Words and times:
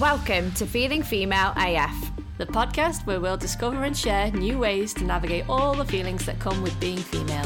Welcome 0.00 0.52
to 0.52 0.64
Feeling 0.64 1.02
Female 1.02 1.52
AF. 1.56 2.12
the 2.36 2.46
podcast 2.46 3.04
where 3.04 3.18
we'll 3.18 3.36
discover 3.36 3.82
and 3.82 3.96
share 3.96 4.30
new 4.30 4.56
ways 4.56 4.94
to 4.94 5.02
navigate 5.02 5.48
all 5.48 5.74
the 5.74 5.84
feelings 5.84 6.24
that 6.26 6.38
come 6.38 6.62
with 6.62 6.78
being 6.78 6.98
female. 6.98 7.42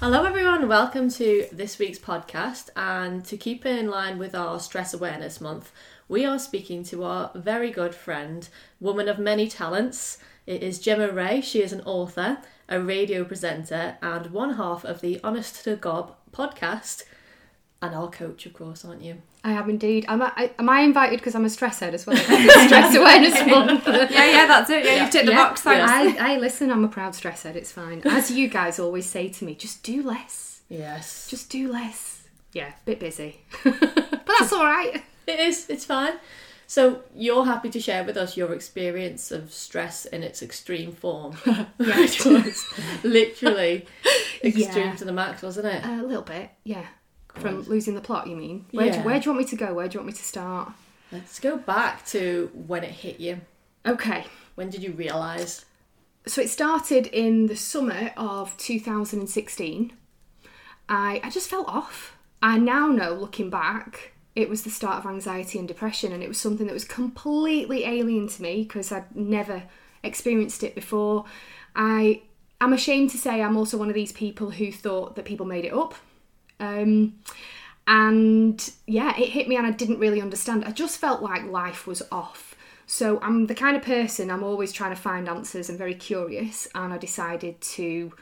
Hello, 0.00 0.24
everyone. 0.24 0.68
Welcome 0.68 1.10
to 1.12 1.46
this 1.50 1.78
week's 1.78 1.98
podcast. 1.98 2.68
And 2.76 3.24
to 3.24 3.38
keep 3.38 3.64
in 3.64 3.88
line 3.88 4.18
with 4.18 4.34
our 4.34 4.60
Stress 4.60 4.92
Awareness 4.92 5.40
Month, 5.40 5.72
we 6.08 6.24
are 6.24 6.38
speaking 6.38 6.82
to 6.84 7.04
our 7.04 7.30
very 7.34 7.70
good 7.70 7.94
friend, 7.94 8.48
woman 8.80 9.08
of 9.08 9.18
many 9.18 9.48
talents. 9.48 10.18
It 10.46 10.62
is 10.62 10.78
Gemma 10.78 11.10
Ray. 11.10 11.40
She 11.42 11.62
is 11.62 11.72
an 11.72 11.82
author, 11.82 12.38
a 12.68 12.80
radio 12.80 13.24
presenter, 13.24 13.98
and 14.00 14.26
one 14.30 14.54
half 14.54 14.84
of 14.84 15.00
the 15.02 15.20
Honest 15.22 15.64
to 15.64 15.76
Gob 15.76 16.14
podcast, 16.32 17.04
and 17.82 17.94
our 17.94 18.08
coach, 18.10 18.46
of 18.46 18.54
course, 18.54 18.84
aren't 18.84 19.02
you? 19.02 19.18
I 19.44 19.52
am 19.52 19.70
indeed. 19.70 20.04
Am 20.08 20.20
I, 20.22 20.50
am 20.58 20.68
I 20.68 20.80
invited 20.80 21.18
because 21.20 21.34
I'm 21.36 21.44
a 21.44 21.50
stress 21.50 21.78
head 21.80 21.94
as 21.94 22.06
well? 22.06 22.16
Stress 22.16 22.94
awareness 22.96 23.34
month. 23.46 23.86
Yeah, 23.86 24.24
yeah, 24.30 24.46
that's 24.46 24.70
it. 24.70 24.84
Yeah, 24.84 25.02
you've 25.02 25.10
ticked 25.12 25.26
the 25.26 25.32
Yeah. 25.32 25.48
box. 25.48 25.60
Thanks. 25.60 26.18
I, 26.18 26.34
I 26.34 26.38
listen. 26.38 26.70
I'm 26.72 26.84
a 26.84 26.88
proud 26.88 27.14
stress 27.14 27.42
head. 27.44 27.54
It's 27.56 27.70
fine. 27.70 28.02
As 28.04 28.30
you 28.30 28.48
guys 28.48 28.78
always 28.80 29.06
say 29.06 29.28
to 29.28 29.44
me, 29.44 29.54
just 29.54 29.82
do 29.84 30.02
less. 30.02 30.62
Yes. 30.68 31.28
Just 31.30 31.50
do 31.50 31.70
less. 31.70 32.22
Yeah, 32.52 32.72
bit 32.86 32.98
busy, 32.98 33.42
but 33.62 33.78
that's 34.38 34.52
all 34.54 34.64
right. 34.64 35.02
It 35.28 35.38
is, 35.40 35.68
it's 35.68 35.84
fine. 35.84 36.14
So, 36.66 37.02
you're 37.14 37.44
happy 37.46 37.70
to 37.70 37.80
share 37.80 38.04
with 38.04 38.16
us 38.16 38.36
your 38.36 38.52
experience 38.52 39.30
of 39.30 39.52
stress 39.52 40.04
in 40.04 40.22
its 40.22 40.42
extreme 40.42 40.92
form. 40.92 41.32
Which 41.76 42.24
was 42.24 42.64
literally 43.02 43.86
extreme 44.44 44.88
Yeah. 44.88 44.94
to 44.96 45.04
the 45.04 45.12
max, 45.12 45.42
wasn't 45.42 45.66
it? 45.66 45.84
A 45.84 46.02
little 46.02 46.22
bit, 46.22 46.50
yeah. 46.64 46.84
From 47.34 47.62
losing 47.62 47.94
the 47.94 48.00
plot, 48.00 48.26
you 48.26 48.36
mean? 48.36 48.66
Where, 48.72 48.86
Yeah. 48.86 48.98
do, 49.02 49.06
where 49.06 49.18
do 49.20 49.24
you 49.26 49.30
want 49.34 49.44
me 49.44 49.50
to 49.50 49.56
go? 49.56 49.72
Where 49.74 49.86
do 49.88 49.94
you 49.94 50.00
want 50.00 50.08
me 50.08 50.12
to 50.14 50.24
start? 50.24 50.72
Let's 51.12 51.38
go 51.40 51.56
back 51.56 52.04
to 52.06 52.50
when 52.66 52.84
it 52.84 52.90
hit 52.90 53.18
you. 53.20 53.40
Okay. 53.86 54.24
When 54.56 54.68
did 54.70 54.82
you 54.82 54.92
realise? 54.92 55.64
So 56.26 56.42
it 56.42 56.50
started 56.50 57.06
in 57.06 57.46
the 57.46 57.56
summer 57.56 58.12
of 58.16 58.54
2016. 58.58 59.92
I, 60.88 61.20
I 61.24 61.30
just 61.30 61.48
felt 61.48 61.68
off. 61.68 62.16
I 62.42 62.58
now 62.58 62.88
know, 62.88 63.14
looking 63.14 63.48
back, 63.50 64.12
it 64.34 64.48
was 64.48 64.62
the 64.62 64.70
start 64.70 64.98
of 64.98 65.10
anxiety 65.10 65.58
and 65.58 65.66
depression, 65.66 66.12
and 66.12 66.22
it 66.22 66.28
was 66.28 66.38
something 66.38 66.66
that 66.66 66.72
was 66.72 66.84
completely 66.84 67.84
alien 67.84 68.28
to 68.28 68.42
me 68.42 68.62
because 68.62 68.92
I'd 68.92 69.16
never 69.16 69.64
experienced 70.02 70.62
it 70.62 70.74
before. 70.74 71.24
I 71.74 72.22
am 72.60 72.72
ashamed 72.72 73.10
to 73.10 73.18
say 73.18 73.42
I'm 73.42 73.56
also 73.56 73.76
one 73.76 73.88
of 73.88 73.94
these 73.94 74.12
people 74.12 74.50
who 74.50 74.70
thought 74.70 75.16
that 75.16 75.24
people 75.24 75.46
made 75.46 75.64
it 75.64 75.72
up. 75.72 75.94
Um, 76.60 77.18
and 77.86 78.70
yeah, 78.86 79.16
it 79.18 79.30
hit 79.30 79.48
me, 79.48 79.56
and 79.56 79.66
I 79.66 79.70
didn't 79.70 79.98
really 79.98 80.20
understand. 80.20 80.64
I 80.64 80.72
just 80.72 80.98
felt 80.98 81.22
like 81.22 81.44
life 81.44 81.86
was 81.86 82.02
off. 82.12 82.54
So 82.86 83.18
I'm 83.20 83.46
the 83.46 83.54
kind 83.54 83.76
of 83.76 83.82
person 83.82 84.30
I'm 84.30 84.42
always 84.42 84.72
trying 84.72 84.94
to 84.94 85.00
find 85.00 85.28
answers. 85.28 85.68
I'm 85.68 85.76
very 85.76 85.94
curious, 85.94 86.68
and 86.74 86.92
I 86.92 86.98
decided 86.98 87.60
to. 87.60 88.12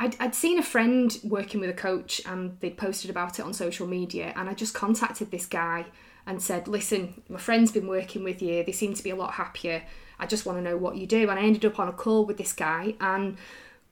I'd, 0.00 0.16
I'd 0.18 0.34
seen 0.34 0.58
a 0.58 0.62
friend 0.62 1.16
working 1.22 1.60
with 1.60 1.68
a 1.68 1.74
coach, 1.74 2.22
and 2.24 2.58
they'd 2.60 2.78
posted 2.78 3.10
about 3.10 3.38
it 3.38 3.44
on 3.44 3.52
social 3.52 3.86
media, 3.86 4.32
and 4.34 4.48
I 4.48 4.54
just 4.54 4.72
contacted 4.72 5.30
this 5.30 5.44
guy 5.44 5.84
and 6.26 6.42
said, 6.42 6.66
"Listen, 6.66 7.22
my 7.28 7.38
friend's 7.38 7.70
been 7.70 7.86
working 7.86 8.24
with 8.24 8.40
you. 8.40 8.64
They 8.64 8.72
seem 8.72 8.94
to 8.94 9.02
be 9.02 9.10
a 9.10 9.16
lot 9.16 9.34
happier. 9.34 9.82
I 10.18 10.26
just 10.26 10.46
want 10.46 10.56
to 10.56 10.62
know 10.62 10.78
what 10.78 10.96
you 10.96 11.06
do." 11.06 11.28
And 11.28 11.38
I 11.38 11.42
ended 11.42 11.66
up 11.66 11.78
on 11.78 11.86
a 11.86 11.92
call 11.92 12.24
with 12.24 12.38
this 12.38 12.54
guy, 12.54 12.94
and 12.98 13.36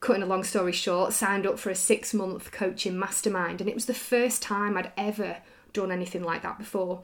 cutting 0.01 0.23
a 0.23 0.27
long 0.27 0.45
story 0.45 0.73
short, 0.73 1.13
signed 1.13 1.47
up 1.47 1.59
for 1.59 1.69
a 1.69 1.75
six 1.75 2.15
month 2.15 2.53
coaching 2.53 2.99
mastermind, 2.99 3.61
and 3.61 3.69
it 3.69 3.75
was 3.75 3.85
the 3.85 3.93
first 3.93 4.41
time 4.41 4.79
I'd 4.79 4.93
ever 4.97 5.37
done 5.75 5.93
anything 5.93 6.25
like 6.25 6.41
that 6.43 6.59
before. 6.59 7.03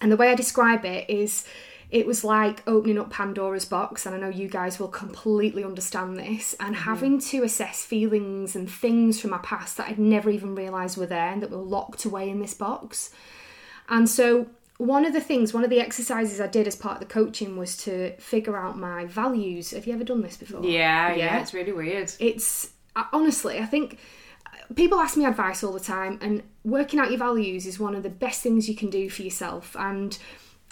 And 0.00 0.10
the 0.10 0.16
way 0.16 0.30
I 0.30 0.34
describe 0.34 0.84
it 0.84 1.08
is 1.08 1.44
it 1.92 2.06
was 2.06 2.24
like 2.24 2.62
opening 2.66 2.98
up 2.98 3.10
Pandora's 3.10 3.66
box, 3.66 4.06
and 4.06 4.14
I 4.14 4.18
know 4.18 4.30
you 4.30 4.48
guys 4.48 4.80
will 4.80 4.88
completely 4.88 5.62
understand 5.62 6.16
this, 6.16 6.54
and 6.58 6.74
having 6.74 7.20
to 7.20 7.42
assess 7.44 7.84
feelings 7.84 8.56
and 8.56 8.68
things 8.68 9.20
from 9.20 9.30
my 9.30 9.38
past 9.38 9.76
that 9.76 9.88
I'd 9.88 9.98
never 9.98 10.30
even 10.30 10.54
realised 10.54 10.96
were 10.96 11.06
there 11.06 11.28
and 11.30 11.42
that 11.42 11.50
were 11.50 11.58
locked 11.58 12.04
away 12.06 12.30
in 12.30 12.40
this 12.40 12.54
box. 12.54 13.10
And 13.90 14.08
so, 14.08 14.46
one 14.78 15.04
of 15.04 15.12
the 15.12 15.20
things, 15.20 15.52
one 15.52 15.64
of 15.64 15.70
the 15.70 15.80
exercises 15.80 16.40
I 16.40 16.46
did 16.46 16.66
as 16.66 16.74
part 16.76 16.94
of 16.94 17.00
the 17.06 17.12
coaching 17.12 17.58
was 17.58 17.76
to 17.84 18.16
figure 18.16 18.56
out 18.56 18.78
my 18.78 19.04
values. 19.04 19.72
Have 19.72 19.86
you 19.86 19.92
ever 19.92 20.02
done 20.04 20.22
this 20.22 20.38
before? 20.38 20.64
yeah, 20.64 21.10
yeah, 21.10 21.16
Yeah. 21.16 21.40
it's 21.42 21.52
really 21.54 21.72
weird. 21.72 22.10
it's 22.18 22.70
honestly 23.12 23.58
i 23.58 23.64
think 23.64 23.98
uh, 24.46 24.74
people 24.74 24.98
ask 25.00 25.16
me 25.16 25.24
advice 25.24 25.64
all 25.64 25.72
the 25.72 25.80
time 25.80 26.18
and 26.20 26.42
working 26.62 27.00
out 27.00 27.08
your 27.08 27.18
values 27.18 27.64
is 27.66 27.78
one 27.80 27.94
of 27.94 28.02
the 28.02 28.10
best 28.10 28.42
things 28.42 28.68
you 28.68 28.74
can 28.74 28.90
do 28.90 29.08
for 29.08 29.22
yourself 29.22 29.74
and 29.78 30.18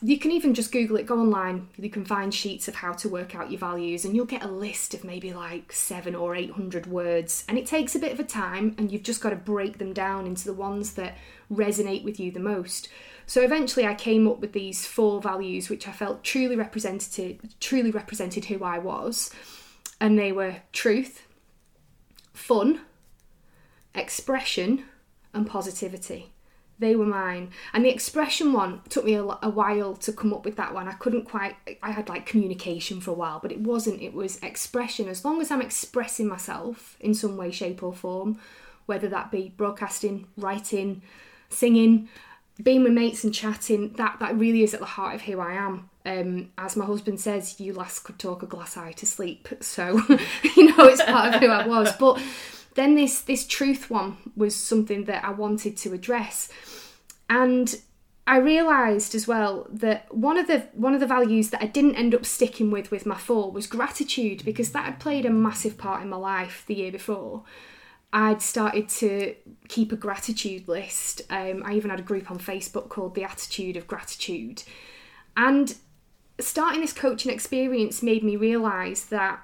you 0.02 0.18
can 0.18 0.30
even 0.30 0.54
just 0.54 0.72
google 0.72 0.96
it 0.96 1.06
go 1.06 1.18
online 1.18 1.68
you 1.76 1.90
can 1.90 2.04
find 2.04 2.32
sheets 2.32 2.68
of 2.68 2.74
how 2.74 2.92
to 2.92 3.08
work 3.08 3.34
out 3.34 3.50
your 3.50 3.58
values 3.58 4.04
and 4.04 4.16
you'll 4.16 4.24
get 4.24 4.42
a 4.42 4.48
list 4.48 4.94
of 4.94 5.04
maybe 5.04 5.32
like 5.32 5.72
7 5.72 6.14
or 6.14 6.34
800 6.34 6.86
words 6.86 7.44
and 7.48 7.58
it 7.58 7.66
takes 7.66 7.94
a 7.94 7.98
bit 7.98 8.12
of 8.12 8.20
a 8.20 8.24
time 8.24 8.74
and 8.78 8.90
you've 8.90 9.02
just 9.02 9.20
got 9.20 9.30
to 9.30 9.36
break 9.36 9.78
them 9.78 9.92
down 9.92 10.26
into 10.26 10.44
the 10.44 10.54
ones 10.54 10.94
that 10.94 11.16
resonate 11.52 12.04
with 12.04 12.18
you 12.18 12.30
the 12.30 12.40
most 12.40 12.88
so 13.26 13.42
eventually 13.42 13.86
i 13.86 13.94
came 13.94 14.26
up 14.26 14.40
with 14.40 14.52
these 14.52 14.86
four 14.86 15.20
values 15.20 15.68
which 15.68 15.86
i 15.86 15.92
felt 15.92 16.24
truly 16.24 16.56
represented 16.56 17.38
truly 17.60 17.90
represented 17.90 18.46
who 18.46 18.64
i 18.64 18.78
was 18.78 19.30
and 20.00 20.18
they 20.18 20.32
were 20.32 20.56
truth 20.72 21.26
fun, 22.40 22.80
expression, 23.94 24.84
and 25.34 25.46
positivity. 25.46 26.29
They 26.80 26.96
were 26.96 27.06
mine. 27.06 27.50
And 27.74 27.84
the 27.84 27.90
expression 27.90 28.54
one 28.54 28.80
took 28.88 29.04
me 29.04 29.14
a, 29.14 29.22
a 29.22 29.50
while 29.50 29.94
to 29.96 30.12
come 30.12 30.32
up 30.32 30.46
with 30.46 30.56
that 30.56 30.72
one. 30.72 30.88
I 30.88 30.92
couldn't 30.92 31.26
quite, 31.26 31.54
I 31.82 31.90
had 31.90 32.08
like 32.08 32.24
communication 32.24 33.02
for 33.02 33.10
a 33.10 33.14
while, 33.14 33.38
but 33.38 33.52
it 33.52 33.60
wasn't. 33.60 34.00
It 34.00 34.14
was 34.14 34.38
expression. 34.42 35.06
As 35.06 35.22
long 35.22 35.42
as 35.42 35.50
I'm 35.50 35.60
expressing 35.60 36.26
myself 36.26 36.96
in 36.98 37.12
some 37.12 37.36
way, 37.36 37.50
shape, 37.50 37.82
or 37.82 37.92
form, 37.92 38.40
whether 38.86 39.08
that 39.08 39.30
be 39.30 39.52
broadcasting, 39.56 40.26
writing, 40.38 41.02
singing, 41.50 42.08
being 42.62 42.82
with 42.82 42.92
mates 42.92 43.24
and 43.24 43.34
chatting, 43.34 43.92
that, 43.94 44.18
that 44.20 44.38
really 44.38 44.62
is 44.62 44.72
at 44.72 44.80
the 44.80 44.86
heart 44.86 45.14
of 45.14 45.22
who 45.22 45.38
I 45.38 45.52
am. 45.52 45.90
Um, 46.06 46.50
as 46.56 46.76
my 46.76 46.86
husband 46.86 47.20
says, 47.20 47.60
you 47.60 47.74
lass 47.74 47.98
could 47.98 48.18
talk 48.18 48.42
a 48.42 48.46
glass 48.46 48.78
eye 48.78 48.92
to 48.92 49.06
sleep. 49.06 49.48
So, 49.60 50.00
you 50.56 50.76
know, 50.76 50.86
it's 50.86 51.02
part 51.02 51.34
of 51.34 51.42
who 51.42 51.48
I 51.48 51.66
was. 51.66 51.92
But 51.92 52.22
then 52.80 52.94
this 52.94 53.20
this 53.20 53.46
truth 53.46 53.90
one 53.90 54.16
was 54.34 54.56
something 54.56 55.04
that 55.04 55.22
I 55.22 55.30
wanted 55.30 55.76
to 55.78 55.92
address. 55.92 56.50
And 57.28 57.76
I 58.26 58.38
realised 58.38 59.14
as 59.14 59.28
well 59.28 59.66
that 59.70 60.12
one 60.14 60.38
of 60.38 60.46
the 60.46 60.60
one 60.72 60.94
of 60.94 61.00
the 61.00 61.06
values 61.06 61.50
that 61.50 61.62
I 61.62 61.66
didn't 61.66 61.96
end 61.96 62.14
up 62.14 62.24
sticking 62.24 62.70
with 62.70 62.90
with 62.90 63.04
my 63.04 63.18
four 63.18 63.52
was 63.52 63.66
gratitude 63.66 64.44
because 64.44 64.72
that 64.72 64.86
had 64.86 64.98
played 64.98 65.26
a 65.26 65.30
massive 65.30 65.76
part 65.76 66.02
in 66.02 66.08
my 66.08 66.16
life 66.16 66.64
the 66.66 66.74
year 66.74 66.90
before. 66.90 67.44
I'd 68.12 68.42
started 68.42 68.88
to 68.88 69.36
keep 69.68 69.92
a 69.92 69.96
gratitude 69.96 70.66
list. 70.66 71.22
Um, 71.30 71.62
I 71.64 71.74
even 71.74 71.90
had 71.90 72.00
a 72.00 72.02
group 72.02 72.30
on 72.30 72.38
Facebook 72.38 72.88
called 72.88 73.14
The 73.14 73.22
Attitude 73.22 73.76
of 73.76 73.86
Gratitude. 73.86 74.64
And 75.36 75.76
starting 76.40 76.80
this 76.80 76.92
coaching 76.92 77.30
experience 77.30 78.02
made 78.02 78.24
me 78.24 78.34
realise 78.34 79.04
that 79.04 79.40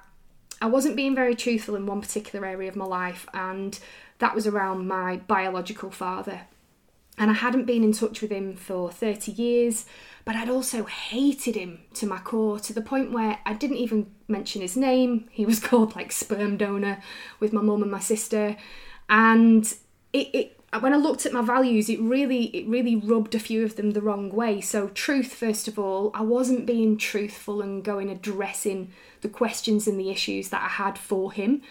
I 0.61 0.65
wasn't 0.67 0.95
being 0.95 1.15
very 1.15 1.35
truthful 1.35 1.75
in 1.75 1.85
one 1.85 2.01
particular 2.01 2.45
area 2.45 2.69
of 2.69 2.75
my 2.75 2.85
life, 2.85 3.27
and 3.33 3.77
that 4.19 4.35
was 4.35 4.47
around 4.47 4.87
my 4.87 5.17
biological 5.17 5.91
father. 5.91 6.41
And 7.19 7.31
I 7.31 7.33
hadn't 7.33 7.65
been 7.65 7.83
in 7.83 7.93
touch 7.93 8.21
with 8.21 8.31
him 8.31 8.55
for 8.55 8.91
30 8.91 9.31
years, 9.31 9.85
but 10.23 10.35
I'd 10.35 10.49
also 10.49 10.83
hated 10.85 11.55
him 11.55 11.79
to 11.95 12.05
my 12.05 12.19
core 12.19 12.59
to 12.59 12.73
the 12.73 12.81
point 12.81 13.11
where 13.11 13.39
I 13.45 13.53
didn't 13.53 13.77
even 13.77 14.11
mention 14.27 14.61
his 14.61 14.77
name. 14.77 15.27
He 15.31 15.45
was 15.45 15.59
called 15.61 15.95
like 15.95 16.11
sperm 16.11 16.57
donor 16.57 17.01
with 17.39 17.53
my 17.53 17.61
mum 17.61 17.81
and 17.81 17.91
my 17.91 17.99
sister. 17.99 18.55
And 19.09 19.65
it, 20.13 20.29
it 20.33 20.56
when 20.79 20.93
I 20.93 20.97
looked 20.97 21.25
at 21.25 21.33
my 21.33 21.41
values, 21.41 21.89
it 21.89 21.99
really 21.99 22.45
it 22.47 22.67
really 22.67 22.95
rubbed 22.95 23.33
a 23.35 23.39
few 23.39 23.63
of 23.63 23.75
them 23.75 23.91
the 23.91 24.01
wrong 24.01 24.29
way. 24.31 24.59
So 24.61 24.89
truth 24.89 25.33
first 25.33 25.67
of 25.67 25.79
all, 25.79 26.11
I 26.13 26.21
wasn't 26.21 26.65
being 26.65 26.97
truthful 26.97 27.61
and 27.61 27.83
going 27.83 28.09
addressing 28.09 28.91
the 29.21 29.29
questions 29.29 29.87
and 29.87 29.99
the 29.99 30.09
issues 30.09 30.49
that 30.49 30.61
I 30.61 30.67
had 30.67 30.97
for 30.97 31.31
him. 31.31 31.61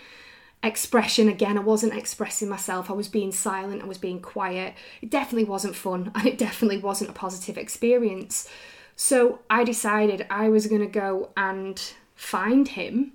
Expression 0.63 1.29
again, 1.29 1.59
I 1.59 1.61
wasn't 1.61 1.95
expressing 1.95 2.49
myself. 2.49 2.91
I 2.91 2.95
was 2.95 3.09
being 3.09 3.33
silent, 3.33 3.83
I 3.83 3.87
was 3.87 3.99
being 3.99 4.21
quiet. 4.21 4.75
It 5.03 5.11
definitely 5.11 5.45
wasn't 5.45 5.77
fun 5.77 6.11
and 6.15 6.27
it 6.27 6.39
definitely 6.39 6.79
wasn't 6.79 7.11
a 7.11 7.15
positive 7.15 7.59
experience. 7.59 8.49
So 8.97 9.41
I 9.51 9.63
decided 9.63 10.27
I 10.31 10.49
was 10.49 10.67
going 10.67 10.81
to 10.81 10.87
go 10.87 11.31
and 11.37 11.81
find 12.15 12.67
him 12.67 13.13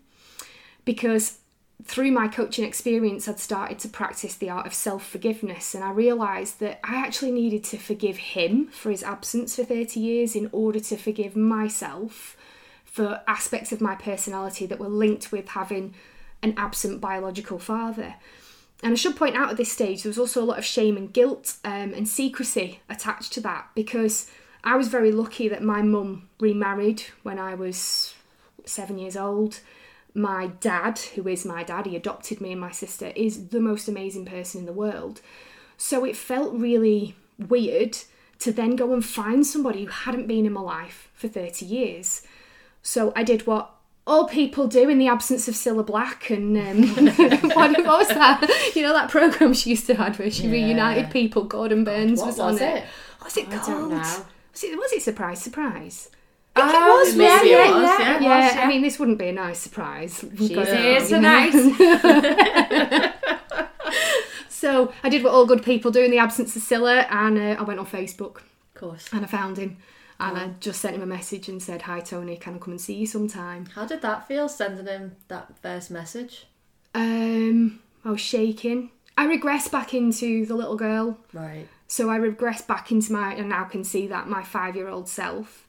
because 0.85 1.39
through 1.83 2.11
my 2.11 2.27
coaching 2.27 2.65
experience, 2.65 3.27
I'd 3.27 3.39
started 3.39 3.79
to 3.79 3.89
practice 3.89 4.35
the 4.35 4.49
art 4.49 4.67
of 4.67 4.73
self 4.73 5.07
forgiveness, 5.07 5.73
and 5.73 5.83
I 5.83 5.91
realised 5.91 6.59
that 6.59 6.79
I 6.83 6.97
actually 6.97 7.31
needed 7.31 7.63
to 7.65 7.77
forgive 7.77 8.17
him 8.17 8.67
for 8.67 8.91
his 8.91 9.03
absence 9.03 9.55
for 9.55 9.63
30 9.63 9.99
years 9.99 10.35
in 10.35 10.49
order 10.51 10.79
to 10.79 10.97
forgive 10.97 11.35
myself 11.35 12.35
for 12.85 13.21
aspects 13.27 13.71
of 13.71 13.79
my 13.79 13.95
personality 13.95 14.65
that 14.65 14.79
were 14.79 14.89
linked 14.89 15.31
with 15.31 15.49
having 15.49 15.93
an 16.43 16.53
absent 16.57 16.99
biological 16.99 17.57
father. 17.57 18.15
And 18.83 18.93
I 18.93 18.95
should 18.95 19.15
point 19.15 19.35
out 19.35 19.49
at 19.49 19.57
this 19.57 19.71
stage, 19.71 20.03
there 20.03 20.09
was 20.09 20.17
also 20.17 20.43
a 20.43 20.45
lot 20.45 20.57
of 20.57 20.65
shame 20.65 20.97
and 20.97 21.13
guilt 21.13 21.57
um, 21.63 21.93
and 21.93 22.07
secrecy 22.07 22.81
attached 22.89 23.31
to 23.33 23.41
that 23.41 23.69
because 23.75 24.29
I 24.63 24.75
was 24.75 24.87
very 24.87 25.11
lucky 25.11 25.47
that 25.47 25.63
my 25.63 25.81
mum 25.81 26.29
remarried 26.39 27.03
when 27.23 27.39
I 27.39 27.55
was 27.55 28.15
seven 28.65 28.97
years 28.97 29.15
old. 29.15 29.59
My 30.13 30.47
dad, 30.59 30.99
who 31.15 31.27
is 31.27 31.45
my 31.45 31.63
dad, 31.63 31.85
he 31.85 31.95
adopted 31.95 32.41
me 32.41 32.51
and 32.51 32.59
my 32.61 32.71
sister, 32.71 33.13
is 33.15 33.47
the 33.47 33.59
most 33.61 33.87
amazing 33.87 34.25
person 34.25 34.59
in 34.61 34.65
the 34.65 34.73
world. 34.73 35.21
So 35.77 36.03
it 36.05 36.15
felt 36.17 36.53
really 36.53 37.15
weird 37.39 37.97
to 38.39 38.51
then 38.51 38.75
go 38.75 38.93
and 38.93 39.05
find 39.05 39.45
somebody 39.45 39.85
who 39.85 39.91
hadn't 39.91 40.27
been 40.27 40.45
in 40.45 40.53
my 40.53 40.61
life 40.61 41.09
for 41.13 41.27
30 41.27 41.65
years. 41.65 42.23
So 42.83 43.13
I 43.15 43.23
did 43.23 43.47
what 43.47 43.71
all 44.07 44.27
people 44.27 44.67
do 44.67 44.89
in 44.89 44.97
the 44.97 45.07
absence 45.07 45.47
of 45.47 45.53
Cilla 45.53 45.85
Black 45.85 46.29
and 46.31 46.57
um, 46.57 46.87
what, 47.55 47.71
what 47.77 47.85
was 47.85 48.07
that? 48.09 48.71
You 48.75 48.81
know 48.81 48.93
that 48.93 49.09
program 49.09 49.53
she 49.53 49.69
used 49.69 49.85
to 49.87 49.93
have 49.95 50.17
where 50.19 50.31
she 50.31 50.43
Yeah. 50.47 50.51
reunited 50.53 51.11
people. 51.11 51.43
Gordon 51.45 51.83
Burns 51.83 52.19
What 52.19 52.27
was, 52.27 52.37
was 52.37 52.61
on 52.61 52.67
it? 52.67 52.77
it. 52.77 52.83
What's 53.19 53.37
it 53.37 53.47
I 53.49 53.57
called? 53.59 53.91
Was 53.91 54.63
it 54.63 54.77
was 54.77 54.91
it 54.91 55.03
surprise 55.03 55.41
surprise? 55.41 56.09
Oh, 56.53 57.01
it 57.01 57.07
was, 57.07 57.15
yeah, 57.15 57.37
maybe 57.37 57.49
it 57.49 57.51
yeah, 57.51 57.71
was, 57.71 57.83
yeah, 57.83 57.99
yeah. 57.99 58.15
it 58.17 58.21
yeah, 58.21 58.45
was, 58.47 58.55
I 58.57 58.67
mean 58.67 58.81
this 58.81 58.99
wouldn't 58.99 59.17
be 59.19 59.29
a 59.29 59.31
nice 59.33 59.59
surprise. 59.59 60.25
She's 60.37 60.51
But, 60.53 60.67
here 60.67 60.99
you 61.01 61.19
know. 61.21 63.11
So 64.49 64.93
I 65.01 65.09
did 65.09 65.23
what 65.23 65.33
all 65.33 65.47
good 65.47 65.63
people 65.63 65.89
do 65.89 66.03
in 66.03 66.11
the 66.11 66.19
absence 66.19 66.55
of 66.55 66.61
Cilla, 66.61 67.07
and 67.09 67.35
uh, 67.35 67.55
I 67.59 67.63
went 67.63 67.79
on 67.79 67.87
Facebook 67.87 68.37
Of 68.37 68.73
course. 68.75 69.09
and 69.11 69.23
I 69.25 69.27
found 69.27 69.57
him, 69.57 69.77
and 70.19 70.37
I 70.37 70.51
just 70.59 70.79
sent 70.81 70.95
him 70.95 71.01
a 71.01 71.07
message 71.07 71.49
and 71.49 71.63
said, 71.63 71.81
"Hi 71.83 71.99
Tony, 71.99 72.37
can 72.37 72.53
I 72.53 72.57
come 72.59 72.73
and 72.73 72.79
see 72.79 72.93
you 72.93 73.07
sometime?" 73.07 73.65
How 73.73 73.85
did 73.87 74.03
that 74.03 74.27
feel, 74.27 74.47
sending 74.47 74.85
him 74.85 75.15
that 75.29 75.57
first 75.63 75.89
message? 75.89 76.45
Um, 76.93 77.79
I 78.05 78.11
was 78.11 78.21
shaking. 78.21 78.91
I 79.17 79.25
regressed 79.25 79.71
back 79.71 79.95
into 79.95 80.45
the 80.45 80.53
little 80.55 80.75
girl 80.77 81.17
Right. 81.33 81.67
So 81.87 82.09
I 82.09 82.19
regressed 82.19 82.67
back 82.67 82.91
into 82.91 83.11
my, 83.13 83.33
and 83.33 83.49
now 83.49 83.63
can 83.63 83.83
see 83.83 84.05
that 84.07 84.27
my 84.29 84.43
five 84.43 84.75
year 84.75 84.89
old 84.89 85.09
self. 85.09 85.67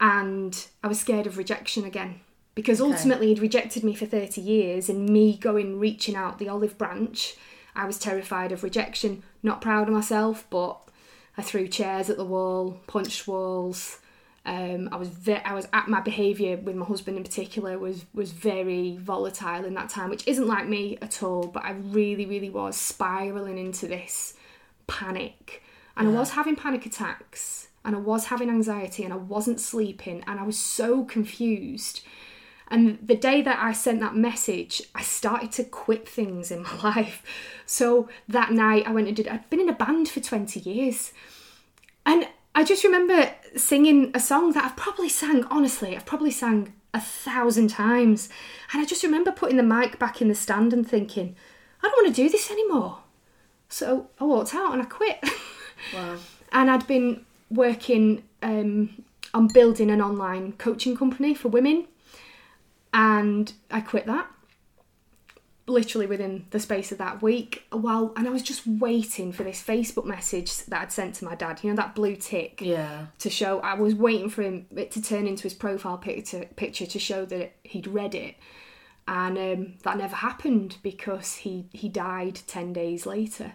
And 0.00 0.66
I 0.82 0.88
was 0.88 0.98
scared 0.98 1.26
of 1.26 1.36
rejection 1.36 1.84
again 1.84 2.20
because 2.54 2.80
Okay. 2.80 2.90
ultimately 2.90 3.28
he'd 3.28 3.38
rejected 3.38 3.84
me 3.84 3.94
for 3.94 4.06
30 4.06 4.40
years 4.40 4.88
and 4.88 5.08
me 5.08 5.36
going 5.36 5.78
reaching 5.78 6.16
out 6.16 6.38
the 6.38 6.48
olive 6.48 6.78
branch. 6.78 7.34
I 7.76 7.86
was 7.86 7.98
terrified 7.98 8.50
of 8.50 8.62
rejection, 8.64 9.22
not 9.42 9.60
proud 9.60 9.88
of 9.88 9.94
myself, 9.94 10.46
but 10.50 10.78
I 11.36 11.42
threw 11.42 11.68
chairs 11.68 12.10
at 12.10 12.16
the 12.16 12.24
wall, 12.24 12.80
punched 12.86 13.28
walls. 13.28 13.98
Um, 14.46 14.88
I 14.90 14.96
was 14.96 15.08
ve- 15.08 15.44
I 15.44 15.52
was 15.54 15.68
at 15.74 15.86
my 15.88 16.00
behaviour 16.00 16.56
with 16.56 16.74
my 16.74 16.86
husband 16.86 17.18
in 17.18 17.22
particular 17.22 17.78
was 17.78 18.06
was 18.14 18.32
very 18.32 18.96
volatile 18.96 19.66
in 19.66 19.74
that 19.74 19.90
time, 19.90 20.08
which 20.08 20.26
isn't 20.26 20.46
like 20.48 20.66
me 20.66 20.96
at 21.02 21.22
all. 21.22 21.46
But 21.46 21.64
I 21.64 21.72
really, 21.72 22.24
really 22.24 22.48
was 22.50 22.76
spiraling 22.76 23.58
into 23.58 23.86
this 23.86 24.34
panic, 24.86 25.62
and 25.96 26.08
I 26.08 26.12
was 26.12 26.30
having 26.30 26.56
panic 26.56 26.86
attacks, 26.86 27.68
and 27.84 27.96
I 27.96 27.98
was 27.98 28.26
having 28.26 28.50
anxiety, 28.50 29.04
and 29.04 29.12
I 29.12 29.16
wasn't 29.16 29.60
sleeping, 29.60 30.22
and 30.26 30.38
I 30.38 30.44
was 30.44 30.58
so 30.58 31.04
confused. 31.04 32.02
And 32.68 32.98
the 33.02 33.16
day 33.16 33.42
that 33.42 33.58
I 33.58 33.72
sent 33.72 34.00
that 34.00 34.14
message, 34.14 34.82
I 34.94 35.02
started 35.02 35.50
to 35.52 35.64
quit 35.64 36.08
things 36.08 36.50
in 36.50 36.62
my 36.82 36.82
life. 36.82 37.22
So 37.66 38.08
that 38.28 38.52
night, 38.52 38.86
I 38.86 38.92
went 38.92 39.08
and 39.08 39.16
did. 39.16 39.28
I'd 39.28 39.48
been 39.50 39.60
in 39.60 39.68
a 39.68 39.74
band 39.74 40.08
for 40.08 40.20
twenty 40.20 40.60
years, 40.60 41.12
and 42.06 42.28
I 42.54 42.64
just 42.64 42.84
remember 42.84 43.32
singing 43.56 44.10
a 44.14 44.20
song 44.20 44.52
that 44.52 44.64
I've 44.64 44.76
probably 44.76 45.08
sang, 45.08 45.44
honestly, 45.44 45.96
I've 45.96 46.06
probably 46.06 46.30
sang 46.30 46.72
a 46.92 47.00
thousand 47.00 47.68
times. 47.68 48.28
And 48.72 48.82
I 48.82 48.84
just 48.86 49.02
remember 49.02 49.32
putting 49.32 49.56
the 49.56 49.62
mic 49.62 49.98
back 49.98 50.20
in 50.20 50.28
the 50.28 50.34
stand 50.34 50.72
and 50.72 50.88
thinking, 50.88 51.36
I 51.82 51.88
don't 51.88 52.04
want 52.04 52.14
to 52.14 52.22
do 52.22 52.28
this 52.28 52.50
anymore. 52.50 52.98
So 53.68 54.08
I 54.18 54.24
walked 54.24 54.54
out 54.54 54.72
and 54.72 54.82
I 54.82 54.86
quit. 54.86 55.22
Wow. 55.94 56.18
and 56.52 56.70
I'd 56.70 56.86
been 56.86 57.24
working 57.50 58.22
um, 58.42 59.02
on 59.34 59.48
building 59.48 59.90
an 59.90 60.00
online 60.00 60.52
coaching 60.52 60.96
company 60.96 61.34
for 61.34 61.48
women. 61.48 61.86
And 62.92 63.52
I 63.70 63.80
quit 63.80 64.06
that 64.06 64.28
literally 65.66 66.06
within 66.06 66.46
the 66.50 66.58
space 66.58 66.90
of 66.90 66.98
that 66.98 67.22
week 67.22 67.62
while 67.70 68.12
and 68.16 68.26
I 68.26 68.30
was 68.30 68.42
just 68.42 68.66
waiting 68.66 69.30
for 69.30 69.44
this 69.44 69.62
Facebook 69.62 70.04
message 70.04 70.64
that 70.66 70.82
I'd 70.82 70.90
sent 70.92 71.14
to 71.16 71.24
my 71.24 71.36
dad, 71.36 71.60
you 71.62 71.70
know, 71.70 71.76
that 71.76 71.94
blue 71.94 72.16
tick 72.16 72.60
Yeah. 72.60 73.06
to 73.20 73.30
show 73.30 73.60
I 73.60 73.74
was 73.74 73.94
waiting 73.94 74.30
for 74.30 74.42
him 74.42 74.66
it 74.74 74.90
to 74.92 75.02
turn 75.02 75.28
into 75.28 75.44
his 75.44 75.54
profile 75.54 75.96
picture 75.96 76.46
picture 76.56 76.86
to 76.86 76.98
show 76.98 77.24
that 77.26 77.52
he'd 77.62 77.86
read 77.86 78.16
it. 78.16 78.34
And 79.06 79.38
um, 79.38 79.74
that 79.84 79.96
never 79.96 80.16
happened 80.16 80.76
because 80.82 81.36
he 81.36 81.66
he 81.72 81.88
died 81.88 82.40
10 82.48 82.72
days 82.72 83.06
later. 83.06 83.52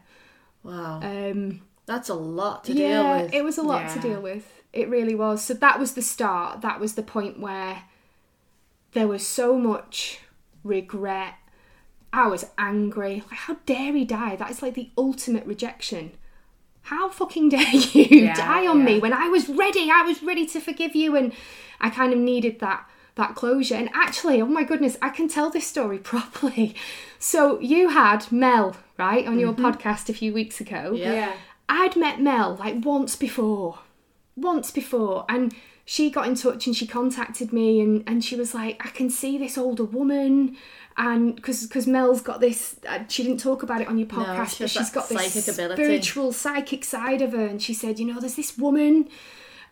Wow. 0.63 1.01
Um 1.01 1.61
That's 1.85 2.09
a 2.09 2.15
lot 2.15 2.63
to 2.65 2.73
yeah, 2.73 2.87
deal 2.87 3.23
with. 3.23 3.33
it 3.33 3.43
was 3.43 3.57
a 3.57 3.61
lot 3.61 3.89
to 3.91 3.99
deal 3.99 4.21
with. 4.21 4.51
It 4.73 4.89
really 4.89 5.15
was. 5.15 5.43
So 5.43 5.53
that 5.53 5.79
was 5.79 5.93
the 5.93 6.01
start. 6.01 6.61
That 6.61 6.79
was 6.79 6.95
the 6.95 7.03
point 7.03 7.39
where 7.39 7.83
there 8.93 9.07
was 9.07 9.25
so 9.25 9.57
much 9.57 10.19
regret. 10.63 11.35
I 12.11 12.27
was 12.27 12.45
angry. 12.57 13.23
Like, 13.29 13.39
how 13.39 13.57
dare 13.65 13.93
he 13.93 14.05
die? 14.05 14.35
That 14.35 14.49
is 14.49 14.61
like 14.61 14.73
the 14.73 14.89
ultimate 14.97 15.45
rejection. 15.45 16.11
How 16.83 17.09
fucking 17.09 17.49
dare 17.49 17.73
you 17.73 18.25
Yeah, 18.25 18.33
die 18.33 18.67
on 18.67 18.83
me 18.83 18.99
when 18.99 19.13
I 19.13 19.27
was 19.27 19.47
ready? 19.49 19.89
I 19.91 20.03
was 20.03 20.23
ready 20.23 20.45
to 20.47 20.59
forgive 20.59 20.95
you, 20.95 21.15
and 21.15 21.33
I 21.79 21.89
kind 21.89 22.13
of 22.13 22.19
needed 22.19 22.59
that 22.59 22.89
that 23.15 23.35
closure. 23.35 23.75
And 23.75 23.89
actually, 23.93 24.41
oh 24.41 24.45
my 24.45 24.63
goodness, 24.63 24.97
I 25.01 25.09
can 25.09 25.27
tell 25.27 25.49
this 25.49 25.67
story 25.67 25.97
properly. 26.11 26.75
So 27.19 27.59
you 27.59 27.89
had 27.89 28.31
Mel 28.31 28.75
right 28.97 29.25
on 29.25 29.39
your 29.39 29.53
mm-hmm. 29.53 29.65
podcast 29.65 30.09
a 30.09 30.13
few 30.13 30.33
weeks 30.33 30.59
ago. 30.59 30.93
Yeah. 30.93 31.33
I'd 31.67 31.95
met 31.95 32.21
Mel 32.21 32.55
like 32.55 32.83
once 32.85 33.15
before, 33.15 33.79
once 34.35 34.71
before, 34.71 35.25
and 35.27 35.53
she 35.85 36.09
got 36.09 36.27
in 36.27 36.35
touch 36.35 36.65
and 36.65 36.75
she 36.75 36.87
contacted 36.87 37.53
me 37.53 37.79
and, 37.79 38.03
and 38.07 38.23
she 38.25 38.35
was 38.35 38.53
like, 38.53 38.83
I 38.85 38.89
can 38.89 39.09
see 39.09 39.37
this 39.37 39.57
older 39.57 39.83
woman. 39.83 40.57
And 40.97 41.35
because 41.35 41.87
Mel's 41.87 42.21
got 42.21 42.39
this, 42.39 42.79
uh, 42.87 42.99
she 43.07 43.23
didn't 43.23 43.39
talk 43.39 43.63
about 43.63 43.81
it 43.81 43.87
on 43.87 43.97
your 43.97 44.07
No, 44.07 44.13
podcast, 44.15 44.57
she 44.57 44.63
but 44.63 44.71
has 44.71 44.89
got 44.91 45.09
this 45.09 45.45
spiritual, 45.45 46.31
psychic 46.31 46.83
side 46.85 47.21
of 47.21 47.33
her. 47.33 47.45
And 47.45 47.61
she 47.61 47.73
said, 47.73 47.99
you 47.99 48.05
know, 48.05 48.19
there's 48.19 48.35
this 48.35 48.57
woman, 48.57 49.09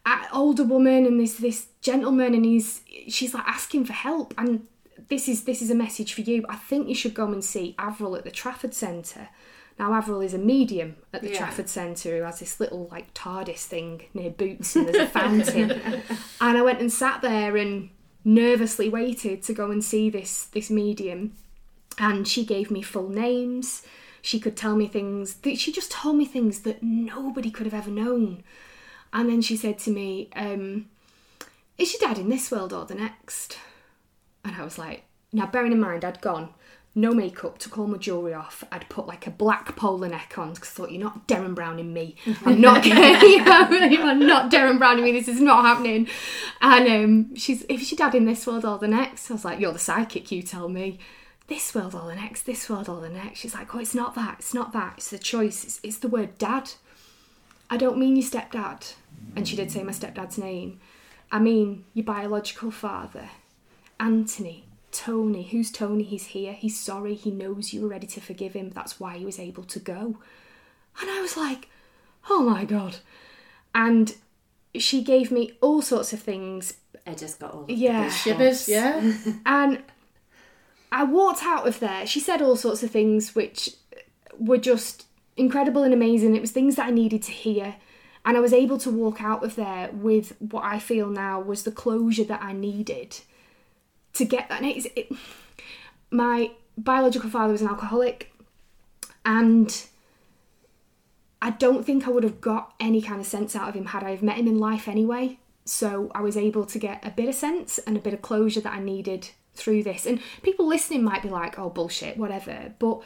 uh, 0.06 0.26
older 0.34 0.64
woman, 0.64 1.06
and 1.06 1.20
there's 1.20 1.38
this 1.38 1.68
gentleman, 1.82 2.36
and 2.36 2.44
he's 2.44 2.82
she's 3.08 3.34
like 3.34 3.48
asking 3.48 3.86
for 3.86 3.94
help. 3.94 4.34
And 4.38 4.68
this 5.08 5.30
is 5.30 5.46
this 5.46 5.62
is 5.62 5.72
a 5.72 5.76
message 5.76 6.14
for 6.14 6.22
you. 6.22 6.46
I 6.50 6.58
think 6.58 6.90
you 6.90 6.96
should 6.96 7.14
go 7.14 7.32
and 7.32 7.44
see 7.44 7.74
Avril 7.80 8.18
at 8.18 8.26
the 8.26 8.32
Trafford 8.32 8.74
Centre. 8.74 9.30
Now 9.80 9.94
Avril 9.94 10.22
is 10.22 10.34
a 10.34 10.38
medium 10.38 10.96
at 11.12 11.22
the 11.22 11.32
Yeah. 11.32 11.38
Trafford 11.38 11.70
Centre 11.70 12.18
who 12.18 12.24
has 12.24 12.40
this 12.40 12.60
little 12.60 12.88
like 12.92 13.14
TARDIS 13.14 13.66
thing 13.66 14.04
near 14.14 14.30
Boots 14.30 14.76
and 14.76 14.88
there's 14.88 14.98
a 14.98 15.08
fountain. 15.08 15.72
and 16.42 16.58
I 16.58 16.62
went 16.62 16.80
and 16.80 16.92
sat 16.92 17.22
there 17.22 17.58
and 17.58 17.90
nervously 18.24 18.88
waited 18.90 19.44
to 19.44 19.54
go 19.54 19.72
and 19.72 19.84
see 19.84 20.10
this 20.10 20.46
this 20.46 20.70
medium. 20.70 21.36
And 21.98 22.28
she 22.28 22.46
gave 22.46 22.72
me 22.72 22.82
full 22.82 23.10
names. 23.10 23.84
She 24.22 24.40
could 24.40 24.56
tell 24.56 24.76
me 24.76 24.88
things. 24.88 25.36
that 25.36 25.60
She 25.60 25.72
just 25.72 25.92
told 25.92 26.16
me 26.16 26.26
things 26.26 26.62
that 26.62 26.82
nobody 26.82 27.52
could 27.52 27.66
have 27.66 27.74
ever 27.74 27.92
known. 27.92 28.44
And 29.12 29.30
then 29.30 29.42
she 29.42 29.56
said 29.58 29.78
to 29.80 29.92
me, 29.92 30.30
um, 30.36 30.88
"Is 31.78 31.94
your 31.94 32.08
dad 32.08 32.18
in 32.18 32.30
this 32.30 32.50
world 32.50 32.74
or 32.74 32.86
the 32.86 32.96
next?" 32.96 33.58
And 34.46 34.56
I 34.56 34.64
was 34.64 34.78
like, 34.78 35.04
now 35.32 35.46
bearing 35.48 35.72
in 35.72 35.80
mind 35.80 36.04
I'd 36.06 36.22
gone, 36.22 36.50
no 36.96 37.12
makeup, 37.12 37.58
took 37.58 37.80
all 37.80 37.88
my 37.88 37.98
jewellery 37.98 38.36
off. 38.36 38.64
I'd 38.72 38.88
put 38.88 39.08
like 39.08 39.26
a 39.26 39.32
black 39.32 39.76
polo 39.76 40.08
neck 40.08 40.36
on 40.38 40.54
because 40.54 40.70
I 40.70 40.74
thought, 40.74 40.92
you're 40.92 41.04
not 41.04 41.28
Derren 41.28 41.56
Brown 41.56 41.80
in 41.80 41.92
me. 41.92 42.16
I'm 42.46 42.62
not 42.62 42.84
getting, 42.84 43.42
I'm 43.48 44.20
not 44.20 44.52
Derren 44.52 44.78
Brown 44.78 45.00
in 45.00 45.06
me. 45.06 45.12
This 45.12 45.28
is 45.28 45.42
not 45.42 45.66
happening. 45.66 46.08
And 46.62 46.88
um, 46.88 47.36
she's, 47.36 47.66
if 47.68 47.92
your 47.92 47.98
dad 47.98 48.14
in 48.14 48.26
this 48.26 48.46
world 48.46 48.64
or 48.64 48.78
the 48.78 48.88
next, 48.88 49.30
I 49.32 49.34
was 49.34 49.44
like, 49.46 49.60
you're 49.60 49.74
the 49.74 49.80
psychic, 49.80 50.32
you 50.32 50.44
tell 50.44 50.70
me. 50.70 51.00
This 51.48 51.74
world 51.76 51.96
or 51.96 52.08
the 52.08 52.16
next, 52.16 52.44
this 52.44 52.70
world 52.70 52.88
or 52.88 53.02
the 53.02 53.10
next. 53.10 53.40
She's 53.40 53.56
like, 53.56 53.74
oh, 53.74 53.80
it's 53.80 53.96
not 53.96 54.14
that, 54.16 54.38
it's 54.40 54.54
not 54.54 54.72
that. 54.74 54.94
It's 54.98 55.10
the 55.10 55.18
choice. 55.18 55.64
It's, 55.64 55.80
it's 55.84 55.98
the 55.98 56.08
word 56.08 56.38
dad. 56.38 56.72
I 57.70 57.78
don't 57.78 57.98
mean 57.98 58.16
your 58.16 58.26
stepdad. 58.26 58.94
And 59.36 59.48
she 59.48 59.56
did 59.56 59.72
say 59.72 59.84
my 59.84 59.92
stepdad's 59.92 60.38
name. 60.38 60.80
I 61.32 61.40
mean 61.40 61.86
your 61.96 62.06
biological 62.06 62.70
father. 62.70 63.30
Anthony, 64.00 64.66
Tony. 64.94 65.44
Who's 65.44 65.72
Tony? 65.72 66.04
He's 66.04 66.28
here. 66.28 66.54
He's 66.54 66.80
sorry. 66.80 67.16
He 67.16 67.32
knows 67.32 67.74
you 67.74 67.82
were 67.82 67.88
ready 67.90 68.08
to 68.08 68.22
forgive 68.22 68.54
him. 68.54 68.70
That's 68.70 69.00
why 69.00 69.18
he 69.18 69.26
was 69.26 69.40
able 69.40 69.64
to 69.64 69.80
go. 69.80 70.18
And 71.02 71.10
I 71.10 71.22
was 71.22 71.36
like, 71.36 71.70
oh 72.30 72.44
my 72.44 72.64
God. 72.64 72.98
And 73.76 74.16
she 74.76 75.04
gave 75.04 75.32
me 75.32 75.54
all 75.62 75.82
sorts 75.82 76.14
of 76.14 76.20
things. 76.22 76.78
I 77.06 77.16
just 77.16 77.40
got 77.40 77.54
all 77.54 77.64
the 77.64 77.74
Yeah. 77.74 78.10
Shivers, 78.10 78.70
yeah. 78.70 79.14
And 79.46 79.84
I 80.92 81.04
walked 81.04 81.44
out 81.44 81.68
of 81.68 81.80
there. 81.80 82.06
She 82.06 82.20
said 82.20 82.42
all 82.42 82.56
sorts 82.56 82.84
of 82.84 82.92
things 82.92 83.36
which 83.36 83.72
were 84.40 84.60
just 84.60 85.08
incredible 85.36 85.84
and 85.84 85.94
amazing. 85.94 86.36
It 86.36 86.42
was 86.42 86.52
things 86.52 86.76
that 86.76 86.88
I 86.88 86.92
needed 86.92 87.24
to 87.24 87.32
hear. 87.32 87.76
And 88.26 88.38
I 88.38 88.40
was 88.40 88.54
able 88.54 88.78
to 88.78 88.90
walk 88.90 89.22
out 89.22 89.44
of 89.44 89.56
there 89.56 89.90
with 89.92 90.36
what 90.40 90.64
I 90.64 90.80
feel 90.80 91.10
now 91.10 91.42
was 91.42 91.64
the 91.64 91.72
closure 91.72 92.24
that 92.26 92.42
I 92.42 92.54
needed. 92.54 93.20
To 94.14 94.26
get 94.26 94.50
that, 94.50 94.62
and 94.62 94.70
it's, 94.70 94.88
it, 94.96 95.12
my 96.12 96.52
biological 96.78 97.30
father 97.30 97.52
was 97.52 97.62
an 97.62 97.68
alcoholic, 97.68 98.32
and 99.26 99.86
I 101.42 101.50
don't 101.52 101.86
think 101.86 102.08
I 102.08 102.12
would 102.12 102.24
have 102.24 102.40
got 102.42 102.74
any 102.80 103.02
kind 103.02 103.20
of 103.20 103.28
sense 103.28 103.56
out 103.56 103.68
of 103.70 103.76
him 103.76 103.88
had 103.88 104.04
I 104.04 104.12
have 104.12 104.24
met 104.24 104.38
him 104.38 104.48
in 104.48 104.60
life 104.60 104.88
anyway. 104.88 105.40
So 105.66 106.12
I 106.14 106.22
was 106.22 106.36
able 106.38 106.66
to 106.66 106.80
get 106.80 107.06
a 107.06 107.10
bit 107.10 107.30
of 107.30 107.36
sense 107.36 107.78
and 107.80 107.96
a 107.96 108.00
bit 108.00 108.14
of 108.14 108.22
closure 108.22 108.60
that 108.62 108.74
I 108.74 108.80
needed 108.80 109.30
through 109.56 109.84
this. 109.84 110.06
And 110.06 110.20
people 110.42 110.68
listening 110.68 111.04
might 111.04 111.22
be 111.22 111.30
like, 111.30 111.58
oh, 111.58 111.70
bullshit, 111.70 112.18
whatever. 112.18 112.74
But 112.80 113.02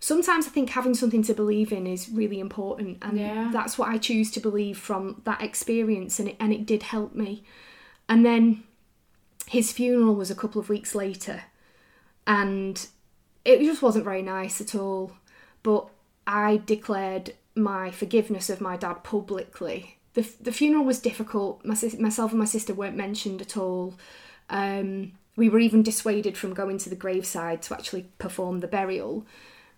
sometimes 0.00 0.46
I 0.46 0.50
think 0.50 0.70
having 0.70 0.94
something 0.94 1.22
to 1.24 1.34
believe 1.34 1.72
in 1.72 1.86
is 1.86 2.08
really 2.08 2.40
important. 2.40 2.98
And 3.02 3.18
Yeah. 3.18 3.50
that's 3.52 3.78
what 3.78 3.88
I 3.88 3.98
choose 3.98 4.30
to 4.32 4.40
believe 4.40 4.78
from 4.78 5.20
that 5.24 5.42
experience. 5.42 6.18
And 6.18 6.30
it, 6.30 6.36
and 6.40 6.52
it 6.52 6.66
did 6.66 6.82
help 6.84 7.14
me. 7.14 7.44
And 8.08 8.24
then 8.24 8.64
his 9.50 9.72
funeral 9.72 10.14
was 10.14 10.30
a 10.30 10.36
couple 10.36 10.60
of 10.60 10.68
weeks 10.68 10.94
later. 10.94 11.42
And 12.24 12.86
it 13.44 13.58
just 13.58 13.82
wasn't 13.82 14.04
very 14.04 14.22
nice 14.22 14.60
at 14.60 14.76
all. 14.76 15.16
But 15.64 15.88
I 16.24 16.58
declared 16.58 17.34
my 17.56 17.90
forgiveness 17.90 18.48
of 18.48 18.60
my 18.60 18.76
dad 18.76 19.02
publicly. 19.02 19.98
The, 20.14 20.24
the 20.40 20.52
funeral 20.52 20.84
was 20.84 21.00
difficult. 21.00 21.64
My, 21.64 21.76
myself 21.98 22.30
and 22.30 22.38
my 22.38 22.44
sister 22.44 22.72
weren't 22.72 22.96
mentioned 22.96 23.42
at 23.42 23.56
all. 23.56 23.94
Um, 24.50 25.14
we 25.34 25.48
were 25.48 25.58
even 25.58 25.82
dissuaded 25.82 26.38
from 26.38 26.54
going 26.54 26.78
to 26.78 26.88
the 26.88 26.94
graveside 26.94 27.60
to 27.62 27.74
actually 27.74 28.06
perform 28.18 28.60
the 28.60 28.68
burial. 28.68 29.26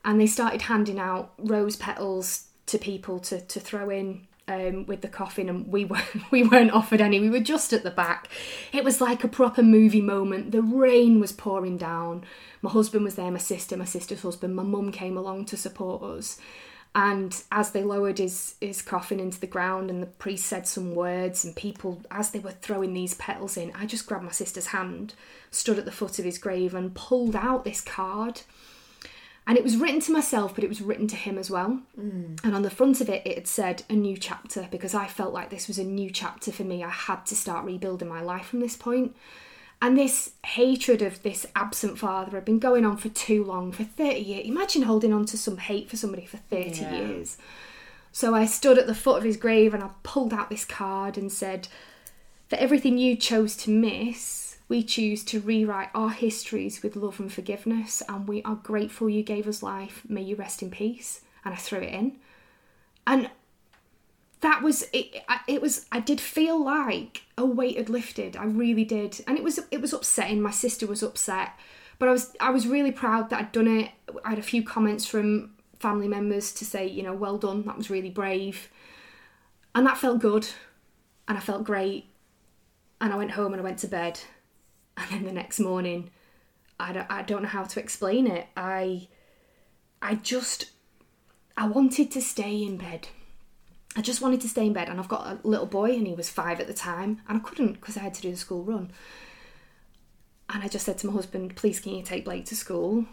And 0.05 0.21
they 0.21 0.26
started 0.26 0.61
handing 0.61 1.00
out 1.00 1.33
rose 1.38 1.76
petals 1.76 2.49
to 2.67 2.76
people 2.76 3.21
to, 3.21 3.41
to 3.41 3.59
throw 3.59 3.88
in 3.88 4.26
um, 4.52 4.87
with 4.87 5.00
the 5.00 5.09
coffin, 5.09 5.49
and 5.49 5.68
we 5.68 5.85
weren't, 5.87 6.30
we 6.30 6.42
weren't 6.42 6.73
offered 6.73 7.00
any. 7.00 7.21
We 7.21 7.30
were 7.30 7.40
just 7.40 7.73
at 7.73 7.82
the 7.82 7.90
back. 7.90 8.28
It 8.73 8.85
was 8.85 9.00
like 9.00 9.25
a 9.25 9.28
proper 9.28 9.62
movie 9.62 10.00
moment. 10.00 10.52
The 10.52 10.62
rain 10.62 11.21
was 11.21 11.32
pouring 11.32 11.76
down. 11.76 12.25
My 12.61 12.71
husband 12.71 13.04
was 13.04 13.16
there, 13.16 13.30
my 13.30 13.38
sister, 13.38 13.76
my 13.76 13.85
sister's 13.85 14.23
husband, 14.23 14.54
my 14.54 14.62
mum 14.62 14.92
came 14.92 15.16
along 15.16 15.47
to 15.47 15.56
support 15.56 16.02
us. 16.02 16.38
And 16.94 17.42
as 17.50 17.71
they 17.71 17.82
lowered 17.82 18.18
his, 18.18 18.54
his 18.61 18.82
coffin 18.82 19.18
into 19.18 19.40
the 19.40 19.47
ground 19.47 19.88
and 19.88 20.02
the 20.02 20.06
priest 20.06 20.47
said 20.47 20.66
some 20.66 20.94
words, 20.94 21.44
and 21.44 21.56
people, 21.56 22.02
as 22.11 22.30
they 22.30 22.38
were 22.38 22.50
throwing 22.50 22.92
these 22.92 23.14
petals 23.14 23.56
in, 23.56 23.73
I 23.75 23.87
just 23.87 24.06
grabbed 24.06 24.25
my 24.25 24.30
sister's 24.30 24.66
hand, 24.66 25.14
stood 25.50 25.78
at 25.78 25.87
the 25.87 25.92
foot 25.92 26.18
of 26.18 26.25
his 26.26 26.38
grave, 26.38 26.75
and 26.75 26.94
pulled 26.94 27.35
out 27.35 27.64
this 27.64 27.80
card. 27.80 28.42
And 29.46 29.58
it 29.58 29.64
was 29.64 29.76
written 29.76 30.00
to 30.02 30.12
myself, 30.12 30.54
but 30.54 30.62
it 30.62 30.68
was 30.68 30.80
written 30.80 31.08
to 31.08 31.16
him 31.16 31.37
as 31.37 31.50
well. 31.50 31.80
Mm. 31.99 32.38
And 32.44 32.54
on 32.54 32.62
the 32.62 32.70
front 32.70 33.00
of 33.00 33.08
it, 33.08 33.22
it 33.26 33.34
had 33.37 33.49
said 33.49 33.82
a 33.90 33.94
new 33.94 34.16
chapter 34.16 34.68
because 34.70 34.94
I 34.94 35.08
felt 35.08 35.34
like 35.34 35.50
this 35.50 35.66
was 35.66 35.78
a 35.78 35.84
new 35.84 36.11
chapter 36.11 36.52
for 36.52 36.62
me. 36.62 36.84
I 36.84 36.90
had 36.90 37.26
to 37.26 37.34
start 37.34 37.64
rebuilding 37.64 38.08
my 38.08 38.20
life 38.22 38.46
from 38.46 38.61
this 38.61 38.76
point. 38.76 39.16
And 39.80 39.99
this 39.99 40.30
hatred 40.46 41.02
of 41.02 41.25
this 41.25 41.44
absent 41.56 41.99
father 41.99 42.37
had 42.37 42.44
been 42.44 42.61
going 42.61 42.84
on 42.84 42.96
for 42.99 43.08
too 43.08 43.42
long, 43.42 43.72
for 43.72 43.82
30 43.82 44.20
years. 44.20 44.46
Imagine 44.46 44.82
holding 44.82 45.12
on 45.12 45.26
to 45.26 45.37
some 45.37 45.56
hate 45.56 45.90
for 45.90 45.96
somebody 45.96 46.25
for 46.25 46.37
30 46.37 46.82
Yeah. 46.82 46.96
years. 46.99 47.37
So 48.12 48.34
I 48.37 48.46
stood 48.46 48.78
at 48.78 48.87
the 48.87 48.94
foot 48.94 49.16
of 49.18 49.25
his 49.25 49.37
grave 49.37 49.75
and 49.75 49.82
I 49.82 49.90
pulled 50.04 50.32
out 50.32 50.50
this 50.50 50.64
card 50.64 51.18
and 51.18 51.32
said, 51.32 51.66
For 52.49 52.54
everything 52.56 52.96
you 52.96 53.16
chose 53.16 53.56
to 53.56 53.70
miss, 53.70 54.41
we 54.73 54.83
choose 54.83 55.23
to 55.23 55.38
rewrite 55.38 55.91
our 55.95 56.09
histories 56.09 56.83
with 56.83 56.97
love 56.97 57.21
and 57.21 57.31
forgiveness, 57.31 58.02
and 58.09 58.26
we 58.26 58.43
are 58.43 58.55
grateful 58.55 59.07
you 59.07 59.23
gave 59.23 59.47
us 59.47 59.62
life. 59.62 60.00
May 60.09 60.23
you 60.23 60.35
rest 60.35 60.62
in 60.62 60.71
peace. 60.71 61.21
And 61.45 61.52
I 61.52 61.59
threw 61.59 61.81
it 61.81 61.93
in. 61.93 62.17
And 63.07 63.29
that 64.41 64.62
was 64.62 64.87
it 64.95 65.23
it 65.47 65.61
was 65.61 65.87
i 65.93 66.00
did 66.00 66.21
feel 66.21 66.64
like 66.64 67.25
a 67.37 67.45
weight 67.45 67.76
had 67.76 67.91
lifted. 67.91 68.35
I 68.35 68.45
really 68.47 68.87
did. 68.87 69.23
And 69.26 69.37
it 69.37 69.45
was 69.45 69.61
it 69.71 69.83
was 69.83 69.93
upsetting. 69.93 70.41
My 70.41 70.50
sister 70.50 70.87
was 70.87 71.02
upset. 71.02 71.50
But 71.99 72.09
i 72.09 72.12
was 72.12 72.35
i 72.41 72.49
was 72.49 72.67
really 72.67 72.93
proud 72.93 73.29
that 73.29 73.41
i'd 73.41 73.52
done 73.52 73.69
it. 73.69 73.91
I 74.25 74.31
had 74.31 74.38
a 74.38 74.50
few 74.52 74.62
comments 74.64 75.05
from 75.05 75.50
family 75.81 76.09
members 76.09 76.50
to 76.55 76.64
say 76.64 76.87
you 76.87 77.02
know 77.02 77.12
well 77.12 77.37
done. 77.37 77.67
That 77.67 77.76
was 77.76 77.91
really 77.91 78.09
brave. 78.09 78.71
And 79.75 79.87
that 79.87 79.99
felt 79.99 80.19
good. 80.19 80.49
And 81.29 81.37
i 81.37 81.43
felt 81.43 81.62
great. 81.62 82.07
And 83.02 83.12
i 83.12 83.17
went 83.17 83.33
home 83.33 83.52
and 83.52 83.61
i 83.61 83.64
went 83.64 83.81
to 83.81 83.87
bed 83.87 84.19
and 84.96 85.11
then 85.11 85.25
the 85.25 85.32
next 85.32 85.58
morning 85.61 86.11
i 86.78 86.92
don't, 86.92 87.06
I 87.11 87.22
don't 87.22 87.42
know 87.42 87.49
how 87.49 87.64
to 87.64 87.80
explain 87.80 88.26
it 88.26 88.46
i 88.56 89.08
i 90.00 90.14
just 90.14 90.70
i 91.56 91.66
wanted 91.66 92.11
to 92.12 92.22
stay 92.22 92.62
in 92.62 92.76
bed 92.76 93.08
I 93.94 94.00
just 94.00 94.22
wanted 94.22 94.40
to 94.40 94.49
stay 94.49 94.66
in 94.66 94.72
bed, 94.72 94.88
and 94.88 94.99
I've 94.99 95.08
got 95.08 95.26
a 95.26 95.46
little 95.46 95.66
boy, 95.66 95.92
and 95.92 96.06
he 96.06 96.14
was 96.14 96.30
five 96.30 96.61
at 96.61 96.66
the 96.66 96.75
time, 96.75 97.20
and 97.28 97.38
I 97.38 97.40
couldn't 97.40 97.75
because 97.75 97.96
I 97.96 98.00
had 98.00 98.14
to 98.14 98.22
do 98.22 98.30
the 98.30 98.37
school 98.37 98.64
run. 98.64 98.90
And 100.49 100.62
I 100.62 100.68
just 100.68 100.87
said 100.87 100.99
to 100.99 101.06
my 101.06 101.12
husband, 101.12 101.56
"Please, 101.56 101.80
can 101.80 101.94
you 101.94 102.02
take 102.02 102.25
Blake 102.25 102.46
to 102.46 102.56
school?" 102.56 103.06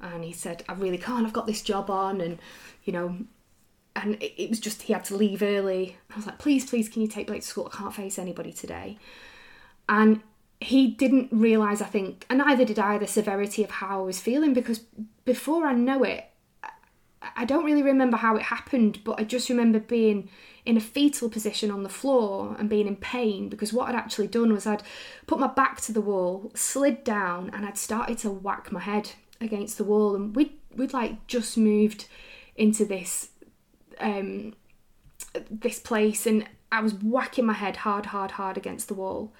And 0.00 0.24
he 0.24 0.32
said, 0.32 0.64
"I 0.68 0.72
really 0.74 0.98
can't. 0.98 1.26
I've 1.26 1.32
got 1.32 1.46
this 1.46 1.62
job 1.62 1.90
on, 1.90 2.20
and 2.20 2.38
you 2.84 2.92
know." 2.92 3.18
And 3.94 4.18
it 4.20 4.50
was 4.50 4.60
just 4.60 4.82
he 4.82 4.92
had 4.92 5.04
to 5.06 5.16
leave 5.16 5.42
early. 5.42 5.96
I 6.10 6.16
was 6.16 6.26
like, 6.26 6.38
"Please, 6.38 6.68
please, 6.68 6.88
can 6.88 7.02
you 7.02 7.08
take 7.08 7.26
Blake 7.26 7.42
to 7.42 7.46
school? 7.46 7.70
I 7.72 7.76
can't 7.76 7.94
face 7.94 8.18
anybody 8.18 8.52
today." 8.52 8.98
And 9.88 10.22
he 10.60 10.88
didn't 10.88 11.28
realise, 11.30 11.82
I 11.82 11.86
think, 11.86 12.24
and 12.30 12.38
neither 12.38 12.64
did 12.64 12.78
I, 12.78 12.98
the 12.98 13.06
severity 13.06 13.62
of 13.62 13.70
how 13.70 14.00
I 14.00 14.04
was 14.04 14.20
feeling 14.20 14.54
because 14.54 14.80
before 15.24 15.66
I 15.66 15.74
know 15.74 16.02
it, 16.02 16.30
I 17.36 17.44
don't 17.44 17.64
really 17.64 17.82
remember 17.82 18.16
how 18.16 18.36
it 18.36 18.42
happened, 18.42 19.00
but 19.04 19.18
I 19.18 19.24
just 19.24 19.48
remember 19.48 19.80
being 19.80 20.30
in 20.64 20.76
a 20.76 20.80
fetal 20.80 21.28
position 21.28 21.70
on 21.70 21.82
the 21.82 21.88
floor 21.88 22.56
and 22.58 22.70
being 22.70 22.86
in 22.86 22.96
pain 22.96 23.48
because 23.48 23.72
what 23.72 23.88
I'd 23.88 23.94
actually 23.94 24.28
done 24.28 24.52
was 24.52 24.66
I'd 24.66 24.82
put 25.26 25.38
my 25.38 25.46
back 25.46 25.80
to 25.82 25.92
the 25.92 26.00
wall, 26.00 26.50
slid 26.54 27.04
down, 27.04 27.50
and 27.52 27.66
I'd 27.66 27.78
started 27.78 28.18
to 28.18 28.30
whack 28.30 28.72
my 28.72 28.80
head 28.80 29.12
against 29.40 29.78
the 29.78 29.84
wall. 29.84 30.14
And 30.14 30.34
we'd, 30.34 30.52
we'd 30.74 30.92
like 30.92 31.26
just 31.26 31.58
moved 31.58 32.06
into 32.56 32.84
this 32.84 33.30
um, 33.98 34.54
this 35.50 35.78
place, 35.78 36.26
and 36.26 36.46
I 36.70 36.80
was 36.80 36.94
whacking 36.94 37.46
my 37.46 37.54
head 37.54 37.78
hard, 37.78 38.06
hard, 38.06 38.32
hard 38.32 38.56
against 38.56 38.88
the 38.88 38.94
wall 38.94 39.32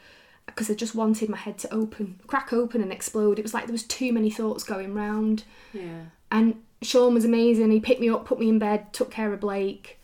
because 0.47 0.71
I 0.71 0.75
just 0.75 0.95
wanted 0.95 1.29
my 1.29 1.37
head 1.37 1.59
to 1.59 1.75
open, 1.75 2.21
crack 2.27 2.53
open, 2.53 2.81
and 2.81 2.93
explode. 2.93 3.39
It 3.39 3.43
was 3.43 3.53
like 3.53 3.67
there 3.67 3.73
was 3.73 3.83
too 3.83 4.13
many 4.13 4.31
thoughts 4.31 4.65
going 4.65 4.95
round. 4.95 5.45
Yeah. 5.73 6.05
And 6.31 6.63
Sean 6.83 7.15
was 7.15 7.25
amazing. 7.25 7.71
He 7.71 7.81
picked 7.81 8.01
me 8.01 8.09
up, 8.09 8.25
put 8.25 8.39
me 8.39 8.49
in 8.49 8.59
bed, 8.59 8.93
took 8.93 9.11
care 9.11 9.33
of 9.33 9.41
Blake, 9.41 10.01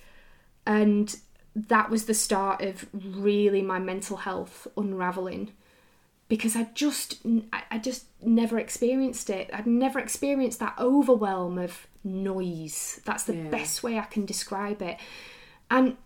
and 0.67 1.15
that 1.55 1.91
was 1.91 2.07
the 2.07 2.15
start 2.15 2.63
of 2.63 2.87
really 2.93 3.63
my 3.63 3.79
mental 3.79 4.19
health 4.19 4.67
unraveling 4.77 5.53
because 6.29 6.57
I 6.57 6.69
just 6.75 7.19
I 7.71 7.77
just 7.79 8.07
never 8.23 8.59
experienced 8.59 9.29
it. 9.29 9.51
I'd 9.53 9.67
never 9.67 9.99
experienced 9.99 10.61
that 10.61 10.75
overwhelm 10.79 11.59
of 11.59 11.87
noise. 12.05 13.01
That's 13.05 13.25
the 13.25 13.37
Yeah. 13.37 13.49
best 13.51 13.83
way 13.83 13.99
I 13.99 14.05
can 14.05 14.25
describe 14.25 14.81
it. 14.81 14.97
And 15.71 15.97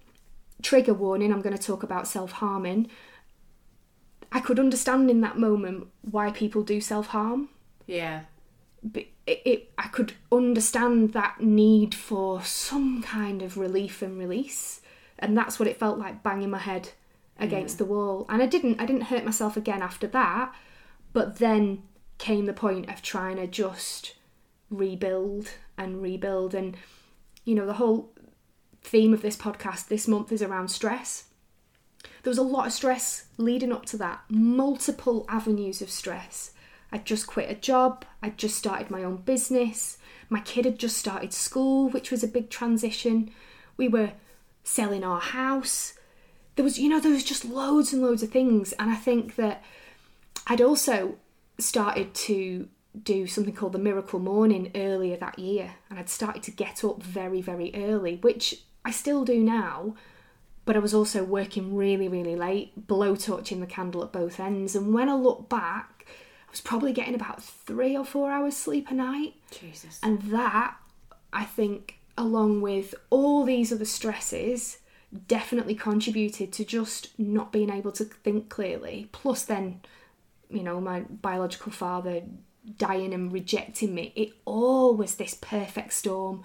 trigger 0.62 0.94
warning, 0.94 1.32
I'm 1.32 1.42
going 1.42 1.56
to 1.56 1.62
talk 1.62 1.82
about 1.84 2.08
self-harming. 2.08 2.88
I 4.32 4.40
could 4.40 4.58
understand 4.58 5.10
in 5.10 5.20
that 5.22 5.38
moment 5.38 5.88
why 6.02 6.30
people 6.30 6.62
do 6.62 6.80
self-harm 6.80 7.48
Yeah. 7.86 8.22
but 8.82 9.04
it, 9.26 9.42
it 9.44 9.72
I 9.78 9.88
could 9.88 10.12
understand 10.30 11.12
that 11.12 11.40
need 11.40 11.94
for 11.94 12.42
some 12.42 13.02
kind 13.02 13.42
of 13.42 13.56
relief 13.58 14.02
and 14.02 14.18
release, 14.18 14.80
and 15.18 15.36
that's 15.36 15.58
what 15.58 15.68
it 15.68 15.78
felt 15.78 15.98
like 15.98 16.22
banging 16.22 16.50
my 16.50 16.58
head 16.58 16.90
against 17.38 17.78
the 17.78 17.84
wall. 17.84 18.24
And 18.28 18.42
I 18.42 18.46
didn't 18.46 18.80
I 18.80 18.86
didn't 18.86 19.02
hurt 19.12 19.24
myself 19.24 19.56
again 19.56 19.82
after 19.82 20.06
that, 20.08 20.54
but 21.12 21.38
then 21.38 21.82
came 22.18 22.46
the 22.46 22.52
point 22.52 22.88
of 22.88 23.02
trying 23.02 23.36
to 23.36 23.46
just 23.46 24.14
rebuild 24.70 25.50
and 25.76 26.00
rebuild, 26.02 26.54
and 26.54 26.76
you 27.44 27.54
know 27.54 27.66
the 27.66 27.74
whole 27.74 28.12
theme 28.82 29.12
of 29.12 29.22
this 29.22 29.36
podcast 29.36 29.88
this 29.88 30.06
month 30.06 30.30
is 30.32 30.42
around 30.42 30.68
stress. 30.68 31.24
There 32.26 32.32
was 32.32 32.38
a 32.38 32.42
lot 32.42 32.66
of 32.66 32.72
stress 32.72 33.26
leading 33.38 33.70
up 33.70 33.86
to 33.86 33.96
that, 33.98 34.22
multiple 34.28 35.26
avenues 35.28 35.80
of 35.80 35.88
stress. 35.88 36.50
I'd 36.90 37.04
just 37.04 37.28
quit 37.28 37.48
a 37.48 37.54
job, 37.54 38.04
I'd 38.20 38.36
just 38.36 38.56
started 38.56 38.90
my 38.90 39.04
own 39.04 39.18
business, 39.18 39.98
my 40.28 40.40
kid 40.40 40.64
had 40.64 40.76
just 40.76 40.96
started 40.96 41.32
school, 41.32 41.88
which 41.88 42.10
was 42.10 42.24
a 42.24 42.26
big 42.26 42.50
transition. 42.50 43.30
We 43.76 43.86
were 43.86 44.10
selling 44.64 45.04
our 45.04 45.20
house. 45.20 45.94
There 46.56 46.64
was, 46.64 46.80
you 46.80 46.88
know, 46.88 46.98
there 46.98 47.12
was 47.12 47.22
just 47.22 47.44
loads 47.44 47.92
and 47.92 48.02
loads 48.02 48.24
of 48.24 48.32
things. 48.32 48.72
And 48.72 48.90
I 48.90 48.96
think 48.96 49.36
that 49.36 49.62
I'd 50.48 50.60
also 50.60 51.18
started 51.60 52.12
to 52.12 52.68
do 53.00 53.28
something 53.28 53.54
called 53.54 53.70
the 53.70 53.78
Miracle 53.78 54.18
Morning 54.18 54.72
earlier 54.74 55.16
that 55.18 55.38
year. 55.38 55.74
And 55.88 55.96
I'd 55.96 56.08
started 56.08 56.42
to 56.42 56.50
get 56.50 56.82
up 56.82 57.04
very, 57.04 57.40
very 57.40 57.70
early, 57.72 58.16
which 58.16 58.64
I 58.84 58.90
still 58.90 59.24
do 59.24 59.38
now. 59.38 59.94
But 60.66 60.76
I 60.76 60.80
was 60.80 60.92
also 60.92 61.24
working 61.24 61.74
really, 61.74 62.08
really 62.08 62.36
late, 62.36 62.86
blow 62.86 63.14
blowtorching 63.14 63.60
the 63.60 63.66
candle 63.66 64.04
at 64.04 64.12
both 64.12 64.38
ends. 64.38 64.76
And 64.76 64.92
when 64.92 65.08
I 65.08 65.14
look 65.14 65.48
back, 65.48 66.06
I 66.46 66.50
was 66.50 66.60
probably 66.60 66.92
getting 66.92 67.14
about 67.14 67.42
three 67.42 67.96
or 67.96 68.04
four 68.04 68.30
hours 68.30 68.56
sleep 68.56 68.90
a 68.90 68.94
night. 68.94 69.34
Jesus. 69.50 69.98
And 70.02 70.20
that, 70.22 70.76
I 71.32 71.44
think, 71.44 72.00
along 72.18 72.60
with 72.60 72.94
all 73.08 73.44
these 73.44 73.72
other 73.72 73.86
stresses, 73.86 74.78
definitely 75.28 75.74
contributed 75.74 76.52
to 76.52 76.64
just 76.64 77.18
not 77.18 77.52
being 77.52 77.70
able 77.70 77.92
to 77.92 78.04
think 78.04 78.50
clearly. 78.50 79.08
Plus, 79.12 79.44
then 79.44 79.80
you 80.50 80.62
know, 80.62 80.80
my 80.80 81.00
biological 81.00 81.72
father 81.72 82.22
dying 82.78 83.14
and 83.14 83.32
rejecting 83.32 83.94
me, 83.94 84.12
it 84.16 84.32
all 84.44 84.94
was 84.94 85.16
this 85.16 85.34
perfect 85.34 85.92
storm 85.92 86.42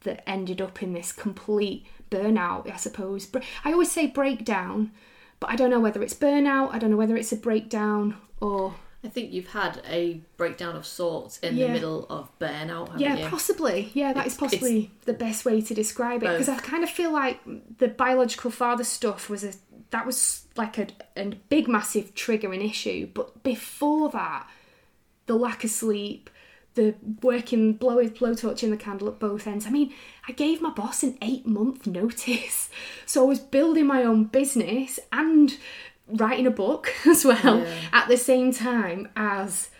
that 0.00 0.28
ended 0.28 0.60
up 0.60 0.82
in 0.82 0.92
this 0.92 1.12
complete 1.12 1.86
burnout, 2.10 2.70
I 2.72 2.76
suppose. 2.76 3.28
I 3.64 3.72
always 3.72 3.90
say 3.92 4.06
breakdown, 4.06 4.92
but 5.40 5.50
I 5.50 5.56
don't 5.56 5.70
know 5.70 5.80
whether 5.80 6.02
it's 6.02 6.14
burnout, 6.14 6.72
I 6.72 6.78
don't 6.78 6.90
know 6.90 6.96
whether 6.96 7.16
it's 7.16 7.32
a 7.32 7.36
breakdown 7.36 8.16
or. 8.40 8.74
I 9.02 9.08
think 9.08 9.32
you've 9.34 9.48
had 9.48 9.82
a 9.86 10.22
breakdown 10.38 10.76
of 10.76 10.86
sorts 10.86 11.38
in 11.40 11.56
Yeah. 11.56 11.66
the 11.66 11.72
middle 11.74 12.06
of 12.08 12.30
burnout, 12.38 12.98
Yeah, 12.98 13.16
you? 13.18 13.26
possibly. 13.28 13.90
Yeah, 13.92 14.14
that 14.14 14.26
is 14.26 14.34
It's- 14.34 14.38
possibly 14.50 14.92
the 15.04 15.12
best 15.12 15.44
way 15.44 15.60
to 15.60 15.74
describe 15.74 16.22
it 16.22 16.30
because 16.30 16.48
I 16.48 16.56
kind 16.56 16.82
of 16.82 16.88
feel 16.88 17.12
like 17.12 17.38
the 17.78 17.88
biological 17.88 18.50
father 18.50 18.82
stuff 18.84 19.28
was 19.28 19.44
a 19.44 19.52
that 19.90 20.06
was 20.06 20.46
like 20.56 20.78
a, 20.78 20.86
a 21.16 21.26
big 21.50 21.68
massive 21.68 22.14
triggering 22.14 22.64
issue, 22.68 23.06
but 23.12 23.42
before 23.44 24.08
that, 24.08 24.48
the 25.26 25.34
lack 25.36 25.62
of 25.64 25.70
sleep, 25.70 26.30
the 26.74 26.94
working 27.22 27.74
blowing 27.74 28.10
blowtorching 28.10 28.70
the 28.70 28.76
candle 28.76 29.08
at 29.08 29.18
both 29.18 29.46
ends. 29.46 29.66
I 29.66 29.70
mean, 29.70 29.92
I 30.28 30.32
gave 30.32 30.60
my 30.60 30.70
boss 30.70 31.02
an 31.02 31.16
eight 31.22 31.46
month 31.46 31.86
notice, 31.86 32.68
so 33.06 33.24
I 33.24 33.28
was 33.28 33.40
building 33.40 33.86
my 33.86 34.02
own 34.02 34.24
business 34.24 34.98
and 35.12 35.56
writing 36.08 36.46
a 36.46 36.50
book 36.50 36.92
as 37.06 37.24
well 37.24 37.60
Yeah. 37.60 37.80
at 37.92 38.08
the 38.08 38.16
same 38.16 38.52
time 38.52 39.08
as 39.16 39.70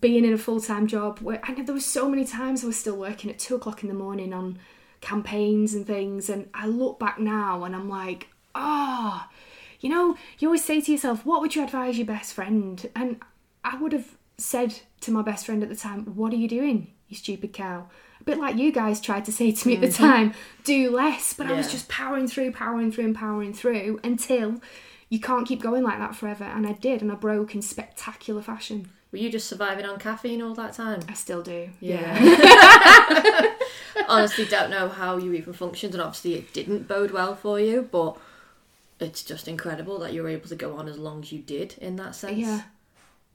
being 0.00 0.24
in 0.24 0.32
a 0.32 0.38
full 0.38 0.60
time 0.60 0.86
job. 0.86 1.18
Where 1.20 1.40
I 1.42 1.52
know 1.52 1.64
there 1.64 1.74
was 1.74 1.86
so 1.86 2.08
many 2.08 2.24
times 2.24 2.62
I 2.62 2.66
was 2.68 2.76
still 2.78 2.96
working 2.96 3.30
at 3.30 3.38
two 3.38 3.54
o'clock 3.54 3.82
in 3.82 3.88
the 3.88 3.94
morning 3.94 4.32
on 4.32 4.58
campaigns 5.00 5.74
and 5.74 5.86
things, 5.86 6.28
and 6.30 6.48
I 6.54 6.66
look 6.66 6.98
back 6.98 7.18
now 7.18 7.64
and 7.64 7.74
I'm 7.74 7.88
like, 7.88 8.28
ah, 8.54 9.28
you 9.80 9.88
know, 9.90 10.16
you 10.38 10.48
always 10.48 10.64
say 10.64 10.80
to 10.80 10.92
yourself, 10.92 11.26
what 11.26 11.40
would 11.40 11.54
you 11.54 11.62
advise 11.64 11.98
your 11.98 12.06
best 12.06 12.32
friend? 12.32 12.88
And 12.96 13.20
I 13.62 13.76
would 13.76 13.92
have 13.92 14.16
said 14.38 14.80
to 15.00 15.10
my 15.10 15.22
best 15.22 15.46
friend 15.46 15.62
at 15.62 15.68
the 15.68 15.76
time, 15.76 16.04
what 16.16 16.32
are 16.32 16.36
you 16.36 16.48
doing, 16.48 16.92
you 17.08 17.16
stupid 17.16 17.52
cow? 17.52 17.88
A 18.20 18.24
bit 18.24 18.38
like 18.38 18.56
you 18.56 18.72
guys 18.72 19.00
tried 19.00 19.24
to 19.26 19.32
say 19.32 19.52
to 19.52 19.68
me 19.68 19.74
at 19.74 19.80
the 19.80 19.88
mm-hmm. 19.88 20.04
time, 20.04 20.34
do 20.64 20.90
less. 20.90 21.34
But 21.34 21.48
I 21.48 21.52
was 21.52 21.70
just 21.70 21.88
powering 21.88 22.26
through, 22.26 22.52
powering 22.52 22.90
through, 22.90 23.06
and 23.06 23.14
powering 23.14 23.52
through 23.52 24.00
until 24.02 24.60
you 25.08 25.20
can't 25.20 25.46
keep 25.46 25.62
going 25.62 25.82
like 25.82 25.98
that 25.98 26.16
forever. 26.16 26.44
And 26.44 26.66
I 26.66 26.72
did, 26.72 27.02
and 27.02 27.12
I 27.12 27.16
broke 27.16 27.54
in 27.54 27.62
spectacular 27.62 28.42
fashion. 28.42 28.88
Were 29.12 29.18
you 29.18 29.30
just 29.30 29.46
surviving 29.46 29.84
on 29.84 30.00
caffeine 30.00 30.42
all 30.42 30.54
that 30.54 30.72
time? 30.72 31.02
I 31.08 31.14
still 31.14 31.42
do. 31.42 31.68
Yeah. 31.78 33.54
Honestly, 34.08 34.44
don't 34.44 34.70
know 34.70 34.88
how 34.88 35.18
you 35.18 35.32
even 35.34 35.52
functioned, 35.52 35.94
and 35.94 36.02
obviously 36.02 36.34
it 36.34 36.52
didn't 36.52 36.88
bode 36.88 37.12
well 37.12 37.36
for 37.36 37.60
you. 37.60 37.88
But 37.92 38.16
it's 38.98 39.22
just 39.22 39.46
incredible 39.46 39.98
that 40.00 40.12
you 40.12 40.22
were 40.22 40.28
able 40.28 40.48
to 40.48 40.56
go 40.56 40.76
on 40.76 40.88
as 40.88 40.98
long 40.98 41.22
as 41.22 41.30
you 41.30 41.38
did 41.40 41.76
in 41.78 41.94
that 41.96 42.16
sense. 42.16 42.38
Yeah, 42.38 42.62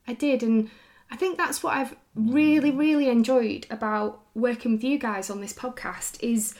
I 0.05 0.13
did, 0.13 0.43
and 0.43 0.69
I 1.11 1.15
think 1.15 1.37
that's 1.37 1.63
what 1.63 1.75
I've 1.75 1.95
really, 2.15 2.71
really 2.71 3.09
enjoyed 3.09 3.65
about 3.69 4.21
working 4.35 4.73
with 4.73 4.83
you 4.83 4.99
guys 4.99 5.29
on 5.29 5.41
this 5.41 5.53
podcast 5.53 6.21
is 6.21 6.53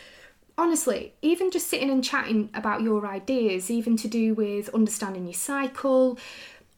honestly, 0.58 1.14
even 1.22 1.52
just 1.52 1.68
sitting 1.68 1.90
and 1.90 2.04
chatting 2.04 2.50
about 2.54 2.82
your 2.82 3.06
ideas, 3.08 3.70
even 3.70 3.96
to 3.98 4.08
do 4.08 4.34
with 4.34 4.70
understanding 4.70 5.26
your 5.26 5.34
cycle, 5.34 6.18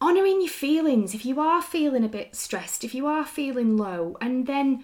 honouring 0.02 0.42
your 0.42 0.50
feelings. 0.50 1.14
If 1.14 1.26
you 1.26 1.40
are 1.40 1.62
feeling 1.62 2.04
a 2.04 2.10
bit 2.10 2.36
stressed, 2.36 2.84
if 2.84 2.94
you 2.94 3.08
are 3.08 3.26
feeling 3.26 3.78
low, 3.78 4.18
and 4.22 4.46
then 4.46 4.84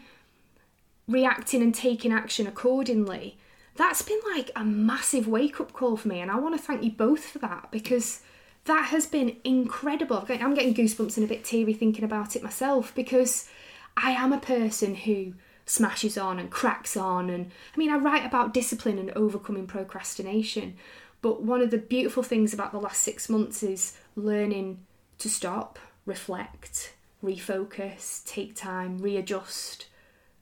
reacting 1.07 1.61
and 1.61 1.73
taking 1.73 2.11
action 2.11 2.47
accordingly. 2.47 3.37
That's 3.75 4.01
been 4.01 4.19
like 4.35 4.51
a 4.55 4.65
massive 4.65 5.27
wake 5.27 5.61
up 5.61 5.71
call 5.71 5.97
for 5.97 6.07
me, 6.07 6.19
and 6.19 6.31
I 6.31 6.39
want 6.39 6.55
to 6.55 6.61
thank 6.61 6.83
you 6.83 6.91
both 6.91 7.25
for 7.25 7.39
that 7.39 7.69
because 7.71 8.21
that 8.67 8.85
has 8.85 9.05
been 9.05 9.37
incredible. 9.43 10.25
I'm 10.29 10.53
getting- 10.53 10.73
goosebumps 10.73 11.17
and 11.17 11.25
a 11.25 11.27
bit 11.27 11.43
teary 11.43 11.73
thinking 11.73 12.05
about 12.05 12.35
it 12.35 12.43
myself 12.43 12.93
because 12.95 13.49
I 13.95 14.11
am 14.11 14.31
a 14.31 14.39
person 14.39 14.95
who 14.95 15.33
smashes 15.65 16.17
on 16.17 16.39
and 16.39 16.49
cracks 16.49 16.95
on. 16.95 17.29
And 17.29 17.51
I 17.73 17.77
mean, 17.77 17.89
I 17.89 17.97
write 17.97 18.25
about 18.25 18.53
discipline 18.53 18.99
and 18.99 19.11
overcoming 19.11 19.67
procrastination, 19.67 20.75
but 21.21 21.41
one 21.41 21.61
of 21.61 21.71
the 21.71 21.77
beautiful 21.77 22.23
things 22.23 22.53
about 22.53 22.71
the 22.71 22.79
last 22.79 23.01
six 23.01 23.27
months 23.27 23.63
is 23.63 23.97
learning 24.15 24.85
to 25.17 25.29
stop, 25.29 25.79
reflect, 26.05 26.93
refocus, 27.23 28.23
take 28.25 28.55
time, 28.55 28.99
readjust 28.99 29.87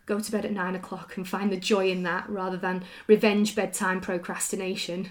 go 0.06 0.20
to 0.20 0.32
bed 0.32 0.46
at 0.46 0.52
nine 0.52 0.76
o'clock 0.76 1.18
and 1.18 1.28
find 1.28 1.52
the 1.52 1.58
joy 1.58 1.90
in 1.90 2.04
that 2.04 2.30
rather 2.30 2.58
than 2.58 2.84
revenge 3.08 3.56
bedtime 3.56 4.00
procrastination. 4.00 5.10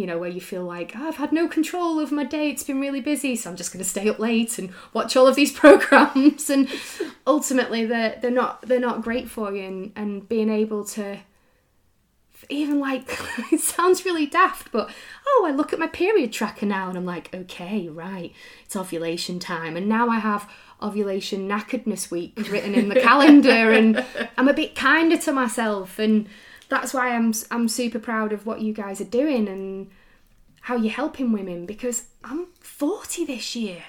You 0.00 0.06
know, 0.06 0.18
where 0.18 0.30
you 0.30 0.40
feel 0.40 0.64
like 0.64 0.94
"Oh, 0.96 1.08
I've 1.08 1.16
had 1.16 1.30
no 1.30 1.46
control 1.46 1.98
over 1.98 2.14
my 2.14 2.24
day, 2.24 2.48
it's 2.48 2.62
been 2.62 2.80
really 2.80 3.02
busy, 3.02 3.36
so 3.36 3.50
I'm 3.50 3.56
just 3.56 3.70
going 3.70 3.84
to 3.84 3.88
stay 3.88 4.08
up 4.08 4.18
late 4.18 4.58
and 4.58 4.72
watch 4.94 5.14
all 5.14 5.26
of 5.26 5.36
these 5.36 5.52
programs. 5.64 6.48
And 6.48 6.68
ultimately, 7.26 7.84
they're 7.84 8.18
they're 8.20 8.30
not 8.30 8.62
they're 8.62 8.80
not 8.80 9.02
great 9.02 9.28
for 9.28 9.54
you. 9.54 9.64
And 9.64 9.92
and 9.94 10.28
being 10.28 10.48
able 10.48 10.84
to 10.96 11.18
even 12.48 12.80
like 12.80 13.18
it 13.52 13.60
sounds 13.60 14.04
really 14.04 14.26
daft, 14.26 14.72
but 14.72 14.90
oh, 15.26 15.44
I 15.46 15.50
look 15.50 15.72
at 15.72 15.78
my 15.78 15.86
period 15.86 16.32
tracker 16.32 16.66
now 16.66 16.88
and 16.88 16.96
I'm 16.96 17.04
like, 17.04 17.34
okay, 17.34 17.88
right, 17.88 18.32
it's 18.64 18.76
ovulation 18.76 19.38
time, 19.38 19.76
and 19.76 19.88
now 19.88 20.08
I 20.08 20.18
have 20.18 20.50
ovulation 20.82 21.46
knackeredness 21.46 22.10
week 22.10 22.48
written 22.50 22.74
in 22.74 22.88
the 22.88 23.00
calendar, 23.00 23.70
and 23.72 24.04
I'm 24.38 24.48
a 24.48 24.54
bit 24.54 24.74
kinder 24.74 25.18
to 25.18 25.32
myself, 25.32 25.98
and 25.98 26.26
that's 26.70 26.94
why 26.94 27.14
I'm 27.14 27.32
I'm 27.50 27.68
super 27.68 27.98
proud 27.98 28.32
of 28.32 28.46
what 28.46 28.60
you 28.62 28.72
guys 28.72 29.00
are 29.00 29.04
doing 29.04 29.48
and 29.48 29.90
how 30.62 30.76
you're 30.76 30.92
helping 30.92 31.32
women 31.32 31.66
because 31.66 32.04
I'm 32.24 32.46
40 32.60 33.24
this 33.26 33.54
year. 33.56 33.82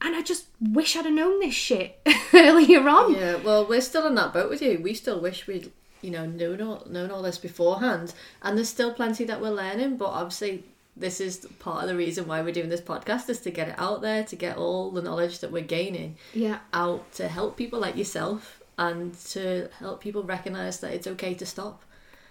And 0.00 0.16
I 0.16 0.22
just 0.22 0.46
wish 0.60 0.96
I'd 0.96 1.04
have 1.04 1.14
known 1.14 1.38
this 1.40 1.54
shit 1.54 2.00
earlier 2.34 2.86
on. 2.88 3.14
Yeah, 3.14 3.36
well, 3.36 3.66
we're 3.66 3.80
still 3.80 4.06
in 4.06 4.14
that 4.16 4.32
boat 4.32 4.50
with 4.50 4.60
you. 4.60 4.80
We 4.82 4.94
still 4.94 5.20
wish 5.20 5.46
we'd, 5.46 5.70
you 6.00 6.10
know, 6.10 6.26
known 6.26 6.60
all, 6.60 6.82
known 6.90 7.10
all 7.12 7.22
this 7.22 7.38
beforehand. 7.38 8.12
And 8.42 8.56
there's 8.58 8.68
still 8.68 8.92
plenty 8.92 9.24
that 9.24 9.40
we're 9.40 9.50
learning, 9.50 9.98
but 9.98 10.06
obviously, 10.06 10.64
this 10.96 11.20
is 11.20 11.46
part 11.60 11.84
of 11.84 11.88
the 11.88 11.96
reason 11.96 12.26
why 12.26 12.42
we're 12.42 12.52
doing 12.52 12.68
this 12.68 12.80
podcast 12.80 13.28
is 13.30 13.40
to 13.42 13.50
get 13.52 13.68
it 13.68 13.76
out 13.78 14.02
there, 14.02 14.24
to 14.24 14.34
get 14.36 14.56
all 14.56 14.90
the 14.90 15.02
knowledge 15.02 15.38
that 15.38 15.52
we're 15.52 15.62
gaining 15.62 16.16
Yeah. 16.34 16.58
out 16.72 17.10
to 17.12 17.28
help 17.28 17.56
people 17.56 17.78
like 17.78 17.96
yourself 17.96 18.60
and 18.78 19.14
to 19.30 19.68
help 19.78 20.00
people 20.00 20.22
recognize 20.22 20.80
that 20.80 20.92
it's 20.92 21.06
okay 21.06 21.34
to 21.34 21.46
stop 21.46 21.82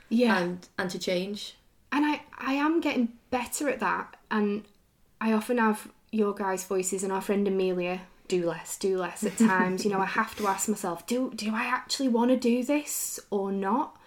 Yeah. 0.09 0.37
and 0.39 0.67
and 0.77 0.89
to 0.91 0.99
change. 0.99 1.55
and 1.91 2.05
I, 2.05 2.21
I 2.37 2.53
am 2.53 2.79
getting 2.81 3.09
better 3.29 3.69
at 3.69 3.79
that 3.79 4.15
and 4.29 4.63
i 5.19 5.31
often 5.33 5.57
have 5.57 5.89
your 6.11 6.33
guys 6.33 6.63
voices 6.65 7.03
and 7.03 7.11
our 7.11 7.21
friend 7.21 7.47
amelia 7.47 8.01
do 8.27 8.45
less 8.47 8.77
do 8.77 8.97
less 8.97 9.23
at 9.25 9.37
times 9.37 9.83
you 9.85 9.91
know 9.91 9.99
i 9.99 10.05
have 10.21 10.35
to 10.37 10.47
ask 10.47 10.67
myself 10.69 11.05
do 11.05 11.31
do 11.35 11.53
i 11.53 11.63
actually 11.63 12.07
want 12.07 12.29
to 12.31 12.37
do 12.37 12.63
this 12.63 13.19
or 13.29 13.51
not 13.51 13.97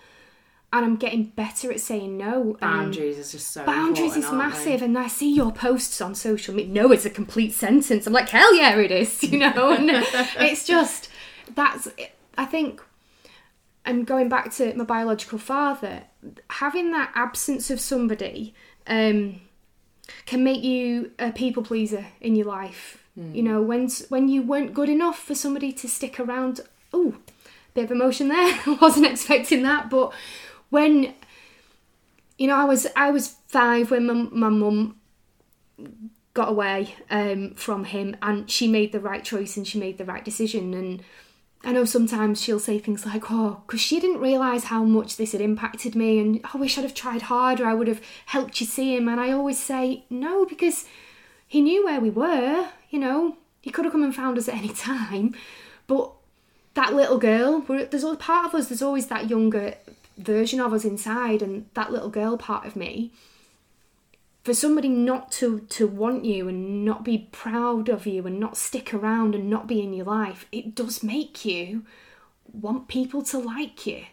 and 0.72 0.84
i'm 0.84 0.96
getting 0.96 1.24
better 1.24 1.70
at 1.70 1.78
saying 1.80 2.16
no 2.18 2.56
and 2.60 2.60
Boundaries 2.60 3.18
is 3.18 3.32
just 3.32 3.48
so 3.52 3.64
boundaries 3.64 4.12
is 4.12 4.24
important, 4.24 4.42
aren't 4.42 4.54
they? 4.54 4.58
massive 4.70 4.82
and 4.82 4.98
i 4.98 5.06
see 5.08 5.32
your 5.34 5.52
posts 5.52 6.00
on 6.00 6.14
social 6.14 6.54
media 6.54 6.72
no 6.72 6.90
it's 6.90 7.04
a 7.06 7.10
complete 7.10 7.52
sentence 7.52 8.06
i'm 8.06 8.12
like 8.14 8.28
hell 8.30 8.54
yeah 8.54 8.76
it 8.76 8.90
is 8.90 9.22
you 9.30 9.38
know 9.38 9.72
and 9.74 9.88
it's 10.48 10.66
just 10.66 11.08
that's 11.54 11.88
i 12.36 12.44
think 12.44 12.80
and 13.84 14.06
going 14.06 14.28
back 14.28 14.50
to 14.52 14.74
my 14.74 14.84
biological 14.84 15.38
father 15.38 16.04
having 16.50 16.90
that 16.92 17.12
absence 17.14 17.70
of 17.70 17.80
somebody 17.80 18.54
um, 18.86 19.40
can 20.26 20.44
make 20.44 20.62
you 20.62 21.12
a 21.18 21.32
people 21.32 21.62
pleaser 21.62 22.06
in 22.20 22.36
your 22.36 22.46
life. 22.46 23.02
You 23.32 23.42
know 23.44 23.62
when 23.62 23.88
when 24.08 24.28
you 24.28 24.42
weren't 24.42 24.74
good 24.74 24.88
enough 24.88 25.18
for 25.18 25.36
somebody 25.36 25.72
to 25.72 25.88
stick 25.88 26.18
around 26.18 26.60
oh 26.92 27.14
bit 27.72 27.84
of 27.84 27.92
emotion 27.92 28.28
there 28.28 28.58
wasn't 28.80 29.06
expecting 29.06 29.62
that 29.62 29.88
but 29.88 30.12
when 30.70 31.14
you 32.38 32.48
know 32.48 32.56
i 32.56 32.64
was 32.64 32.88
i 32.96 33.10
was 33.10 33.36
five 33.46 33.92
when 33.92 34.06
my, 34.06 34.14
my 34.14 34.48
mum 34.48 34.96
got 36.34 36.48
away 36.48 36.96
um, 37.10 37.54
from 37.54 37.84
him 37.84 38.16
and 38.20 38.50
she 38.50 38.66
made 38.66 38.90
the 38.90 39.00
right 39.00 39.24
choice 39.24 39.56
and 39.56 39.66
she 39.66 39.78
made 39.78 39.98
the 39.98 40.04
right 40.04 40.24
decision 40.24 40.74
and 40.74 41.02
I 41.64 41.72
know 41.72 41.84
sometimes 41.84 42.42
she'll 42.42 42.60
say 42.60 42.78
things 42.78 43.06
like, 43.06 43.30
oh, 43.30 43.62
because 43.66 43.80
she 43.80 43.98
didn't 43.98 44.20
realise 44.20 44.64
how 44.64 44.84
much 44.84 45.16
this 45.16 45.32
had 45.32 45.40
impacted 45.40 45.94
me 45.94 46.18
and 46.18 46.40
oh, 46.44 46.50
I 46.54 46.58
wish 46.58 46.76
I'd 46.76 46.82
have 46.82 46.94
tried 46.94 47.22
harder, 47.22 47.66
I 47.66 47.74
would 47.74 47.88
have 47.88 48.02
helped 48.26 48.60
you 48.60 48.66
see 48.66 48.96
him. 48.96 49.08
And 49.08 49.20
I 49.20 49.32
always 49.32 49.58
say, 49.58 50.04
no, 50.10 50.44
because 50.44 50.84
he 51.48 51.60
knew 51.62 51.84
where 51.84 52.00
we 52.00 52.10
were, 52.10 52.68
you 52.90 52.98
know, 52.98 53.36
he 53.62 53.70
could 53.70 53.84
have 53.84 53.92
come 53.92 54.04
and 54.04 54.14
found 54.14 54.36
us 54.36 54.48
at 54.48 54.56
any 54.56 54.68
time. 54.74 55.34
But 55.86 56.10
that 56.74 56.94
little 56.94 57.18
girl, 57.18 57.60
there's 57.60 58.04
a 58.04 58.16
part 58.16 58.46
of 58.46 58.54
us, 58.54 58.68
there's 58.68 58.82
always 58.82 59.06
that 59.06 59.30
younger 59.30 59.74
version 60.18 60.60
of 60.60 60.72
us 60.72 60.84
inside, 60.84 61.42
and 61.42 61.66
that 61.74 61.92
little 61.92 62.10
girl 62.10 62.36
part 62.36 62.66
of 62.66 62.76
me 62.76 63.10
for 64.44 64.54
somebody 64.54 64.88
not 64.88 65.32
to 65.32 65.60
to 65.70 65.86
want 65.88 66.24
you 66.24 66.48
and 66.48 66.84
not 66.84 67.04
be 67.04 67.28
proud 67.32 67.88
of 67.88 68.06
you 68.06 68.26
and 68.26 68.38
not 68.38 68.56
stick 68.56 68.94
around 68.94 69.34
and 69.34 69.50
not 69.50 69.66
be 69.66 69.80
in 69.80 69.92
your 69.92 70.06
life 70.06 70.46
it 70.52 70.74
does 70.74 71.02
make 71.02 71.44
you 71.44 71.84
want 72.52 72.86
people 72.86 73.22
to 73.22 73.38
like 73.38 73.86
you 73.86 74.04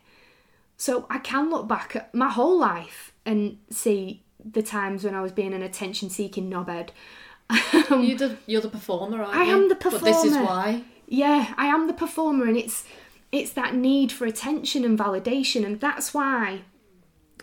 so 0.78 1.06
i 1.10 1.20
can 1.20 1.50
look 1.50 1.68
back 1.68 1.96
at 1.96 2.16
my 2.16 2.30
whole 2.30 2.58
life 2.58 3.14
and 3.26 3.58
see 3.70 4.24
the 4.44 4.64
times 4.64 5.04
when 5.04 5.14
i 5.14 5.22
was 5.22 5.32
being 5.34 5.54
an 5.54 5.62
attention 5.62 6.10
seeking 6.10 6.50
knobhead 6.50 6.90
um, 7.90 8.04
you're, 8.04 8.18
the, 8.18 8.38
you're 8.46 8.62
the 8.62 8.70
performer, 8.70 9.22
aren't 9.22 9.36
I 9.36 9.44
you? 9.44 9.52
am 9.52 9.70
the 9.70 9.76
performer 9.76 10.06
But 10.06 10.06
this 10.06 10.24
is 10.24 10.38
why. 10.38 10.84
Yeah, 11.08 11.54
I 11.58 11.66
am 11.66 11.88
the 11.88 11.94
performer, 11.94 12.46
and 12.46 12.56
it's 12.56 12.86
it's 13.32 13.52
that 13.54 13.76
need 13.76 14.12
for 14.12 14.26
attention 14.26 14.86
and 14.86 14.98
validation, 14.98 15.66
and 15.66 15.80
that's 15.80 16.14
why 16.14 16.62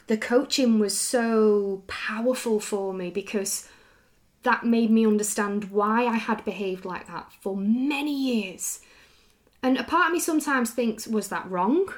the 0.08 0.16
coaching 0.18 0.78
was 0.78 0.98
so 0.98 1.84
powerful 1.86 2.60
for 2.60 2.92
me 2.92 3.10
because 3.10 3.68
that 4.42 4.64
made 4.64 4.90
me 4.90 5.06
understand 5.06 5.70
why 5.70 6.06
I 6.06 6.16
had 6.16 6.44
behaved 6.44 6.84
like 6.84 7.06
that 7.06 7.32
for 7.40 7.56
many 7.56 8.14
years. 8.14 8.80
And 9.62 9.76
a 9.78 9.84
part 9.84 10.06
of 10.06 10.12
me 10.12 10.20
sometimes 10.20 10.70
thinks, 10.70 11.06
was 11.06 11.28
that 11.28 11.50
wrong? 11.50 11.88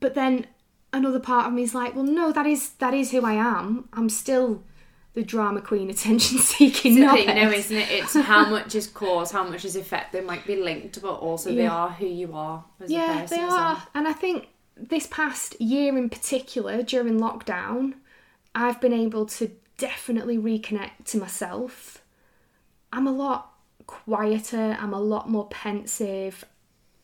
But 0.00 0.14
then 0.14 0.46
another 0.92 1.20
part 1.20 1.46
of 1.46 1.52
me 1.52 1.62
is 1.62 1.74
like, 1.74 1.94
well, 1.94 2.04
no, 2.04 2.32
that 2.32 2.46
is 2.46 2.70
that 2.74 2.94
is 2.94 3.10
who 3.10 3.24
I 3.24 3.34
am. 3.34 3.88
I'm 3.92 4.08
still 4.08 4.62
the 5.14 5.22
drama 5.22 5.60
queen, 5.60 5.90
attention 5.90 6.38
seeking. 6.52 7.00
No, 7.00 7.14
isn't 7.16 7.76
it? 7.76 7.90
It's 7.90 8.14
how 8.14 8.48
much 8.50 8.74
is 8.74 8.86
cause, 8.86 9.30
how 9.32 9.44
much 9.44 9.64
is 9.64 9.76
effect. 9.76 10.12
They 10.12 10.22
might 10.22 10.46
be 10.46 10.56
linked, 10.56 11.02
but 11.02 11.14
also 11.14 11.54
they 11.54 11.66
are 11.66 11.90
who 11.90 12.06
you 12.06 12.32
are 12.34 12.64
as 12.80 12.90
a 12.90 12.92
Yeah, 12.92 13.20
person. 13.20 13.38
they 13.38 13.44
are. 13.44 13.82
And 13.94 14.08
I 14.08 14.12
think 14.12 14.48
this 14.76 15.06
past 15.06 15.60
year 15.60 15.96
in 15.96 16.08
particular, 16.08 16.82
during 16.82 17.18
lockdown, 17.20 17.94
I've 18.54 18.80
been 18.80 18.92
able 18.92 19.26
to 19.26 19.52
definitely 19.78 20.38
reconnect 20.38 21.06
to 21.06 21.18
myself. 21.18 22.02
I'm 22.92 23.06
a 23.06 23.12
lot 23.12 23.52
quieter, 23.86 24.76
I'm 24.78 24.94
a 24.94 25.00
lot 25.00 25.28
more 25.28 25.48
pensive. 25.48 26.44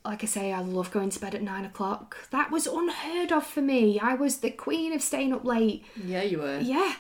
Like 0.05 0.23
I 0.23 0.27
say, 0.27 0.53
I 0.53 0.61
love 0.61 0.91
going 0.91 1.11
to 1.11 1.21
bed 1.21 1.35
at 1.35 1.43
nine 1.43 1.65
o'clock. 1.65 2.17
That 2.31 2.51
was 2.51 2.67
unheard 2.67 3.33
of 3.33 3.45
for 3.45 3.61
me. 3.61 3.99
I 3.99 4.15
was 4.15 4.39
the 4.39 4.51
queen 4.51 4.93
of 4.93 5.03
staying 5.03 5.33
up 5.33 5.45
late. 5.45 5.85
Yeah, 6.03 6.23
you 6.23 6.39
were. 6.39 6.61
Yeah. 6.61 6.95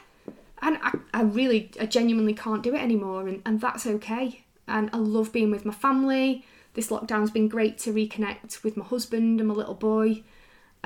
And 0.61 0.78
I, 0.83 0.98
I 1.14 1.22
really, 1.22 1.70
I 1.81 1.87
genuinely 1.87 2.35
can't 2.35 2.62
do 2.62 2.74
it 2.74 2.83
anymore, 2.83 3.28
and, 3.28 3.40
and 3.46 3.61
that's 3.61 3.87
okay. 3.87 4.44
And 4.66 4.90
I 4.92 4.98
love 4.98 5.33
being 5.33 5.50
with 5.50 5.64
my 5.64 5.72
family. 5.72 6.44
This 6.74 6.88
lockdown's 6.88 7.31
been 7.31 7.48
great 7.48 7.78
to 7.78 7.92
reconnect 7.92 8.62
with 8.62 8.76
my 8.76 8.85
husband 8.85 9.40
and 9.40 9.48
my 9.48 9.54
little 9.54 9.74
boy, 9.74 10.22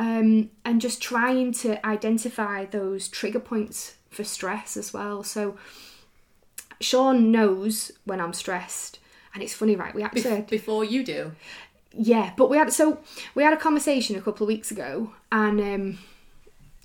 um, 0.03 0.51
and 0.65 0.81
just 0.81 1.01
trying 1.01 1.53
to 1.53 1.85
identify 1.87 2.65
those 2.65 3.07
trigger 3.07 3.39
points 3.39 3.95
for 4.11 4.25
stress 4.25 4.77
as 4.77 4.93
well. 4.93 5.23
So 5.23 5.57
Sean 6.81 7.31
knows 7.31 7.93
when 8.05 8.21
I'm 8.21 8.33
stressed, 8.33 8.99
and 9.33 9.45
it's 9.45 9.55
funny, 9.55 9.77
right? 9.77 9.95
We 9.95 10.03
actually 10.03 10.41
before 10.41 10.85
you 10.85 11.05
do. 11.05 11.33
yeah, 11.93 12.33
but 12.37 12.51
we 12.51 12.57
had 12.57 12.73
so 12.73 12.99
we 13.37 13.45
had 13.45 13.53
a 13.53 13.57
conversation 13.57 14.17
a 14.17 14.21
couple 14.21 14.45
of 14.45 14.49
weeks 14.49 14.73
ago, 14.73 15.13
and 15.31 15.61
um, 15.61 15.99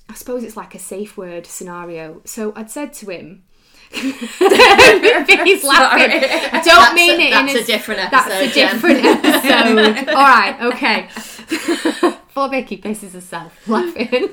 I 0.08 0.14
suppose 0.14 0.44
it's 0.44 0.56
like 0.56 0.76
a 0.76 0.80
safe 0.80 1.18
word 1.18 1.48
scenario. 1.48 2.22
So 2.24 2.54
I'd 2.56 2.70
said 2.70 2.94
to 2.94 3.10
him, 3.10 3.42
he's 3.90 4.14
laughing. 5.64 6.12
I 6.12 6.62
don't 6.64 6.66
That's 6.66 6.94
mean 6.94 7.20
a, 7.20 7.24
it. 7.24 7.32
That's 7.32 7.54
in 7.56 7.64
a 7.64 7.66
different 7.66 8.02
episode. 8.02 8.30
That's 8.30 8.52
a 8.52 8.60
Jen. 8.60 8.74
different 8.76 9.06
episode. 9.06 10.10
All 10.14 10.22
right, 10.22 10.62
okay. 10.62 12.14
Poor 12.38 12.50
Vicky 12.50 12.78
pisses 12.78 13.14
herself 13.14 13.68
laughing. 13.68 14.30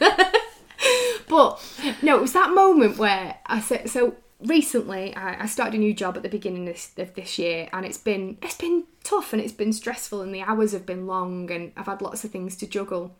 but 1.26 1.58
no, 2.02 2.16
it 2.18 2.20
was 2.20 2.34
that 2.34 2.52
moment 2.52 2.98
where 2.98 3.38
I 3.46 3.60
said 3.60 3.88
so. 3.88 4.16
Recently, 4.40 5.16
I, 5.16 5.44
I 5.44 5.46
started 5.46 5.76
a 5.76 5.78
new 5.78 5.94
job 5.94 6.14
at 6.18 6.22
the 6.22 6.28
beginning 6.28 6.68
of 6.68 6.74
this, 6.74 6.92
of 6.98 7.14
this 7.14 7.38
year, 7.38 7.70
and 7.72 7.86
it's 7.86 7.96
been 7.96 8.36
it's 8.42 8.58
been 8.58 8.84
tough 9.04 9.32
and 9.32 9.40
it's 9.40 9.54
been 9.54 9.72
stressful, 9.72 10.20
and 10.20 10.34
the 10.34 10.42
hours 10.42 10.72
have 10.72 10.84
been 10.84 11.06
long, 11.06 11.50
and 11.50 11.72
I've 11.78 11.86
had 11.86 12.02
lots 12.02 12.24
of 12.24 12.30
things 12.30 12.56
to 12.56 12.66
juggle. 12.66 13.16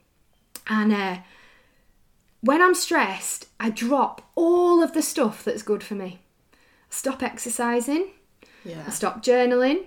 And 0.67 0.93
uh, 0.93 1.17
when 2.43 2.61
I'm 2.61 2.75
stressed, 2.75 3.49
I 3.59 3.71
drop 3.71 4.21
all 4.35 4.83
of 4.83 4.93
the 4.93 5.01
stuff 5.01 5.45
that's 5.45 5.63
good 5.63 5.83
for 5.83 5.95
me. 5.95 6.19
I 6.53 6.57
stop 6.91 7.23
exercising. 7.23 8.09
Yeah. 8.67 8.85
I 8.87 8.91
stop 8.91 9.23
journaling. 9.25 9.85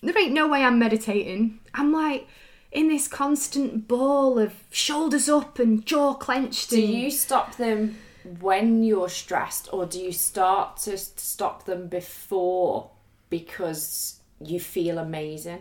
There 0.00 0.16
ain't 0.16 0.32
no 0.32 0.46
way 0.46 0.62
I'm 0.62 0.78
meditating. 0.78 1.58
I'm 1.74 1.92
like 1.92 2.28
in 2.72 2.88
this 2.88 3.08
constant 3.08 3.88
ball 3.88 4.38
of 4.38 4.54
shoulders 4.70 5.28
up 5.28 5.58
and 5.58 5.84
jaw 5.86 6.14
clenched. 6.14 6.70
Do 6.70 6.82
and 6.82 6.92
you 6.92 7.10
stop 7.10 7.56
them 7.56 7.98
when 8.40 8.82
you're 8.82 9.08
stressed, 9.08 9.68
or 9.72 9.86
do 9.86 10.00
you 10.00 10.12
start 10.12 10.78
to 10.78 10.98
stop 10.98 11.64
them 11.64 11.88
before 11.88 12.90
because 13.30 14.20
you 14.40 14.60
feel 14.60 14.98
amazing 14.98 15.60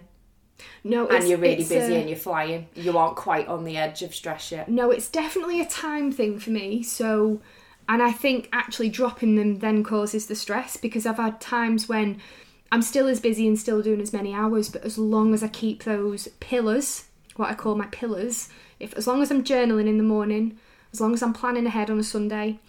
no, 0.83 1.07
and 1.07 1.27
you're 1.27 1.37
really 1.37 1.55
busy 1.57 1.95
uh, 1.95 1.99
and 1.99 2.09
you're 2.09 2.17
flying? 2.17 2.67
You 2.75 2.97
aren't 2.97 3.15
quite 3.15 3.47
on 3.47 3.63
the 3.63 3.77
edge 3.77 4.01
of 4.03 4.13
stress 4.13 4.51
yet. 4.51 4.69
No, 4.69 4.91
it's 4.91 5.09
definitely 5.09 5.61
a 5.61 5.65
time 5.65 6.11
thing 6.11 6.39
for 6.39 6.51
me. 6.51 6.83
So, 6.83 7.41
and 7.89 8.01
I 8.01 8.11
think 8.11 8.49
actually 8.51 8.89
dropping 8.89 9.35
them 9.35 9.59
then 9.59 9.83
causes 9.83 10.27
the 10.27 10.35
stress 10.35 10.77
because 10.77 11.05
I've 11.05 11.17
had 11.17 11.41
times 11.41 11.89
when 11.89 12.21
I'm 12.71 12.81
still 12.81 13.07
as 13.07 13.19
busy 13.19 13.47
and 13.47 13.57
still 13.57 13.81
doing 13.81 14.01
as 14.01 14.13
many 14.13 14.33
hours, 14.33 14.69
but 14.69 14.83
as 14.83 14.97
long 14.97 15.33
as 15.33 15.43
I 15.43 15.47
keep 15.47 15.83
those 15.83 16.27
pillars, 16.39 17.05
what 17.35 17.49
I 17.49 17.53
call 17.53 17.75
my 17.75 17.87
pillars, 17.87 18.49
if 18.79 18.93
as 18.95 19.07
long 19.07 19.21
as 19.21 19.31
I'm 19.31 19.43
journaling 19.43 19.87
in 19.87 19.97
the 19.97 20.03
morning, 20.03 20.57
as 20.91 20.99
long 20.99 21.13
as 21.13 21.21
I'm 21.21 21.33
planning 21.33 21.65
ahead 21.65 21.89
on 21.89 21.99
a 21.99 22.03
Sunday, 22.03 22.59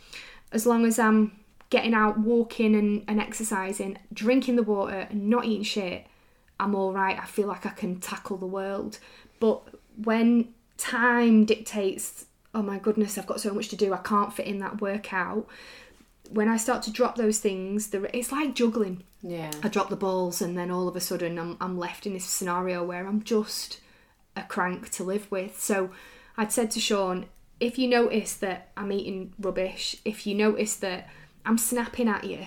as 0.52 0.66
long 0.66 0.85
as 0.85 0.98
I'm 0.98 1.32
getting 1.70 1.94
out 1.94 2.18
walking 2.18 2.74
and, 2.74 3.04
and 3.09 3.20
exercising, 3.20 3.98
drinking 4.12 4.56
the 4.56 4.62
water 4.62 5.06
and 5.11 5.28
not 5.28 5.44
eating 5.44 5.64
shit, 5.64 6.06
I'm 6.59 6.74
all 6.74 6.92
right. 6.92 7.18
I 7.18 7.26
feel 7.26 7.48
like 7.48 7.66
I 7.66 7.70
can 7.70 8.00
tackle 8.00 8.37
the 8.37 8.46
world. 8.46 8.98
But 9.40 9.62
when 10.02 10.54
time 10.78 11.44
dictates, 11.44 12.26
oh 12.54 12.62
my 12.62 12.78
goodness, 12.78 13.18
I've 13.18 13.26
got 13.26 13.40
so 13.40 13.52
much 13.52 13.68
to 13.68 13.76
do, 13.76 13.92
I 13.92 13.98
can't 13.98 14.32
fit 14.32 14.46
in 14.46 14.61
that 14.61 14.80
workout. 14.80 15.46
When 16.31 16.49
I 16.49 16.57
start 16.57 16.83
to 16.85 16.91
drop 16.91 17.17
those 17.17 17.39
things, 17.39 17.91
the, 17.91 18.17
it's 18.17 18.33
like 18.33 18.55
juggling. 18.55 19.05
Yeah. 19.23 19.51
I 19.62 19.69
drop 19.69 19.89
the 19.89 19.97
balls, 19.97 20.43
and 20.43 20.57
then 20.57 20.71
all 20.71 20.89
of 20.89 20.97
a 20.97 21.01
sudden, 21.01 21.39
I'm, 21.39 21.57
I'm 21.61 21.79
left 21.79 22.07
in 22.07 22.15
this 22.15 22.25
scenario 22.25 22.85
where 22.85 23.07
I'm 23.07 23.23
just 23.23 23.81
a 24.37 24.43
crank 24.43 24.91
to 24.91 25.05
live 25.05 25.31
with. 25.31 25.61
So 25.61 25.91
I'd 26.37 26.53
said 26.53 26.71
to 26.73 26.81
Sean, 26.81 27.27
if 27.59 27.79
you 27.79 27.89
notice 27.89 28.35
that 28.35 28.71
I'm 28.77 28.93
eating 28.93 29.33
rubbish, 29.39 29.97
if 30.05 30.27
you 30.27 30.35
notice 30.35 30.77
that 30.77 31.09
I'm 31.45 31.59
snapping 31.59 32.09
at 32.09 32.25
you, 32.25 32.47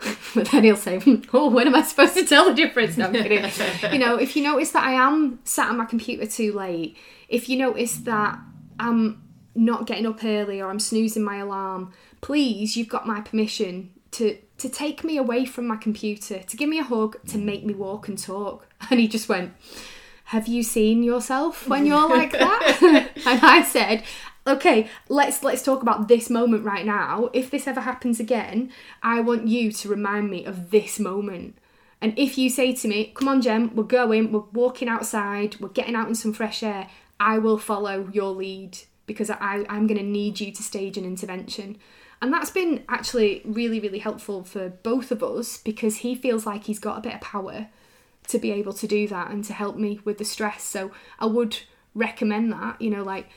but 0.34 0.50
then 0.50 0.64
he'll 0.64 0.76
say, 0.76 0.98
hmm, 0.98 1.16
"Oh, 1.32 1.48
when 1.50 1.68
am 1.68 1.74
I 1.74 1.82
supposed 1.82 2.14
to 2.14 2.24
tell 2.24 2.46
the 2.46 2.54
difference?" 2.54 2.96
No, 2.96 3.06
I'm 3.06 3.12
kidding. 3.12 3.44
you 3.92 3.98
know, 3.98 4.16
if 4.16 4.34
you 4.34 4.42
notice 4.42 4.72
that 4.72 4.82
I 4.82 4.92
am 4.94 5.38
sat 5.44 5.68
on 5.68 5.76
my 5.76 5.84
computer 5.84 6.26
too 6.26 6.52
late, 6.52 6.96
if 7.28 7.48
you 7.48 7.56
notice 7.56 7.98
that 7.98 8.38
I'm 8.80 9.22
not 9.54 9.86
getting 9.86 10.06
up 10.06 10.24
early 10.24 10.60
or 10.60 10.68
I'm 10.68 10.80
snoozing 10.80 11.22
my 11.22 11.36
alarm, 11.36 11.92
please, 12.24 12.74
you've 12.74 12.88
got 12.88 13.06
my 13.06 13.20
permission 13.20 13.90
to 14.10 14.38
to 14.56 14.68
take 14.70 15.04
me 15.04 15.18
away 15.18 15.44
from 15.44 15.66
my 15.66 15.76
computer, 15.76 16.38
to 16.38 16.56
give 16.56 16.70
me 16.70 16.78
a 16.78 16.82
hug, 16.82 17.18
to 17.28 17.36
mm. 17.36 17.44
make 17.44 17.66
me 17.66 17.74
walk 17.74 18.08
and 18.08 18.18
talk. 18.18 18.66
And 18.90 18.98
he 18.98 19.08
just 19.08 19.28
went, 19.28 19.52
"Have 20.34 20.48
you 20.48 20.62
seen 20.62 21.02
yourself 21.02 21.68
when 21.68 21.84
you're 21.84 22.08
like 22.08 22.32
that?" 22.44 23.10
and 23.26 23.40
I 23.42 23.62
said, 23.62 24.04
"Okay, 24.46 24.88
let's 25.08 25.42
let's 25.42 25.62
talk 25.62 25.82
about 25.82 26.08
this 26.08 26.30
moment 26.30 26.64
right 26.64 26.86
now. 26.86 27.28
If 27.34 27.50
this 27.50 27.66
ever 27.66 27.82
happens 27.82 28.18
again, 28.20 28.70
I 29.02 29.20
want 29.20 29.48
you 29.48 29.70
to 29.72 29.88
remind 29.88 30.30
me 30.30 30.46
of 30.46 30.70
this 30.70 30.98
moment." 30.98 31.58
And 32.00 32.18
if 32.18 32.38
you 32.38 32.48
say 32.48 32.74
to 32.74 32.88
me, 32.88 33.12
"Come 33.14 33.28
on, 33.28 33.42
Jem, 33.42 33.76
we're 33.76 33.94
going, 34.00 34.32
we're 34.32 34.50
walking 34.62 34.88
outside, 34.88 35.60
we're 35.60 35.76
getting 35.80 35.96
out 35.96 36.08
in 36.08 36.14
some 36.14 36.32
fresh 36.32 36.62
air," 36.62 36.88
I 37.20 37.36
will 37.38 37.58
follow 37.58 38.08
your 38.12 38.32
lead 38.42 38.78
because 39.06 39.28
I, 39.28 39.66
I'm 39.68 39.86
going 39.86 40.00
to 40.00 40.10
need 40.20 40.40
you 40.40 40.50
to 40.52 40.62
stage 40.62 40.96
an 40.96 41.04
intervention. 41.04 41.76
And 42.22 42.32
that's 42.32 42.50
been 42.50 42.84
actually 42.88 43.42
really, 43.44 43.80
really 43.80 43.98
helpful 43.98 44.44
for 44.44 44.68
both 44.70 45.10
of 45.10 45.22
us 45.22 45.58
because 45.58 45.96
he 45.96 46.14
feels 46.14 46.46
like 46.46 46.64
he's 46.64 46.78
got 46.78 46.98
a 46.98 47.00
bit 47.00 47.14
of 47.14 47.20
power 47.20 47.68
to 48.28 48.38
be 48.38 48.50
able 48.50 48.72
to 48.72 48.86
do 48.86 49.06
that 49.08 49.30
and 49.30 49.44
to 49.44 49.52
help 49.52 49.76
me 49.76 50.00
with 50.04 50.18
the 50.18 50.24
stress. 50.24 50.62
So 50.62 50.90
I 51.18 51.26
would 51.26 51.58
recommend 51.94 52.52
that, 52.52 52.80
you 52.80 52.90
know, 52.90 53.02
like 53.02 53.28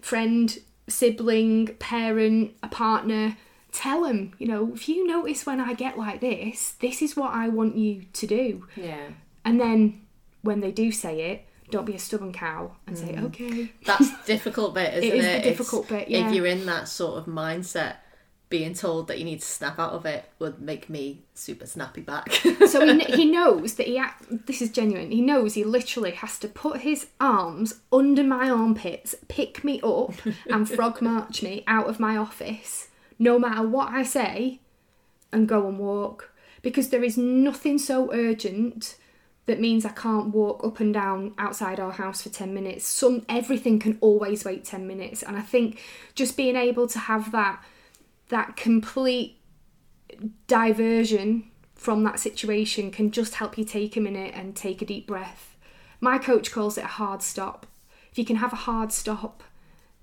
friend, 0.00 0.58
sibling, 0.88 1.68
parent, 1.78 2.52
a 2.62 2.68
partner, 2.68 3.36
tell 3.72 4.02
them, 4.04 4.32
you 4.38 4.46
know, 4.48 4.72
if 4.74 4.88
you 4.88 5.06
notice 5.06 5.46
when 5.46 5.60
I 5.60 5.74
get 5.74 5.98
like 5.98 6.20
this, 6.20 6.72
this 6.80 7.02
is 7.02 7.16
what 7.16 7.32
I 7.32 7.48
want 7.48 7.76
you 7.76 8.04
to 8.12 8.26
do. 8.26 8.66
Yeah. 8.76 9.08
And 9.44 9.60
then 9.60 10.02
when 10.42 10.60
they 10.60 10.72
do 10.72 10.90
say 10.90 11.32
it, 11.32 11.46
don't 11.70 11.86
be 11.86 11.94
a 11.94 11.98
stubborn 11.98 12.32
cow 12.32 12.76
and 12.86 12.96
say, 12.96 13.14
mm. 13.14 13.24
okay. 13.26 13.72
That's 13.84 14.10
the 14.10 14.26
difficult 14.26 14.74
bit, 14.74 14.94
isn't 14.94 15.04
it? 15.04 15.14
it? 15.14 15.16
is 15.16 15.24
the 15.24 15.30
It's- 15.30 15.44
difficult 15.56 15.88
bit, 15.88 16.08
yeah. 16.08 16.28
If 16.28 16.34
you're 16.34 16.46
in 16.46 16.66
that 16.66 16.88
sort 16.88 17.18
of 17.18 17.26
mindset, 17.26 17.96
being 18.54 18.72
told 18.72 19.08
that 19.08 19.18
you 19.18 19.24
need 19.24 19.40
to 19.40 19.46
snap 19.46 19.80
out 19.80 19.90
of 19.90 20.06
it 20.06 20.30
would 20.38 20.60
make 20.60 20.88
me 20.88 21.24
super 21.34 21.66
snappy 21.66 22.00
back. 22.00 22.28
So 22.68 22.86
he, 22.86 23.00
he 23.04 23.24
knows 23.38 23.74
that 23.74 23.88
he, 23.88 23.98
act- 23.98 24.46
this 24.46 24.62
is 24.62 24.70
genuine, 24.70 25.10
he 25.10 25.20
knows 25.20 25.54
he 25.54 25.64
literally 25.64 26.12
has 26.12 26.38
to 26.38 26.46
put 26.46 26.82
his 26.82 27.08
arms 27.18 27.80
under 27.92 28.22
my 28.22 28.48
armpits, 28.48 29.16
pick 29.26 29.64
me 29.64 29.80
up, 29.82 30.14
and 30.48 30.70
frog 30.76 31.02
march 31.02 31.42
me 31.42 31.64
out 31.66 31.88
of 31.88 31.98
my 31.98 32.16
office, 32.16 32.90
no 33.18 33.40
matter 33.40 33.66
what 33.66 33.88
I 33.88 34.04
say, 34.04 34.60
and 35.32 35.48
go 35.48 35.66
and 35.66 35.80
walk. 35.80 36.30
Because 36.62 36.90
there 36.90 37.02
is 37.02 37.18
nothing 37.18 37.76
so 37.76 38.12
urgent 38.12 38.96
that 39.46 39.58
means 39.58 39.84
I 39.84 39.90
can't 39.90 40.28
walk 40.28 40.62
up 40.62 40.78
and 40.78 40.94
down 40.94 41.34
outside 41.38 41.80
our 41.80 41.92
house 41.92 42.22
for 42.22 42.28
10 42.28 42.54
minutes. 42.54 42.86
Some 42.86 43.26
everything 43.28 43.80
can 43.80 43.98
always 44.00 44.44
wait 44.44 44.64
10 44.64 44.86
minutes 44.86 45.24
and 45.24 45.36
I 45.36 45.42
think 45.42 45.80
just 46.14 46.36
being 46.36 46.54
able 46.54 46.86
to 46.86 46.98
have 47.00 47.32
that 47.32 47.60
that 48.28 48.56
complete 48.56 49.38
diversion 50.46 51.50
from 51.74 52.02
that 52.04 52.18
situation 52.18 52.90
can 52.90 53.10
just 53.10 53.34
help 53.34 53.58
you 53.58 53.64
take 53.64 53.96
a 53.96 54.00
minute 54.00 54.32
and 54.34 54.56
take 54.56 54.80
a 54.80 54.86
deep 54.86 55.06
breath. 55.06 55.56
My 56.00 56.18
coach 56.18 56.50
calls 56.50 56.78
it 56.78 56.84
a 56.84 56.88
hard 56.88 57.22
stop. 57.22 57.66
If 58.10 58.18
you 58.18 58.24
can 58.24 58.36
have 58.36 58.52
a 58.52 58.56
hard 58.56 58.92
stop, 58.92 59.42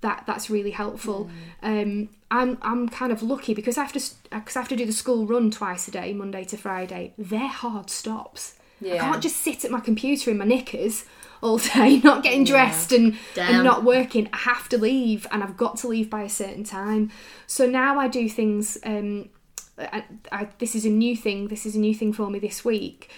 that 0.00 0.24
that's 0.26 0.50
really 0.50 0.72
helpful. 0.72 1.30
Mm. 1.62 1.82
Um, 1.82 2.08
I'm 2.30 2.58
I'm 2.60 2.88
kind 2.88 3.12
of 3.12 3.22
lucky 3.22 3.54
because 3.54 3.78
I 3.78 3.82
have 3.82 3.92
to 3.92 4.00
because 4.30 4.56
I 4.56 4.60
have 4.60 4.68
to 4.68 4.76
do 4.76 4.84
the 4.86 4.92
school 4.92 5.26
run 5.26 5.50
twice 5.50 5.88
a 5.88 5.90
day, 5.90 6.12
Monday 6.12 6.44
to 6.44 6.56
Friday. 6.56 7.14
They're 7.16 7.48
hard 7.48 7.88
stops. 7.88 8.54
I 8.94 8.98
can't 8.98 9.22
just 9.22 9.36
sit 9.36 9.64
at 9.64 9.70
my 9.70 9.78
computer 9.78 10.30
in 10.30 10.38
my 10.38 10.44
knickers 10.44 11.04
all 11.42 11.58
day, 11.58 11.98
not 12.04 12.22
getting 12.22 12.44
dressed 12.44 12.92
and, 12.92 13.18
Damn. 13.34 13.54
and 13.54 13.64
not 13.64 13.84
working. 13.84 14.28
I 14.32 14.38
have 14.38 14.68
to 14.70 14.78
leave, 14.78 15.26
and 15.30 15.42
I've 15.42 15.56
got 15.56 15.76
to 15.78 15.88
leave 15.88 16.08
by 16.08 16.22
a 16.22 16.28
certain 16.28 16.64
time. 16.64 17.10
So 17.46 17.66
now 17.66 17.98
I 17.98 18.08
do 18.08 18.28
things. 18.28 18.78
Um, 18.84 19.28
I, 19.78 20.04
I, 20.30 20.48
this 20.58 20.74
is 20.74 20.84
a 20.84 20.90
new 20.90 21.16
thing. 21.16 21.48
This 21.48 21.66
is 21.66 21.74
a 21.74 21.80
new 21.80 21.94
thing 21.94 22.12
for 22.12 22.30
me 22.30 22.38
this 22.38 22.64
week 22.64 23.10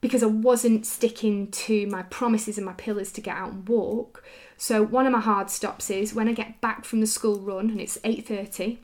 because 0.00 0.22
I 0.22 0.26
wasn't 0.26 0.86
sticking 0.86 1.50
to 1.50 1.86
my 1.88 2.02
promises 2.04 2.56
and 2.56 2.64
my 2.64 2.72
pillars 2.74 3.12
to 3.12 3.20
get 3.20 3.36
out 3.36 3.50
and 3.50 3.68
walk. 3.68 4.24
So 4.56 4.82
one 4.82 5.06
of 5.06 5.12
my 5.12 5.20
hard 5.20 5.50
stops 5.50 5.90
is 5.90 6.14
when 6.14 6.28
I 6.28 6.32
get 6.32 6.60
back 6.60 6.84
from 6.84 7.00
the 7.00 7.06
school 7.06 7.40
run 7.40 7.70
and 7.70 7.80
it's 7.80 7.98
eight 8.04 8.26
thirty. 8.26 8.78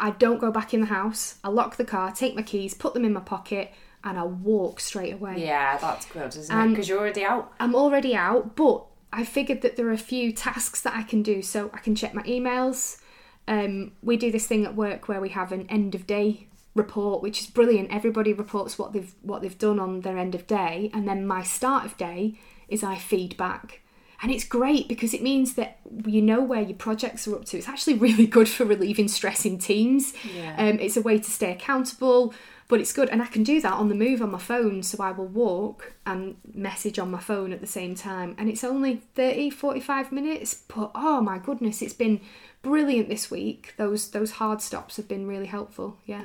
I 0.00 0.10
don't 0.10 0.40
go 0.40 0.52
back 0.52 0.72
in 0.72 0.80
the 0.80 0.86
house. 0.86 1.36
I 1.42 1.48
lock 1.48 1.76
the 1.76 1.84
car, 1.84 2.12
take 2.12 2.36
my 2.36 2.42
keys, 2.42 2.72
put 2.72 2.94
them 2.94 3.04
in 3.04 3.12
my 3.12 3.20
pocket, 3.20 3.72
and 4.08 4.18
I 4.18 4.24
walk 4.24 4.80
straight 4.80 5.12
away. 5.12 5.44
Yeah, 5.44 5.76
that's 5.76 6.06
good, 6.06 6.34
isn't 6.34 6.56
it? 6.56 6.68
Because 6.70 6.88
you're 6.88 6.98
already 6.98 7.24
out. 7.24 7.52
I'm 7.60 7.74
already 7.74 8.16
out, 8.16 8.56
but 8.56 8.84
I 9.12 9.24
figured 9.24 9.62
that 9.62 9.76
there 9.76 9.86
are 9.86 9.92
a 9.92 9.98
few 9.98 10.32
tasks 10.32 10.80
that 10.80 10.94
I 10.94 11.02
can 11.02 11.22
do. 11.22 11.42
So 11.42 11.70
I 11.74 11.78
can 11.78 11.94
check 11.94 12.14
my 12.14 12.22
emails. 12.22 13.00
Um, 13.46 13.92
we 14.02 14.16
do 14.16 14.32
this 14.32 14.46
thing 14.46 14.64
at 14.64 14.74
work 14.74 15.08
where 15.08 15.20
we 15.20 15.30
have 15.30 15.52
an 15.52 15.66
end 15.68 15.94
of 15.94 16.06
day 16.06 16.48
report, 16.74 17.22
which 17.22 17.40
is 17.40 17.46
brilliant. 17.46 17.90
Everybody 17.90 18.32
reports 18.32 18.78
what 18.78 18.94
they've 18.94 19.14
what 19.22 19.42
they've 19.42 19.58
done 19.58 19.78
on 19.78 20.00
their 20.00 20.16
end 20.16 20.34
of 20.34 20.46
day, 20.46 20.90
and 20.94 21.06
then 21.06 21.26
my 21.26 21.42
start 21.42 21.84
of 21.84 21.96
day 21.98 22.38
is 22.68 22.82
I 22.82 22.96
feed 22.96 23.36
back. 23.36 23.82
And 24.20 24.32
it's 24.32 24.44
great 24.44 24.88
because 24.88 25.14
it 25.14 25.22
means 25.22 25.54
that 25.54 25.78
you 26.04 26.20
know 26.20 26.42
where 26.42 26.60
your 26.60 26.76
projects 26.76 27.28
are 27.28 27.36
up 27.36 27.44
to. 27.46 27.58
It's 27.58 27.68
actually 27.68 27.94
really 28.08 28.26
good 28.26 28.48
for 28.48 28.64
relieving 28.64 29.08
stress 29.08 29.44
in 29.44 29.58
teams. 29.58 30.14
Yeah. 30.34 30.54
Um, 30.56 30.78
it's 30.80 30.96
a 30.96 31.02
way 31.02 31.18
to 31.18 31.30
stay 31.30 31.52
accountable, 31.52 32.34
but 32.68 32.80
it's 32.80 32.92
good. 32.92 33.08
And 33.08 33.22
I 33.22 33.26
can 33.26 33.42
do 33.42 33.60
that 33.62 33.72
on 33.72 33.88
the 33.88 33.94
move 33.94 34.20
on 34.20 34.30
my 34.30 34.38
phone. 34.38 34.82
So 34.82 35.02
I 35.02 35.10
will 35.10 35.26
walk 35.26 35.94
and 36.06 36.36
message 36.52 36.98
on 36.98 37.10
my 37.10 37.18
phone 37.18 37.52
at 37.52 37.60
the 37.60 37.66
same 37.66 37.94
time. 37.94 38.34
And 38.38 38.48
it's 38.48 38.62
only 38.62 38.96
30, 39.14 39.50
45 39.50 40.12
minutes. 40.12 40.54
But 40.54 40.92
oh 40.94 41.22
my 41.22 41.38
goodness, 41.38 41.80
it's 41.80 41.94
been 41.94 42.20
brilliant 42.62 43.08
this 43.08 43.30
week. 43.30 43.74
Those 43.78 44.10
those 44.10 44.32
hard 44.32 44.60
stops 44.60 44.96
have 44.98 45.08
been 45.08 45.26
really 45.26 45.46
helpful. 45.46 45.98
Yeah. 46.04 46.22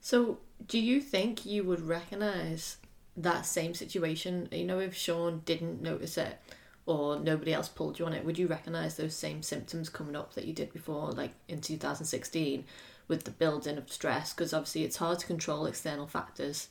So, 0.00 0.38
do 0.66 0.78
you 0.78 1.00
think 1.00 1.46
you 1.46 1.64
would 1.64 1.80
recognise 1.80 2.76
that 3.16 3.46
same 3.46 3.72
situation? 3.72 4.48
You 4.52 4.64
know, 4.64 4.80
if 4.80 4.94
Sean 4.94 5.42
didn't 5.44 5.80
notice 5.80 6.18
it 6.18 6.38
or 6.86 7.18
nobody 7.18 7.54
else 7.54 7.68
pulled 7.68 7.98
you 7.98 8.04
on 8.04 8.12
it, 8.12 8.24
would 8.24 8.38
you 8.38 8.46
recognise 8.46 8.96
those 8.96 9.14
same 9.14 9.42
symptoms 9.42 9.88
coming 9.88 10.14
up 10.14 10.34
that 10.34 10.44
you 10.44 10.52
did 10.52 10.72
before, 10.72 11.12
like 11.12 11.32
in 11.48 11.60
2016, 11.60 12.64
with 13.08 13.24
the 13.24 13.30
building 13.30 13.78
of 13.78 13.90
stress? 13.90 14.32
Because 14.32 14.52
obviously 14.52 14.84
it's 14.84 14.96
hard 14.96 15.18
to 15.20 15.26
control 15.26 15.66
external 15.66 16.06
factors. 16.06 16.68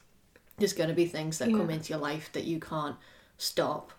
There's 0.58 0.74
going 0.74 0.90
to 0.90 0.96
be 0.96 1.06
things 1.06 1.40
that 1.40 1.50
come 1.50 1.70
into 1.70 1.90
your 1.90 2.00
life 2.00 2.32
that 2.34 2.44
you 2.44 2.60
can't 2.60 2.96
stop. 3.38 3.92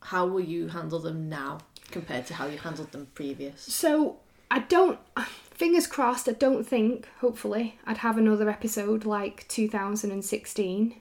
How 0.00 0.26
will 0.26 0.40
you 0.40 0.68
handle 0.68 0.98
them 0.98 1.28
now 1.28 1.58
compared 1.90 2.26
to 2.26 2.34
how 2.34 2.46
you 2.46 2.58
handled 2.58 2.92
them 2.92 3.08
previous? 3.14 3.60
So 3.62 4.20
I 4.50 4.60
don't. 4.60 4.98
Fingers 5.50 5.86
crossed. 5.86 6.28
I 6.28 6.32
don't 6.32 6.64
think. 6.64 7.08
Hopefully, 7.20 7.78
I'd 7.86 7.98
have 7.98 8.18
another 8.18 8.50
episode 8.50 9.04
like 9.04 9.46
2016. 9.48 11.00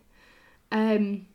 Um, 0.72 1.28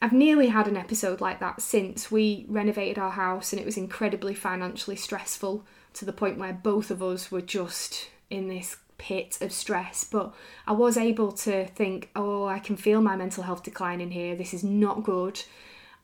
I've 0.00 0.12
nearly 0.12 0.48
had 0.48 0.66
an 0.66 0.76
episode 0.76 1.20
like 1.20 1.40
that 1.40 1.60
since 1.60 2.10
we 2.10 2.46
renovated 2.48 2.98
our 2.98 3.10
house, 3.10 3.52
and 3.52 3.60
it 3.60 3.66
was 3.66 3.76
incredibly 3.76 4.34
financially 4.34 4.96
stressful 4.96 5.64
to 5.94 6.04
the 6.04 6.12
point 6.12 6.38
where 6.38 6.52
both 6.52 6.90
of 6.90 7.02
us 7.02 7.30
were 7.30 7.40
just 7.40 8.08
in 8.32 8.48
this 8.48 8.76
pit 8.98 9.38
of 9.40 9.52
stress. 9.52 10.04
But 10.04 10.34
I 10.66 10.72
was 10.72 10.96
able 10.96 11.32
to 11.32 11.66
think, 11.66 12.10
oh, 12.16 12.46
I 12.46 12.58
can 12.58 12.76
feel 12.76 13.00
my 13.00 13.16
mental 13.16 13.42
health 13.42 13.62
declining 13.62 14.10
here. 14.10 14.34
This 14.34 14.54
is 14.54 14.64
not 14.64 15.04
good. 15.04 15.42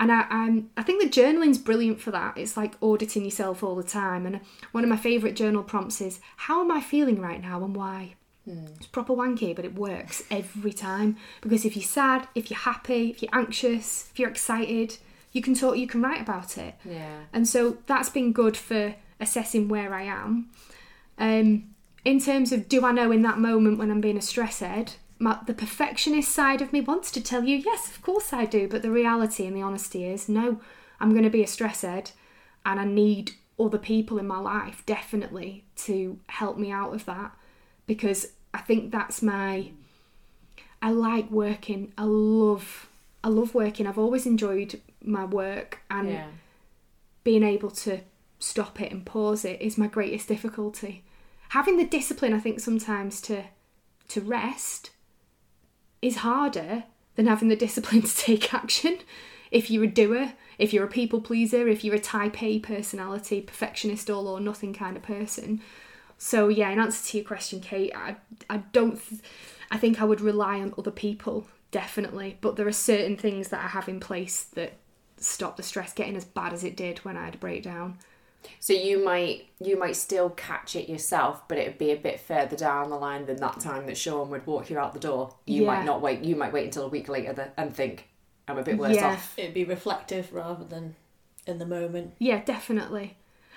And 0.01 0.13
I, 0.13 0.27
I'm, 0.31 0.71
I 0.77 0.83
think 0.83 1.03
the 1.03 1.09
journaling's 1.09 1.59
brilliant 1.59 2.01
for 2.01 2.13
that. 2.13 2.39
It's 2.39 2.57
like 2.57 2.75
auditing 2.81 3.25
yourself 3.25 3.63
all 3.63 3.75
the 3.75 3.83
time. 3.83 4.27
And 4.27 4.41
one 4.73 4.85
of 4.85 4.91
my 4.91 4.97
favourite 4.97 5.35
journal 5.35 5.63
prompts 5.65 6.01
is, 6.01 6.21
How 6.37 6.61
am 6.61 6.71
I 6.71 6.81
feeling 6.81 7.21
right 7.21 7.43
now 7.43 7.65
and 7.65 7.75
why? 7.75 8.15
It's 8.77 8.87
proper 8.87 9.13
wanky, 9.13 9.55
but 9.55 9.65
it 9.65 9.75
works 9.75 10.23
every 10.31 10.73
time. 10.73 11.17
Because 11.41 11.65
if 11.65 11.77
you're 11.77 11.83
sad, 11.83 12.29
if 12.35 12.51
you're 12.51 12.59
happy, 12.59 13.11
if 13.11 13.23
you're 13.23 13.35
anxious, 13.35 14.09
if 14.11 14.19
you're 14.19 14.31
excited, 14.31 14.97
you 15.33 15.43
can 15.43 15.55
talk, 15.55 15.77
you 15.77 15.87
can 15.87 16.03
write 16.03 16.21
about 16.21 16.57
it. 16.57 16.75
Yeah. 16.85 17.25
And 17.33 17.47
so 17.47 17.79
that's 17.87 18.09
been 18.09 18.33
good 18.33 18.57
for 18.57 18.95
assessing 19.21 19.69
where 19.69 19.93
I 19.93 20.03
am. 20.05 20.51
Um, 21.19 21.75
in 22.05 22.21
terms 22.21 22.53
of 22.53 22.69
do 22.69 22.85
I 22.85 22.93
know 22.93 23.11
in 23.13 23.23
that 23.23 23.39
moment 23.39 23.79
when 23.79 23.91
I'm 23.91 24.01
being 24.01 24.17
a 24.17 24.23
stress 24.23 24.63
ed, 24.63 24.95
my, 25.19 25.39
the 25.47 25.55
perfectionist 25.55 26.31
side 26.33 26.63
of 26.63 26.73
me 26.73 26.81
wants 26.81 27.11
to 27.13 27.21
tell 27.21 27.45
you, 27.45 27.57
yes, 27.57 27.89
of 27.89 28.03
course 28.03 28.33
I 28.33 28.45
do. 28.45 28.69
But 28.69 28.83
the 28.83 28.91
reality 28.91 29.47
and 29.47 29.57
the 29.57 29.63
honesty 29.63 30.05
is, 30.05 30.29
no, 30.29 30.61
I'm 31.01 31.11
going 31.11 31.25
to 31.25 31.31
be 31.31 31.43
a 31.43 31.47
stress 31.47 31.83
ed 31.85 32.13
and 32.65 32.79
I 32.79 32.85
need 32.85 33.33
other 33.59 33.79
people 33.79 34.19
in 34.19 34.27
my 34.27 34.39
life 34.39 34.85
definitely 34.87 35.65
to 35.75 36.21
help 36.29 36.57
me 36.57 36.71
out 36.71 36.95
of 36.95 37.05
that 37.07 37.33
because 37.87 38.29
I 38.55 38.59
think 38.59 38.93
that's 38.93 39.21
my. 39.23 39.71
I 40.81 40.91
like 40.91 41.29
working. 41.31 41.93
I 41.99 42.05
love. 42.05 42.89
I 43.25 43.29
love 43.29 43.55
working. 43.55 43.87
I've 43.89 43.99
always 43.99 44.27
enjoyed 44.27 44.81
my 45.03 45.25
work 45.25 45.81
and 45.91 46.09
Yeah. 46.11 46.29
being 47.25 47.43
able 47.43 47.71
to 47.71 48.01
stop 48.39 48.81
it 48.81 48.93
and 48.93 49.05
pause 49.05 49.45
it 49.45 49.61
is 49.61 49.77
my 49.77 49.89
greatest 49.89 50.29
difficulty. 50.29 51.03
Having 51.49 51.79
the 51.79 51.87
discipline, 51.87 52.33
I 52.35 52.41
think, 52.41 52.61
sometimes 52.61 53.21
to 53.23 53.45
to 54.09 54.21
rest 54.23 54.91
is 56.01 56.17
harder 56.19 56.85
than 57.17 57.27
having 57.27 57.49
the 57.49 57.57
discipline 57.57 58.03
to 58.03 58.17
take 58.17 58.55
action. 58.55 58.99
If 59.51 59.71
you're 59.71 59.85
a 59.85 59.89
doer, 59.89 60.33
if 60.59 60.73
you're 60.73 60.85
a 60.85 60.89
people 60.89 61.21
pleaser, 61.21 61.69
if 61.69 61.85
you're 61.85 61.95
a 61.95 62.01
type 62.01 62.43
A 62.43 62.59
personality, 62.59 63.41
perfectionist, 63.41 64.11
all 64.11 64.29
or 64.29 64.41
nothing 64.41 64.75
kind 64.75 64.97
of 64.97 65.03
person. 65.03 65.61
So 66.19 66.49
yeah, 66.49 66.71
in 66.71 66.79
answer 66.79 67.11
to 67.11 67.19
your 67.19 67.27
question, 67.27 67.61
Kate, 67.61 67.93
I 67.95 68.17
I 68.51 68.59
don't. 68.73 69.01
Th- 69.09 69.23
I 69.71 69.77
think 69.77 70.01
I 70.01 70.05
would 70.05 70.21
rely 70.21 70.61
on 70.61 70.75
other 70.79 70.91
people 70.91 71.47
definitely, 71.71 72.39
but 72.41 72.57
there 72.57 72.67
are 72.67 72.73
certain 72.73 73.17
things 73.17 73.49
that 73.49 73.63
I 73.63 73.69
have 73.69 73.89
in 73.89 74.01
place 74.01 74.45
that 74.55 74.73
stop 75.19 75.57
the 75.57 75.63
stress 75.63 75.93
getting 75.93 76.17
as 76.17 76.25
bad 76.25 76.53
as 76.53 76.65
it 76.65 76.77
did 76.77 76.99
when 77.01 77.17
I 77.17 77.27
had 77.27 77.35
a 77.35 77.39
breakdown. 77.39 77.99
So 78.61 78.73
you 78.73 79.05
might 79.05 79.47
you 79.61 79.79
might 79.79 79.97
still 79.97 80.31
catch 80.31 80.77
it 80.77 80.89
yourself, 80.89 81.47
but 81.49 81.59
it'd 81.59 81.79
be 81.79 81.91
a 81.91 81.97
bit 81.97 82.21
further 82.21 82.57
down 82.57 82.91
the 82.91 82.97
line 82.97 83.27
than 83.27 83.37
that 83.39 83.61
time 83.61 83.87
that 83.87 83.97
Sean 83.97 84.31
would 84.31 84.47
walk 84.47 84.71
you 84.71 84.79
out 84.79 84.95
the 84.95 85.01
door. 85.01 85.35
You 85.47 85.63
Yeah. 85.63 85.67
might 85.69 85.85
not 85.85 86.01
wait. 86.01 86.23
You 86.25 86.37
might 86.37 86.53
wait 86.53 86.65
until 86.67 86.85
a 86.85 86.89
week 86.89 87.09
later 87.09 87.35
th- 87.35 87.49
and 87.57 87.75
think, 87.75 88.09
"I'm 88.47 88.59
a 88.59 88.63
bit 88.63 88.79
worse 88.79 88.95
Yeah. 88.97 89.09
off." 89.09 89.35
It'd 89.39 89.55
be 89.55 89.65
reflective 89.65 90.33
rather 90.33 90.65
than 90.65 90.95
in 91.47 91.59
the 91.59 91.67
moment. 91.67 92.15
Yeah, 92.19 92.43
definitely. 92.45 93.17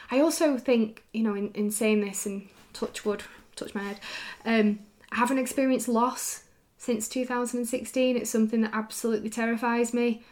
I 0.10 0.20
also 0.20 0.58
think, 0.58 1.04
you 1.14 1.24
know, 1.24 1.36
in, 1.36 1.52
in 1.54 1.72
saying 1.72 2.02
this 2.02 2.26
and 2.26 2.50
touch 2.74 3.06
wood, 3.06 3.24
touch 3.56 3.74
my 3.76 3.84
head, 3.84 4.00
um, 4.46 4.80
I 5.12 5.18
haven't 5.18 5.38
experienced 5.38 5.88
loss 5.88 6.44
since 6.78 7.08
2016. 7.08 8.18
It's 8.18 8.30
something 8.30 8.62
that 8.62 8.72
absolutely 8.74 9.30
terrifies 9.30 9.94
me. 9.94 10.24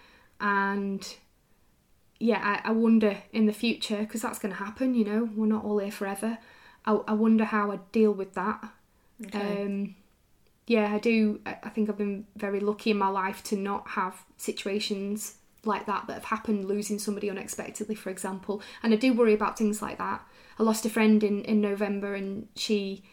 And 0.41 1.05
yeah, 2.19 2.39
I, 2.63 2.69
I 2.69 2.71
wonder 2.71 3.17
in 3.31 3.45
the 3.45 3.53
future, 3.53 3.99
because 3.99 4.21
that's 4.21 4.39
going 4.39 4.53
to 4.53 4.59
happen, 4.63 4.93
you 4.93 5.05
know, 5.05 5.29
we're 5.35 5.47
not 5.47 5.63
all 5.63 5.79
here 5.79 5.91
forever. 5.91 6.37
I, 6.85 6.99
I 7.07 7.13
wonder 7.13 7.45
how 7.45 7.71
I 7.71 7.79
deal 7.91 8.11
with 8.11 8.33
that. 8.33 8.63
Um, 9.33 9.95
yeah, 10.67 10.93
I 10.93 10.99
do. 10.99 11.41
I 11.45 11.69
think 11.69 11.89
I've 11.89 11.97
been 11.97 12.25
very 12.35 12.59
lucky 12.59 12.91
in 12.91 12.97
my 12.97 13.07
life 13.09 13.43
to 13.45 13.55
not 13.55 13.89
have 13.89 14.23
situations 14.37 15.35
like 15.65 15.85
that 15.87 16.07
that 16.07 16.13
have 16.13 16.25
happened, 16.25 16.65
losing 16.65 16.99
somebody 16.99 17.29
unexpectedly, 17.29 17.95
for 17.95 18.09
example. 18.09 18.61
And 18.83 18.93
I 18.93 18.97
do 18.97 19.13
worry 19.13 19.33
about 19.33 19.57
things 19.57 19.81
like 19.81 19.97
that. 19.97 20.25
I 20.57 20.63
lost 20.63 20.85
a 20.85 20.89
friend 20.89 21.23
in, 21.23 21.43
in 21.43 21.59
November 21.59 22.15
and 22.15 22.47
she 22.55 23.03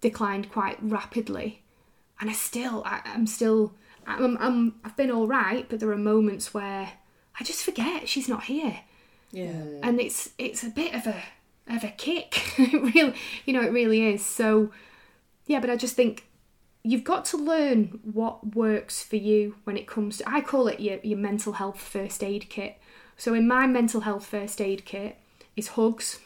declined 0.00 0.50
quite 0.50 0.78
rapidly. 0.82 1.62
And 2.20 2.28
I 2.28 2.32
still, 2.34 2.82
I, 2.84 3.00
I'm 3.04 3.26
still, 3.26 3.74
I'm, 4.06 4.36
I'm, 4.38 4.74
I've 4.84 4.96
been 4.96 5.10
all 5.10 5.26
right, 5.26 5.68
but 5.68 5.80
there 5.80 5.90
are 5.90 5.96
moments 5.96 6.52
where 6.52 6.92
I 7.38 7.44
just 7.44 7.64
forget 7.64 8.08
she's 8.08 8.28
not 8.28 8.44
here 8.44 8.80
Yeah. 9.32 9.52
and 9.82 10.00
it's 10.00 10.30
it's 10.38 10.62
a 10.62 10.68
bit 10.70 10.94
of 10.94 11.06
a 11.06 11.22
of 11.68 11.82
a 11.84 11.88
kick 11.88 12.58
it 12.58 12.94
really 12.94 13.14
you 13.44 13.52
know 13.52 13.62
it 13.62 13.72
really 13.72 14.06
is 14.06 14.24
so 14.24 14.70
yeah 15.46 15.60
but 15.60 15.70
i 15.70 15.76
just 15.76 15.96
think 15.96 16.26
you've 16.82 17.04
got 17.04 17.24
to 17.24 17.36
learn 17.38 17.98
what 18.02 18.54
works 18.54 19.02
for 19.02 19.16
you 19.16 19.54
when 19.64 19.76
it 19.76 19.86
comes 19.86 20.18
to 20.18 20.28
i 20.28 20.40
call 20.42 20.68
it 20.68 20.78
your, 20.80 20.98
your 21.02 21.18
mental 21.18 21.54
health 21.54 21.80
first 21.80 22.22
aid 22.22 22.48
kit 22.50 22.78
so 23.16 23.32
in 23.34 23.48
my 23.48 23.66
mental 23.66 24.02
health 24.02 24.26
first 24.26 24.60
aid 24.60 24.84
kit 24.84 25.16
is 25.56 25.68
hugs 25.68 26.18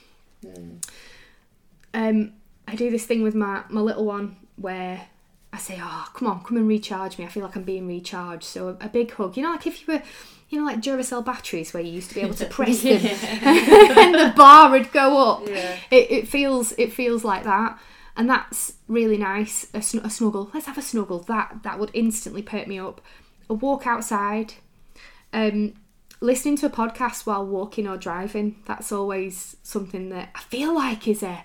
um 1.94 2.32
i 2.66 2.74
do 2.74 2.90
this 2.90 3.06
thing 3.06 3.22
with 3.22 3.34
my 3.34 3.62
my 3.68 3.80
little 3.80 4.04
one 4.04 4.36
where 4.56 5.06
I 5.50 5.56
say, 5.56 5.80
"Oh, 5.82 6.06
come 6.12 6.28
on, 6.28 6.44
come 6.44 6.58
and 6.58 6.68
recharge 6.68 7.16
me." 7.18 7.24
I 7.24 7.28
feel 7.28 7.42
like 7.42 7.56
I'm 7.56 7.62
being 7.62 7.86
recharged. 7.88 8.42
So 8.44 8.68
a, 8.68 8.84
a 8.84 8.88
big 8.90 9.10
hug. 9.12 9.34
You 9.34 9.44
know, 9.44 9.52
like 9.52 9.66
if 9.66 9.80
you 9.88 9.94
were, 9.94 10.02
you 10.48 10.58
know, 10.58 10.64
like 10.64 10.80
Duracell 10.80 11.24
batteries 11.24 11.74
where 11.74 11.82
you 11.82 11.92
used 11.92 12.08
to 12.10 12.14
be 12.14 12.22
able 12.22 12.34
to 12.34 12.46
press 12.56 12.82
them 12.82 13.00
and 13.04 14.14
the 14.14 14.32
bar 14.36 14.70
would 14.70 14.90
go 14.92 15.18
up. 15.18 15.48
Yeah. 15.48 15.76
It, 15.90 16.10
it 16.10 16.28
feels 16.28 16.72
it 16.78 16.92
feels 16.92 17.24
like 17.24 17.44
that, 17.44 17.78
and 18.16 18.28
that's 18.28 18.74
really 18.88 19.18
nice. 19.18 19.66
A, 19.74 19.82
sn- 19.82 20.04
a 20.04 20.10
snuggle. 20.10 20.50
Let's 20.54 20.66
have 20.66 20.78
a 20.78 20.82
snuggle. 20.82 21.20
That 21.20 21.60
that 21.64 21.78
would 21.78 21.90
instantly 21.92 22.42
perk 22.42 22.66
me 22.66 22.78
up. 22.78 23.00
A 23.50 23.54
walk 23.54 23.86
outside. 23.86 24.54
Um, 25.32 25.74
listening 26.20 26.56
to 26.56 26.66
a 26.66 26.70
podcast 26.70 27.26
while 27.26 27.44
walking 27.44 27.86
or 27.86 27.96
driving. 27.96 28.62
That's 28.66 28.90
always 28.90 29.56
something 29.62 30.08
that 30.10 30.30
I 30.34 30.40
feel 30.40 30.74
like 30.74 31.06
is 31.06 31.22
a. 31.22 31.44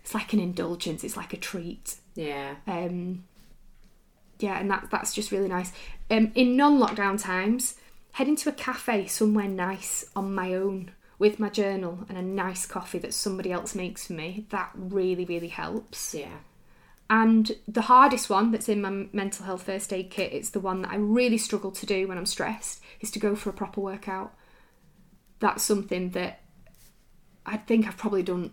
It's 0.00 0.14
like 0.14 0.32
an 0.32 0.40
indulgence. 0.40 1.04
It's 1.04 1.16
like 1.16 1.32
a 1.32 1.36
treat. 1.36 1.96
Yeah. 2.14 2.54
Um, 2.66 3.24
yeah, 4.38 4.58
and 4.58 4.70
that 4.70 4.88
that's 4.90 5.14
just 5.14 5.32
really 5.32 5.48
nice. 5.48 5.72
Um, 6.10 6.32
in 6.34 6.56
non-lockdown 6.56 7.20
times, 7.20 7.76
heading 8.16 8.34
to 8.34 8.48
a 8.48 8.52
cafe 8.52 9.06
somewhere 9.06 9.46
nice 9.46 10.06
on 10.16 10.34
my 10.34 10.54
own 10.54 10.90
with 11.18 11.38
my 11.38 11.50
journal 11.50 11.98
and 12.08 12.16
a 12.16 12.22
nice 12.22 12.64
coffee 12.64 12.98
that 12.98 13.12
somebody 13.12 13.52
else 13.52 13.74
makes 13.74 14.06
for 14.06 14.14
me. 14.14 14.46
That 14.48 14.70
really 14.74 15.26
really 15.26 15.48
helps. 15.48 16.14
Yeah. 16.14 16.38
And 17.10 17.52
the 17.68 17.82
hardest 17.82 18.30
one 18.30 18.52
that's 18.52 18.70
in 18.70 18.80
my 18.80 19.06
mental 19.12 19.44
health 19.44 19.64
first 19.64 19.92
aid 19.92 20.10
kit, 20.10 20.32
it's 20.32 20.48
the 20.48 20.60
one 20.60 20.80
that 20.80 20.92
I 20.92 20.96
really 20.96 21.36
struggle 21.36 21.70
to 21.72 21.84
do 21.84 22.08
when 22.08 22.16
I'm 22.16 22.24
stressed, 22.24 22.82
is 23.00 23.10
to 23.10 23.18
go 23.18 23.36
for 23.36 23.50
a 23.50 23.52
proper 23.52 23.82
workout. 23.82 24.34
That's 25.38 25.62
something 25.62 26.10
that 26.12 26.40
I 27.44 27.58
think 27.58 27.86
I've 27.86 27.98
probably 27.98 28.22
done 28.22 28.50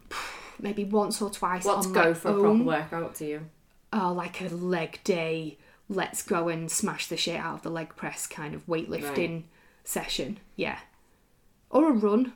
maybe 0.60 0.84
once 0.84 1.22
or 1.22 1.30
twice. 1.30 1.66
On 1.66 1.94
go 1.94 2.14
for 2.14 2.32
a 2.32 2.40
proper 2.40 2.64
workout 2.64 3.16
to 3.16 3.26
you? 3.26 3.50
oh, 3.94 4.12
like 4.12 4.42
a 4.42 4.50
leg 4.54 5.00
day, 5.06 5.58
let's 5.88 6.22
go 6.22 6.50
and 6.50 6.70
smash 6.70 7.08
the 7.08 7.16
shit 7.16 7.40
out 7.40 7.56
of 7.56 7.62
the 7.62 7.70
leg 7.70 7.96
press 7.96 8.28
kind 8.28 8.54
of 8.54 8.66
weightlifting 8.66 9.44
session. 9.84 10.40
Yeah. 10.56 10.80
Or 11.70 11.90
a 11.90 11.94
run. 11.94 12.34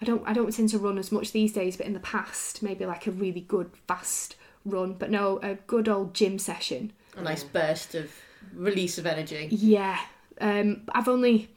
I 0.00 0.04
don't 0.04 0.22
I 0.26 0.32
don't 0.32 0.52
tend 0.52 0.68
to 0.70 0.78
run 0.78 0.98
as 0.98 1.12
much 1.12 1.32
these 1.32 1.52
days, 1.52 1.76
but 1.76 1.86
in 1.86 1.92
the 1.92 2.00
past, 2.00 2.62
maybe 2.62 2.84
like 2.86 3.06
a 3.06 3.10
really 3.10 3.40
good 3.40 3.70
fast 3.86 4.36
run. 4.64 4.94
But 4.94 5.10
no, 5.10 5.38
a 5.42 5.54
good 5.54 5.88
old 5.88 6.14
gym 6.14 6.38
session. 6.38 6.92
A 7.16 7.22
nice 7.22 7.44
burst 7.44 7.94
of 7.94 8.10
release 8.54 8.98
of 8.98 9.06
energy. 9.06 9.48
Yeah. 9.50 9.98
Um 10.40 10.82
I've 10.92 11.08
only 11.08 11.48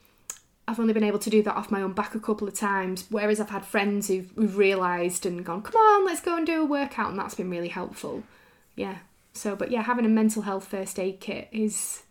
I've 0.67 0.79
only 0.79 0.93
been 0.93 1.03
able 1.03 1.19
to 1.19 1.29
do 1.29 1.41
that 1.43 1.55
off 1.55 1.71
my 1.71 1.81
own 1.81 1.93
back 1.93 2.13
a 2.13 2.19
couple 2.19 2.47
of 2.47 2.53
times, 2.53 3.05
whereas 3.09 3.39
I've 3.39 3.49
had 3.49 3.65
friends 3.65 4.09
who've, 4.09 4.29
who've 4.35 4.57
realised 4.57 5.25
and 5.25 5.45
gone, 5.45 5.61
come 5.61 5.79
on, 5.79 6.05
let's 6.05 6.19
go 6.19 6.35
and 6.35 6.45
do 6.45 6.61
a 6.61 6.65
workout, 6.65 7.09
and 7.09 7.17
that's 7.17 7.35
been 7.35 7.49
really 7.49 7.69
helpful. 7.69 8.23
Yeah. 8.75 8.97
So, 9.31 9.55
but 9.55 9.71
yeah, 9.71 9.83
having 9.83 10.03
a 10.05 10.09
mental 10.09 10.41
health 10.41 10.67
first 10.67 10.99
aid 10.99 11.21
kit 11.21 11.47
is, 11.53 12.03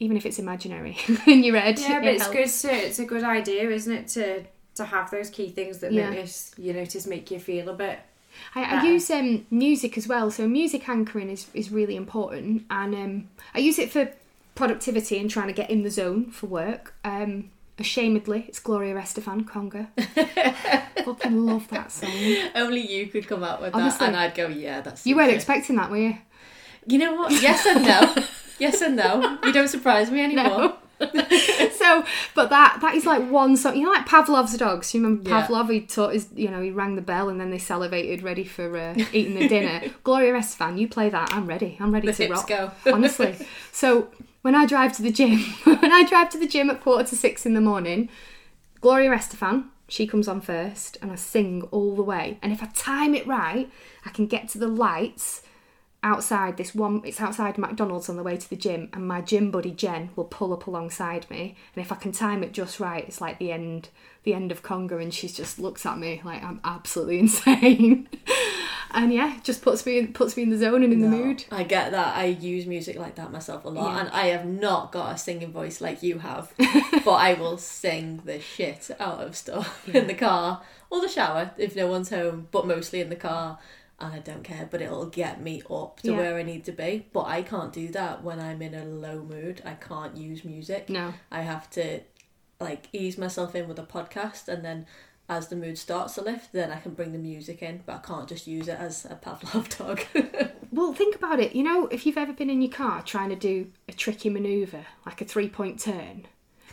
even 0.00 0.16
if 0.16 0.26
it's 0.26 0.38
imaginary 0.38 0.96
in 1.26 1.44
your 1.44 1.58
head, 1.58 1.78
Yeah, 1.78 2.00
but 2.00 2.08
it 2.08 2.14
it's 2.14 2.22
helps. 2.24 2.62
good 2.62 2.68
to 2.68 2.74
it's 2.86 2.98
a 2.98 3.04
good 3.04 3.24
idea, 3.24 3.68
isn't 3.70 3.92
it, 3.92 4.08
to 4.08 4.44
to 4.76 4.84
have 4.84 5.10
those 5.10 5.30
key 5.30 5.48
things 5.50 5.78
that 5.78 5.92
Yeah. 5.92 6.10
notice 6.10 6.52
you 6.58 6.72
notice 6.72 7.06
make 7.06 7.30
you 7.30 7.38
feel 7.38 7.68
a 7.68 7.74
bit 7.74 8.00
I, 8.56 8.64
I 8.64 8.82
use 8.84 9.08
um, 9.10 9.46
music 9.50 9.96
as 9.96 10.08
well, 10.08 10.28
so 10.30 10.48
music 10.48 10.88
anchoring 10.88 11.30
is, 11.30 11.46
is 11.54 11.70
really 11.70 11.94
important, 11.94 12.64
and 12.68 12.92
um, 12.92 13.28
I 13.54 13.60
use 13.60 13.78
it 13.78 13.92
for 13.92 14.10
productivity 14.56 15.18
and 15.20 15.30
trying 15.30 15.46
to 15.46 15.52
get 15.52 15.70
in 15.70 15.84
the 15.84 15.90
zone 15.90 16.32
for 16.32 16.46
work. 16.48 16.94
Um, 17.04 17.50
ashamedly, 17.78 18.48
it's 18.48 18.58
Gloria 18.58 18.94
Estefan 18.96 19.44
Conga. 19.44 19.86
Fucking 21.04 21.46
love 21.46 21.68
that 21.68 21.92
song. 21.92 22.10
Only 22.56 22.80
you 22.80 23.06
could 23.06 23.28
come 23.28 23.44
out 23.44 23.62
with 23.62 23.72
that, 23.72 24.02
and 24.02 24.16
I'd 24.16 24.34
go, 24.34 24.48
yeah, 24.48 24.80
that's. 24.80 25.06
You 25.06 25.14
weren't 25.14 25.30
it." 25.30 25.34
expecting 25.36 25.76
that, 25.76 25.90
were 25.92 25.96
you? 25.98 26.18
You 26.86 26.98
know 26.98 27.14
what? 27.14 27.30
Yes 27.40 27.64
and 27.66 27.84
no. 27.84 28.14
yes 28.58 28.80
and 28.82 28.96
no. 28.96 29.38
You 29.44 29.52
don't 29.52 29.68
surprise 29.68 30.10
me 30.10 30.20
anymore. 30.22 30.74
so, 31.00 32.04
but 32.34 32.50
that 32.50 32.78
that 32.80 32.94
is 32.94 33.04
like 33.04 33.28
one 33.30 33.56
song. 33.56 33.76
You 33.76 33.82
know, 33.84 33.90
like 33.90 34.06
Pavlov's 34.06 34.56
dogs. 34.56 34.94
You 34.94 35.02
remember 35.02 35.28
Yeah. 35.28 35.46
Pavlov? 35.46 35.70
He 35.70 35.80
taught 35.82 36.12
his, 36.14 36.28
you 36.34 36.48
know, 36.50 36.60
he 36.62 36.70
rang 36.70 36.94
the 36.96 37.02
bell 37.02 37.28
and 37.28 37.40
then 37.40 37.50
they 37.50 37.58
salivated, 37.58 38.22
ready 38.22 38.44
for 38.44 38.76
uh, 38.76 38.94
eating 39.12 39.34
the 39.34 39.48
dinner. 39.48 39.82
Gloria 40.04 40.32
Estefan, 40.34 40.78
you 40.78 40.88
play 40.88 41.08
that. 41.10 41.32
I'm 41.32 41.46
ready. 41.46 41.76
I'm 41.80 41.92
ready 41.92 42.06
The 42.06 42.26
to 42.26 42.32
rock. 42.32 42.46
go. 42.48 42.70
Honestly. 42.92 43.34
So 43.72 44.08
when 44.42 44.54
I 44.54 44.66
drive 44.66 44.92
to 44.96 45.02
the 45.02 45.10
gym, 45.10 45.40
when 45.64 45.92
I 45.92 46.04
drive 46.04 46.30
to 46.30 46.38
the 46.38 46.46
gym 46.48 46.70
at 46.70 46.80
quarter 46.80 47.04
to 47.08 47.16
six 47.16 47.44
in 47.44 47.54
the 47.54 47.60
morning, 47.60 48.08
Gloria 48.80 49.10
Estefan, 49.10 49.64
she 49.88 50.06
comes 50.06 50.28
on 50.28 50.40
first, 50.40 50.96
and 51.02 51.10
I 51.12 51.16
sing 51.16 51.62
all 51.70 51.94
the 51.94 52.02
way. 52.02 52.38
And 52.42 52.52
if 52.52 52.62
I 52.62 52.66
time 52.74 53.14
it 53.14 53.26
right, 53.26 53.68
I 54.06 54.10
can 54.10 54.26
get 54.26 54.48
to 54.50 54.58
the 54.58 54.68
lights 54.68 55.42
outside 56.04 56.56
this 56.58 56.74
one 56.74 57.00
it's 57.04 57.20
outside 57.20 57.58
McDonald's 57.58 58.08
on 58.08 58.16
the 58.16 58.22
way 58.22 58.36
to 58.36 58.48
the 58.48 58.54
gym 58.56 58.88
and 58.92 59.08
my 59.08 59.20
gym 59.20 59.50
buddy 59.50 59.70
Jen 59.72 60.10
will 60.14 60.24
pull 60.24 60.52
up 60.52 60.66
alongside 60.66 61.28
me 61.30 61.56
and 61.74 61.84
if 61.84 61.90
I 61.90 61.96
can 61.96 62.12
time 62.12 62.44
it 62.44 62.52
just 62.52 62.78
right 62.78 63.04
it's 63.08 63.20
like 63.20 63.38
the 63.38 63.50
end 63.50 63.88
the 64.22 64.34
end 64.34 64.52
of 64.52 64.62
Conga 64.62 65.00
and 65.02 65.12
she 65.12 65.28
just 65.28 65.58
looks 65.58 65.84
at 65.86 65.98
me 65.98 66.20
like 66.24 66.42
I'm 66.42 66.60
absolutely 66.62 67.18
insane 67.26 68.06
and 68.90 69.12
yeah 69.12 69.38
just 69.42 69.62
puts 69.62 69.84
me 69.86 70.06
puts 70.06 70.36
me 70.36 70.42
in 70.44 70.50
the 70.50 70.58
zone 70.58 70.82
and 70.84 70.92
in 70.92 71.00
the 71.00 71.08
mood 71.08 71.44
I 71.50 71.62
get 71.64 71.90
that. 71.92 72.16
I 72.16 72.26
use 72.26 72.66
music 72.66 72.96
like 72.96 73.14
that 73.16 73.32
myself 73.32 73.64
a 73.64 73.68
lot, 73.68 73.94
Yeah. 73.94 74.00
and 74.00 74.08
I 74.10 74.26
have 74.26 74.44
not 74.46 74.92
got 74.92 75.14
a 75.14 75.18
singing 75.18 75.52
voice 75.52 75.80
like 75.80 76.02
you 76.02 76.18
have, 76.18 76.52
but 76.58 77.12
I 77.14 77.34
will 77.34 77.56
sing 77.58 78.20
the 78.24 78.40
shit 78.40 78.90
out 79.00 79.20
of 79.20 79.36
stuff 79.36 79.88
in 79.88 80.06
the 80.06 80.14
car 80.14 80.62
or 80.90 81.00
the 81.00 81.08
shower 81.08 81.50
if 81.56 81.74
no 81.74 81.86
one's 81.86 82.10
home, 82.10 82.48
but 82.52 82.66
mostly 82.66 83.00
in 83.00 83.08
the 83.08 83.16
car. 83.16 83.58
And 84.00 84.12
I 84.12 84.18
don't 84.18 84.42
care, 84.42 84.68
but 84.70 84.82
it'll 84.82 85.06
get 85.06 85.40
me 85.40 85.62
up 85.70 86.00
to 86.00 86.10
Yeah. 86.10 86.16
where 86.16 86.36
I 86.36 86.42
need 86.42 86.64
to 86.64 86.72
be. 86.72 87.06
But 87.12 87.26
I 87.26 87.42
can't 87.42 87.72
do 87.72 87.88
that 87.88 88.22
when 88.24 88.40
I'm 88.40 88.60
in 88.60 88.74
a 88.74 88.84
low 88.84 89.22
mood. 89.22 89.62
I 89.64 89.74
can't 89.74 90.16
use 90.16 90.44
music. 90.44 90.88
no 90.90 91.14
I 91.30 91.42
have 91.42 91.70
to 91.70 92.00
like 92.60 92.88
ease 92.92 93.16
myself 93.18 93.54
in 93.54 93.68
with 93.68 93.78
a 93.78 93.82
podcast 93.84 94.48
and 94.48 94.64
then 94.64 94.86
as 95.28 95.48
the 95.48 95.56
mood 95.56 95.76
starts 95.78 96.14
to 96.14 96.22
lift 96.22 96.52
then 96.52 96.70
I 96.70 96.78
can 96.78 96.92
bring 96.94 97.12
the 97.12 97.18
music 97.18 97.62
in 97.62 97.82
but 97.86 97.94
I 97.96 97.98
can't 97.98 98.28
just 98.28 98.46
use 98.46 98.68
it 98.68 98.78
as 98.78 99.04
a 99.06 99.16
Pavlov 99.16 99.76
dog. 99.78 100.02
well 100.72 100.92
think 100.92 101.14
about 101.16 101.40
it 101.40 101.54
you 101.54 101.62
know 101.62 101.86
if 101.88 102.04
you've 102.06 102.16
ever 102.18 102.32
been 102.32 102.50
in 102.50 102.62
your 102.62 102.70
car 102.70 103.02
trying 103.02 103.30
to 103.30 103.36
do 103.36 103.70
a 103.88 103.92
tricky 103.92 104.28
maneuver 104.30 104.84
like 105.06 105.20
a 105.20 105.24
three 105.24 105.48
point 105.48 105.80
turn 105.80 106.26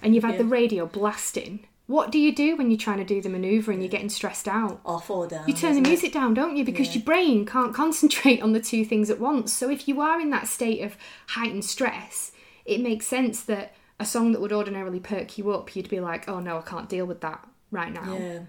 and 0.03 0.13
you've 0.13 0.23
had 0.23 0.33
Yeah. 0.33 0.39
the 0.43 0.45
radio 0.45 0.85
blasting 0.85 1.65
what 1.91 2.11
do 2.11 2.17
you 2.19 2.33
do 2.33 2.55
when 2.55 2.71
you're 2.71 2.77
trying 2.87 2.97
to 2.99 3.03
do 3.13 3.21
the 3.21 3.29
maneuver 3.29 3.71
and 3.71 3.81
you're 3.81 3.89
getting 3.97 4.09
stressed 4.09 4.47
out 4.47 4.79
Off 4.85 5.09
or 5.09 5.27
down. 5.27 5.45
You 5.47 5.53
turn 5.53 5.71
the 5.73 5.79
isn't 5.81 5.85
it? 5.85 5.89
music 5.89 6.13
down, 6.13 6.33
don't 6.33 6.55
you? 6.57 6.63
Because 6.63 6.87
Yeah. 6.87 6.93
your 6.95 7.03
brain 7.03 7.45
can't 7.45 7.73
concentrate 7.73 8.41
on 8.41 8.53
the 8.53 8.61
two 8.61 8.83
things 8.85 9.09
at 9.09 9.19
once. 9.19 9.51
So 9.53 9.69
if 9.69 9.87
you 9.87 9.99
are 10.01 10.19
in 10.19 10.29
that 10.31 10.47
state 10.47 10.81
of 10.81 10.95
heightened 11.29 11.65
stress, 11.65 12.31
it 12.65 12.79
makes 12.81 13.05
sense 13.07 13.41
that 13.43 13.73
a 13.99 14.05
song 14.05 14.31
that 14.31 14.41
would 14.41 14.53
ordinarily 14.53 14.99
perk 14.99 15.37
you 15.37 15.51
up, 15.51 15.75
you'd 15.75 15.89
be 15.89 15.99
like, 15.99 16.27
"Oh 16.29 16.39
no, 16.39 16.57
I 16.57 16.61
can't 16.61 16.89
deal 16.89 17.05
with 17.05 17.21
that 17.21 17.47
right 17.71 17.93
now." 17.93 18.17
Yeah. 18.17 18.39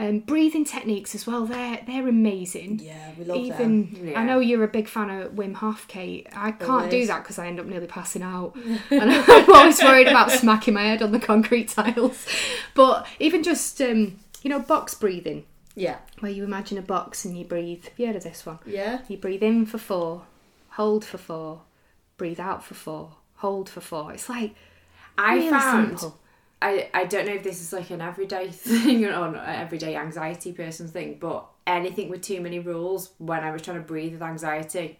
Um, 0.00 0.20
breathing 0.20 0.64
techniques 0.64 1.14
as 1.16 1.26
well. 1.26 1.44
They're 1.44 1.80
they're 1.84 2.06
amazing. 2.06 2.78
Yeah, 2.80 3.10
we 3.18 3.24
love 3.24 3.58
them. 3.58 3.88
Even 3.92 4.08
Yeah. 4.10 4.20
I 4.20 4.24
know 4.24 4.38
you're 4.38 4.62
a 4.62 4.68
big 4.68 4.88
fan 4.88 5.10
of 5.10 5.32
Wim 5.32 5.54
Hof, 5.54 5.88
Kate. 5.88 6.28
I 6.32 6.52
can't 6.52 6.88
do 6.88 7.04
that 7.06 7.24
because 7.24 7.36
I 7.38 7.48
end 7.48 7.58
up 7.58 7.66
nearly 7.66 7.88
passing 7.88 8.22
out, 8.22 8.54
and 8.90 9.10
I'm 9.12 9.52
always 9.52 9.82
worried 9.82 10.06
about 10.06 10.30
smacking 10.30 10.74
my 10.74 10.84
head 10.84 11.02
on 11.02 11.10
the 11.10 11.18
concrete 11.18 11.68
tiles. 11.70 12.26
But 12.74 13.08
even 13.18 13.42
just 13.42 13.80
um, 13.82 14.18
you 14.42 14.50
know 14.50 14.60
box 14.60 14.94
breathing 14.94 15.44
Yeah. 15.74 15.96
where 16.20 16.30
you 16.30 16.44
imagine 16.44 16.78
a 16.78 16.82
box 16.82 17.24
and 17.24 17.36
you 17.36 17.44
breathe. 17.44 17.82
Have 17.84 17.98
you 17.98 18.06
heard 18.06 18.16
of 18.16 18.22
this 18.22 18.46
one? 18.46 18.60
Yeah. 18.64 19.00
You 19.08 19.16
breathe 19.16 19.42
in 19.42 19.66
for 19.66 19.78
four, 19.78 20.22
hold 20.70 21.04
for 21.04 21.18
four, 21.18 21.62
breathe 22.16 22.38
out 22.38 22.62
for 22.62 22.74
four, 22.74 23.16
hold 23.38 23.68
for 23.68 23.80
four. 23.80 24.12
It's 24.12 24.28
like 24.28 24.54
I 25.18 25.34
really 25.38 25.50
found 25.50 25.98
simple. 25.98 26.20
I, 26.60 26.88
I 26.92 27.04
don't 27.04 27.26
know 27.26 27.34
if 27.34 27.44
this 27.44 27.60
is 27.60 27.72
like 27.72 27.90
an 27.90 28.00
everyday 28.00 28.48
thing 28.50 29.04
or 29.04 29.12
an 29.12 29.36
everyday 29.36 29.96
anxiety 29.96 30.52
person 30.52 30.88
thing, 30.88 31.18
but 31.20 31.46
anything 31.66 32.08
with 32.08 32.22
too 32.22 32.40
many 32.40 32.58
rules, 32.58 33.10
when 33.18 33.44
I 33.44 33.50
was 33.52 33.62
trying 33.62 33.76
to 33.76 33.82
breathe 33.82 34.12
with 34.12 34.22
anxiety, 34.22 34.98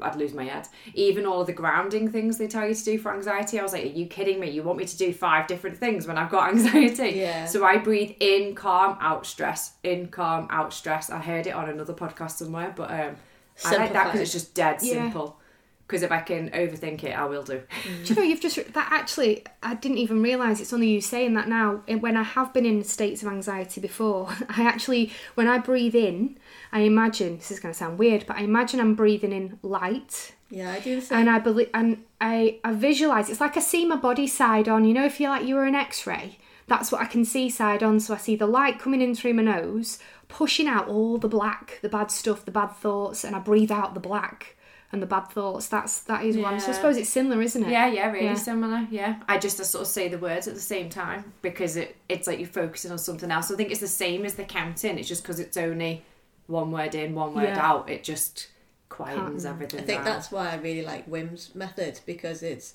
I'd 0.00 0.16
lose 0.16 0.32
my 0.34 0.44
head. 0.44 0.68
Even 0.94 1.26
all 1.26 1.40
of 1.40 1.46
the 1.46 1.52
grounding 1.52 2.10
things 2.10 2.38
they 2.38 2.46
tell 2.46 2.68
you 2.68 2.74
to 2.74 2.84
do 2.84 2.98
for 2.98 3.12
anxiety, 3.14 3.58
I 3.58 3.62
was 3.62 3.72
like, 3.72 3.84
are 3.84 3.88
you 3.88 4.06
kidding 4.06 4.38
me? 4.38 4.50
You 4.50 4.62
want 4.62 4.78
me 4.78 4.84
to 4.84 4.96
do 4.96 5.12
five 5.12 5.46
different 5.46 5.78
things 5.78 6.06
when 6.06 6.18
I've 6.18 6.30
got 6.30 6.50
anxiety? 6.54 7.18
Yeah. 7.18 7.46
So 7.46 7.64
I 7.64 7.78
breathe 7.78 8.14
in, 8.20 8.54
calm, 8.54 8.98
out, 9.00 9.26
stress, 9.26 9.72
in, 9.82 10.08
calm, 10.08 10.46
out, 10.50 10.72
stress. 10.72 11.10
I 11.10 11.18
heard 11.18 11.46
it 11.46 11.54
on 11.54 11.68
another 11.68 11.94
podcast 11.94 12.32
somewhere, 12.32 12.72
but 12.76 12.90
um, 12.90 13.16
I 13.64 13.76
like 13.76 13.92
that 13.92 14.04
because 14.04 14.20
it's 14.20 14.32
just 14.32 14.54
dead 14.54 14.78
Yeah. 14.82 14.92
simple. 15.04 15.40
Because 15.88 16.02
if 16.02 16.12
I 16.12 16.20
can 16.20 16.50
overthink 16.50 17.02
it, 17.02 17.18
I 17.18 17.24
will 17.24 17.42
do. 17.42 17.62
Mm. 17.82 18.04
Do 18.04 18.12
you 18.12 18.14
know 18.14 18.22
you've 18.22 18.42
just 18.42 18.56
that 18.56 18.88
actually 18.92 19.42
I 19.62 19.74
didn't 19.74 19.96
even 19.96 20.22
realise 20.22 20.60
it's 20.60 20.74
only 20.74 20.90
you 20.90 21.00
saying 21.00 21.32
that 21.32 21.48
now. 21.48 21.82
When 21.86 22.14
I 22.14 22.24
have 22.24 22.52
been 22.52 22.66
in 22.66 22.84
states 22.84 23.22
of 23.22 23.28
anxiety 23.28 23.80
before, 23.80 24.28
I 24.50 24.64
actually 24.64 25.12
when 25.34 25.48
I 25.48 25.56
breathe 25.56 25.94
in, 25.94 26.38
I 26.72 26.80
imagine 26.80 27.38
this 27.38 27.50
is 27.50 27.58
going 27.58 27.72
to 27.72 27.78
sound 27.78 27.98
weird, 27.98 28.26
but 28.26 28.36
I 28.36 28.42
imagine 28.42 28.80
I'm 28.80 28.94
breathing 28.94 29.32
in 29.32 29.58
light. 29.62 30.34
Yeah, 30.50 30.72
I 30.72 30.80
do 30.80 30.96
the 30.96 31.02
same. 31.06 31.20
and 31.20 31.30
I 31.30 31.38
believe 31.38 31.70
and 31.72 32.04
I 32.20 32.58
I 32.64 32.74
visualize 32.74 33.30
it's 33.30 33.40
like 33.40 33.56
I 33.56 33.60
see 33.60 33.86
my 33.86 33.96
body 33.96 34.26
side 34.26 34.68
on. 34.68 34.84
You 34.84 34.92
know, 34.92 35.06
if 35.06 35.18
you 35.18 35.30
like 35.30 35.46
you 35.46 35.54
were 35.54 35.64
an 35.64 35.74
X-ray, 35.74 36.36
that's 36.66 36.92
what 36.92 37.00
I 37.00 37.06
can 37.06 37.24
see 37.24 37.48
side 37.48 37.82
on. 37.82 37.98
So 38.00 38.12
I 38.12 38.18
see 38.18 38.36
the 38.36 38.46
light 38.46 38.78
coming 38.78 39.00
in 39.00 39.14
through 39.14 39.32
my 39.32 39.42
nose, 39.42 39.98
pushing 40.28 40.68
out 40.68 40.86
all 40.86 41.16
the 41.16 41.28
black, 41.28 41.78
the 41.80 41.88
bad 41.88 42.10
stuff, 42.10 42.44
the 42.44 42.50
bad 42.50 42.72
thoughts, 42.72 43.24
and 43.24 43.34
I 43.34 43.38
breathe 43.38 43.72
out 43.72 43.94
the 43.94 44.00
black 44.00 44.54
and 44.92 45.02
the 45.02 45.06
bad 45.06 45.28
thoughts. 45.28 45.68
That's 45.68 46.00
that 46.00 46.24
is 46.24 46.36
one. 46.36 46.58
So 46.60 46.70
I 46.70 46.74
suppose 46.74 46.96
it's 46.96 47.10
similar, 47.10 47.40
isn't 47.42 47.64
it? 47.64 47.70
Yeah, 47.70 47.86
yeah, 47.88 48.10
really 48.10 48.26
Yeah. 48.26 48.34
similar. 48.34 48.86
Yeah, 48.90 49.16
I 49.28 49.38
just 49.38 49.60
uh, 49.60 49.64
sort 49.64 49.82
of 49.82 49.88
say 49.88 50.08
the 50.08 50.18
words 50.18 50.48
at 50.48 50.54
the 50.54 50.60
same 50.60 50.88
time 50.88 51.32
because 51.42 51.76
it 51.76 51.96
it's 52.08 52.26
like 52.26 52.38
you're 52.38 52.48
focusing 52.48 52.90
on 52.92 52.98
something 52.98 53.30
else. 53.30 53.50
I 53.50 53.56
think 53.56 53.70
it's 53.70 53.80
the 53.80 53.86
same 53.88 54.24
as 54.24 54.34
the 54.34 54.44
counting. 54.44 54.98
It's 54.98 55.08
just 55.08 55.22
because 55.22 55.40
it's 55.40 55.56
only 55.56 56.02
one 56.46 56.70
word 56.72 56.94
in, 56.94 57.14
one 57.14 57.34
word 57.34 57.44
Yeah. 57.44 57.66
out. 57.70 57.88
It 57.90 58.02
just 58.04 58.48
quietens 58.90 59.42
Can't- 59.42 59.46
everything. 59.46 59.80
I 59.80 59.82
think 59.82 59.98
down. 59.98 60.04
that's 60.06 60.30
why 60.32 60.50
I 60.50 60.54
really 60.56 60.82
like 60.82 61.06
Wim's 61.06 61.54
method 61.54 62.00
because 62.06 62.42
it's 62.42 62.72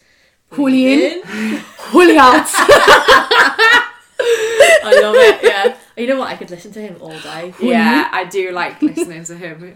Fully 0.52 0.94
in. 1.14 1.22
breathe 1.92 2.18
out. 2.18 2.46
I 4.86 5.00
love 5.02 5.16
it. 5.16 5.40
Yeah, 5.44 5.76
you 5.98 6.08
know 6.08 6.20
what? 6.20 6.30
I 6.30 6.36
could 6.36 6.52
listen 6.52 6.72
to 6.74 6.82
him 6.82 6.98
all 7.02 7.18
day. 7.20 7.54
Yeah, 7.60 8.10
I 8.12 8.26
do 8.26 8.52
like 8.52 8.82
listening 8.82 9.24
to 9.26 9.36
him. 9.36 9.74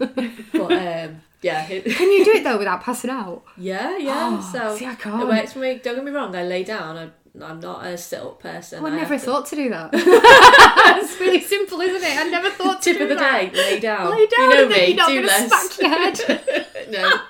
But 0.52 0.72
um, 0.72 1.22
yeah, 1.42 1.66
Can 1.66 2.10
you 2.12 2.24
do 2.24 2.32
it 2.32 2.44
though 2.44 2.58
without 2.58 2.82
passing 2.82 3.10
out? 3.10 3.44
yeah, 3.56 3.96
yeah. 3.96 4.38
Oh, 4.40 4.50
so 4.52 4.76
see, 4.76 4.86
I 4.86 4.94
can't. 4.94 5.22
It 5.22 5.26
works 5.28 5.52
for 5.52 5.60
me. 5.60 5.80
Don't 5.82 5.94
get 5.96 6.04
me 6.04 6.10
wrong. 6.10 6.34
I 6.34 6.42
lay 6.44 6.64
down. 6.64 6.96
I, 6.96 7.10
I'm 7.44 7.60
not 7.60 7.86
a 7.86 7.96
sit-up 7.96 8.40
person. 8.40 8.84
I 8.84 8.88
I 8.88 8.90
never 8.90 9.14
have 9.14 9.20
to- 9.20 9.26
thought 9.26 9.46
to 9.46 9.56
do 9.56 9.68
that. 9.70 9.90
it's 9.94 11.20
really 11.20 11.40
simple, 11.40 11.80
isn't 11.80 12.02
it? 12.02 12.16
I 12.18 12.24
never 12.24 12.50
thought 12.50 12.82
to 12.82 12.92
do 12.92 12.98
that. 12.98 12.98
Tip 12.98 12.98
do 12.98 13.02
of 13.04 13.08
the 13.10 13.14
that. 13.16 13.52
day: 13.52 13.56
lay 13.56 13.80
down. 13.80 14.10
Lay 14.10 14.26
down 14.26 14.50
You 14.50 14.56
know 14.56 14.68
me. 14.68 14.86
you're 14.86 14.96
not 14.96 15.08
do 15.08 15.22
less. 15.22 15.72
smack 15.74 15.80
your 15.80 16.36
head. 16.36 16.66
no. 16.90 17.20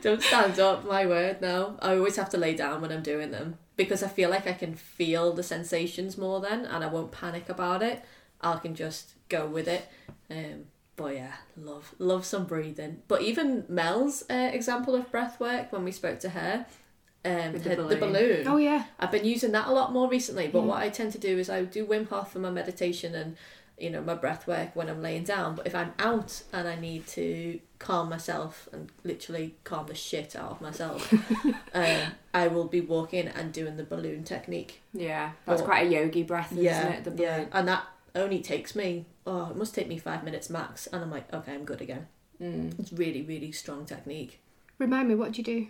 Don't 0.00 0.22
stand 0.22 0.60
up, 0.60 0.84
my 0.86 1.06
word, 1.06 1.40
no. 1.40 1.76
I 1.80 1.96
always 1.96 2.16
have 2.16 2.30
to 2.30 2.36
lay 2.38 2.54
down 2.54 2.80
when 2.80 2.92
I'm 2.92 3.02
doing 3.02 3.30
them 3.32 3.58
because 3.76 4.02
I 4.04 4.08
feel 4.08 4.30
like 4.30 4.46
I 4.46 4.52
can 4.52 4.74
feel 4.74 5.32
the 5.32 5.42
sensations 5.42 6.16
more 6.16 6.40
then 6.40 6.64
and 6.64 6.84
I 6.84 6.86
won't 6.86 7.10
panic 7.10 7.48
about 7.48 7.82
it. 7.82 8.04
I 8.40 8.56
can 8.58 8.74
just 8.76 9.14
go 9.28 9.46
with 9.46 9.66
it. 9.66 9.84
Um, 10.30 10.66
but 10.96 11.14
yeah, 11.14 11.32
love 11.56 11.94
love 11.98 12.24
some 12.24 12.44
breathing. 12.46 13.02
But 13.08 13.22
even 13.22 13.64
Mel's 13.68 14.24
uh, 14.30 14.50
example 14.52 14.94
of 14.94 15.10
breath 15.10 15.38
work 15.40 15.72
when 15.72 15.84
we 15.84 15.92
spoke 15.92 16.18
to 16.20 16.30
her, 16.30 16.66
um, 17.24 17.52
the 17.52 17.58
her- 17.58 17.76
the 17.76 17.76
balloon. 17.76 18.00
balloon. 18.00 18.48
Oh 18.48 18.56
yeah. 18.56 18.84
I've 18.98 19.10
been 19.12 19.24
using 19.24 19.52
that 19.52 19.68
a 19.68 19.72
lot 19.72 19.92
more 19.92 20.08
recently, 20.08 20.48
but 20.48 20.62
what 20.62 20.78
I 20.82 20.88
tend 20.88 21.12
to 21.12 21.18
do 21.18 21.38
is 21.38 21.48
I 21.50 21.64
do 21.64 21.86
Wim 21.86 22.08
Hof 22.08 22.32
for 22.32 22.38
my 22.38 22.50
meditation 22.50 23.14
and 23.14 23.36
you 23.78 23.90
know 23.90 24.00
my 24.00 24.14
breath 24.14 24.46
work 24.46 24.74
when 24.74 24.88
I'm 24.88 25.02
laying 25.02 25.24
down. 25.24 25.54
But 25.54 25.66
if 25.66 25.74
I'm 25.74 25.92
out 25.98 26.42
and 26.52 26.66
I 26.66 26.76
need 26.76 27.06
to 27.08 27.60
calm 27.78 28.08
myself 28.08 28.68
and 28.72 28.90
literally 29.04 29.54
calm 29.64 29.86
the 29.86 29.94
shit 29.94 30.34
out 30.34 30.50
of 30.52 30.60
myself, 30.62 31.12
um, 31.74 32.00
I 32.32 32.46
will 32.48 32.64
be 32.68 32.80
walking 32.80 33.28
and 33.28 33.52
doing 33.52 33.76
the 33.76 33.84
balloon 33.84 34.24
technique. 34.24 34.80
yeah, 34.94 35.32
that's 35.44 35.60
Or- 35.60 35.64
quite 35.66 35.86
a 35.88 35.90
yogi 35.90 36.22
breath, 36.22 36.52
yeah, 36.52 36.78
isn't 36.80 36.92
it? 36.92 37.16
The 37.16 37.22
yeah, 37.22 37.44
and 37.52 37.68
that 37.68 37.84
only 38.16 38.40
takes 38.40 38.74
me. 38.74 39.06
Oh, 39.26 39.50
it 39.50 39.56
must 39.56 39.74
take 39.74 39.88
me 39.88 39.98
five 39.98 40.24
minutes 40.24 40.50
max, 40.50 40.86
and 40.86 41.02
I'm 41.02 41.10
like, 41.10 41.32
okay, 41.32 41.54
I'm 41.54 41.64
good 41.64 41.80
again. 41.80 42.06
Mm. 42.40 42.78
It's 42.78 42.92
really, 42.92 43.22
really 43.22 43.52
strong 43.52 43.84
technique. 43.86 44.40
Remind 44.78 45.08
me, 45.08 45.14
what 45.14 45.32
do 45.32 45.38
you 45.38 45.44
do? 45.44 45.66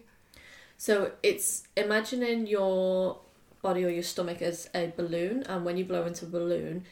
So 0.78 1.12
it's 1.22 1.64
imagining 1.76 2.46
your 2.46 3.18
body 3.62 3.84
or 3.84 3.88
your 3.88 4.02
stomach 4.02 4.42
as 4.42 4.68
a 4.74 4.92
balloon, 4.96 5.42
and 5.44 5.64
when 5.64 5.76
you 5.76 5.84
blow 5.84 6.04
into 6.04 6.26
a 6.26 6.28
balloon, 6.28 6.84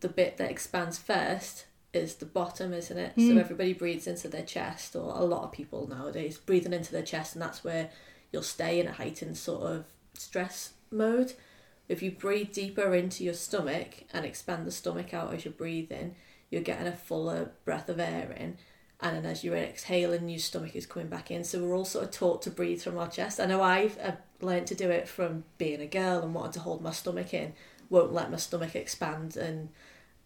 the 0.00 0.08
bit 0.08 0.36
that 0.36 0.50
expands 0.50 0.98
first 0.98 1.66
is 1.92 2.16
the 2.16 2.26
bottom, 2.26 2.72
isn't 2.74 2.98
it? 2.98 3.12
So 3.16 3.22
Mm. 3.22 3.40
everybody 3.40 3.72
breathes 3.72 4.06
into 4.06 4.28
their 4.28 4.42
chest, 4.44 4.94
or 4.94 5.14
a 5.16 5.24
lot 5.24 5.44
of 5.44 5.52
people 5.52 5.86
nowadays 5.86 6.36
breathing 6.36 6.74
into 6.74 6.92
their 6.92 7.02
chest, 7.02 7.34
and 7.34 7.42
that's 7.42 7.64
where 7.64 7.90
you'll 8.32 8.42
stay 8.42 8.78
in 8.80 8.86
a 8.86 8.92
heightened 8.92 9.38
sort 9.38 9.62
of 9.62 9.84
stress 10.14 10.74
mode. 10.90 11.32
If 11.88 12.02
you 12.02 12.10
breathe 12.10 12.52
deeper 12.52 12.94
into 12.94 13.24
your 13.24 13.34
stomach 13.34 14.04
and 14.12 14.24
expand 14.24 14.66
the 14.66 14.72
stomach 14.72 15.14
out 15.14 15.32
as 15.32 15.44
you're 15.44 15.52
breathing, 15.54 16.16
you're 16.50 16.62
getting 16.62 16.86
a 16.86 16.92
fuller 16.92 17.52
breath 17.64 17.88
of 17.88 18.00
air 18.00 18.34
in. 18.36 18.56
And 19.00 19.16
then 19.16 19.26
as 19.26 19.44
you're 19.44 19.56
exhaling, 19.56 20.28
your 20.28 20.38
stomach 20.38 20.74
is 20.74 20.86
coming 20.86 21.08
back 21.08 21.30
in. 21.30 21.44
So 21.44 21.62
we're 21.62 21.76
all 21.76 21.84
sort 21.84 22.06
of 22.06 22.10
taught 22.10 22.42
to 22.42 22.50
breathe 22.50 22.82
from 22.82 22.96
our 22.96 23.08
chest. 23.08 23.38
I 23.38 23.46
know 23.46 23.62
I've, 23.62 23.98
I've 24.02 24.18
learned 24.40 24.66
to 24.68 24.74
do 24.74 24.90
it 24.90 25.08
from 25.08 25.44
being 25.58 25.80
a 25.80 25.86
girl 25.86 26.22
and 26.22 26.34
wanting 26.34 26.52
to 26.52 26.60
hold 26.60 26.82
my 26.82 26.92
stomach 26.92 27.34
in. 27.34 27.52
Won't 27.90 28.12
let 28.12 28.30
my 28.30 28.38
stomach 28.38 28.74
expand 28.74 29.36
and 29.36 29.68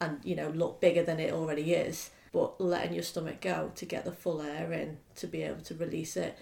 and 0.01 0.19
you 0.25 0.35
know 0.35 0.49
look 0.49 0.81
bigger 0.81 1.03
than 1.03 1.21
it 1.21 1.33
already 1.33 1.75
is. 1.75 2.11
But 2.33 2.61
letting 2.61 2.95
your 2.95 3.03
stomach 3.03 3.41
go 3.41 3.73
to 3.75 3.85
get 3.85 4.05
the 4.05 4.13
full 4.13 4.41
air 4.41 4.73
in 4.73 4.99
to 5.17 5.27
be 5.27 5.43
able 5.43 5.63
to 5.63 5.75
release 5.75 6.17
it, 6.17 6.39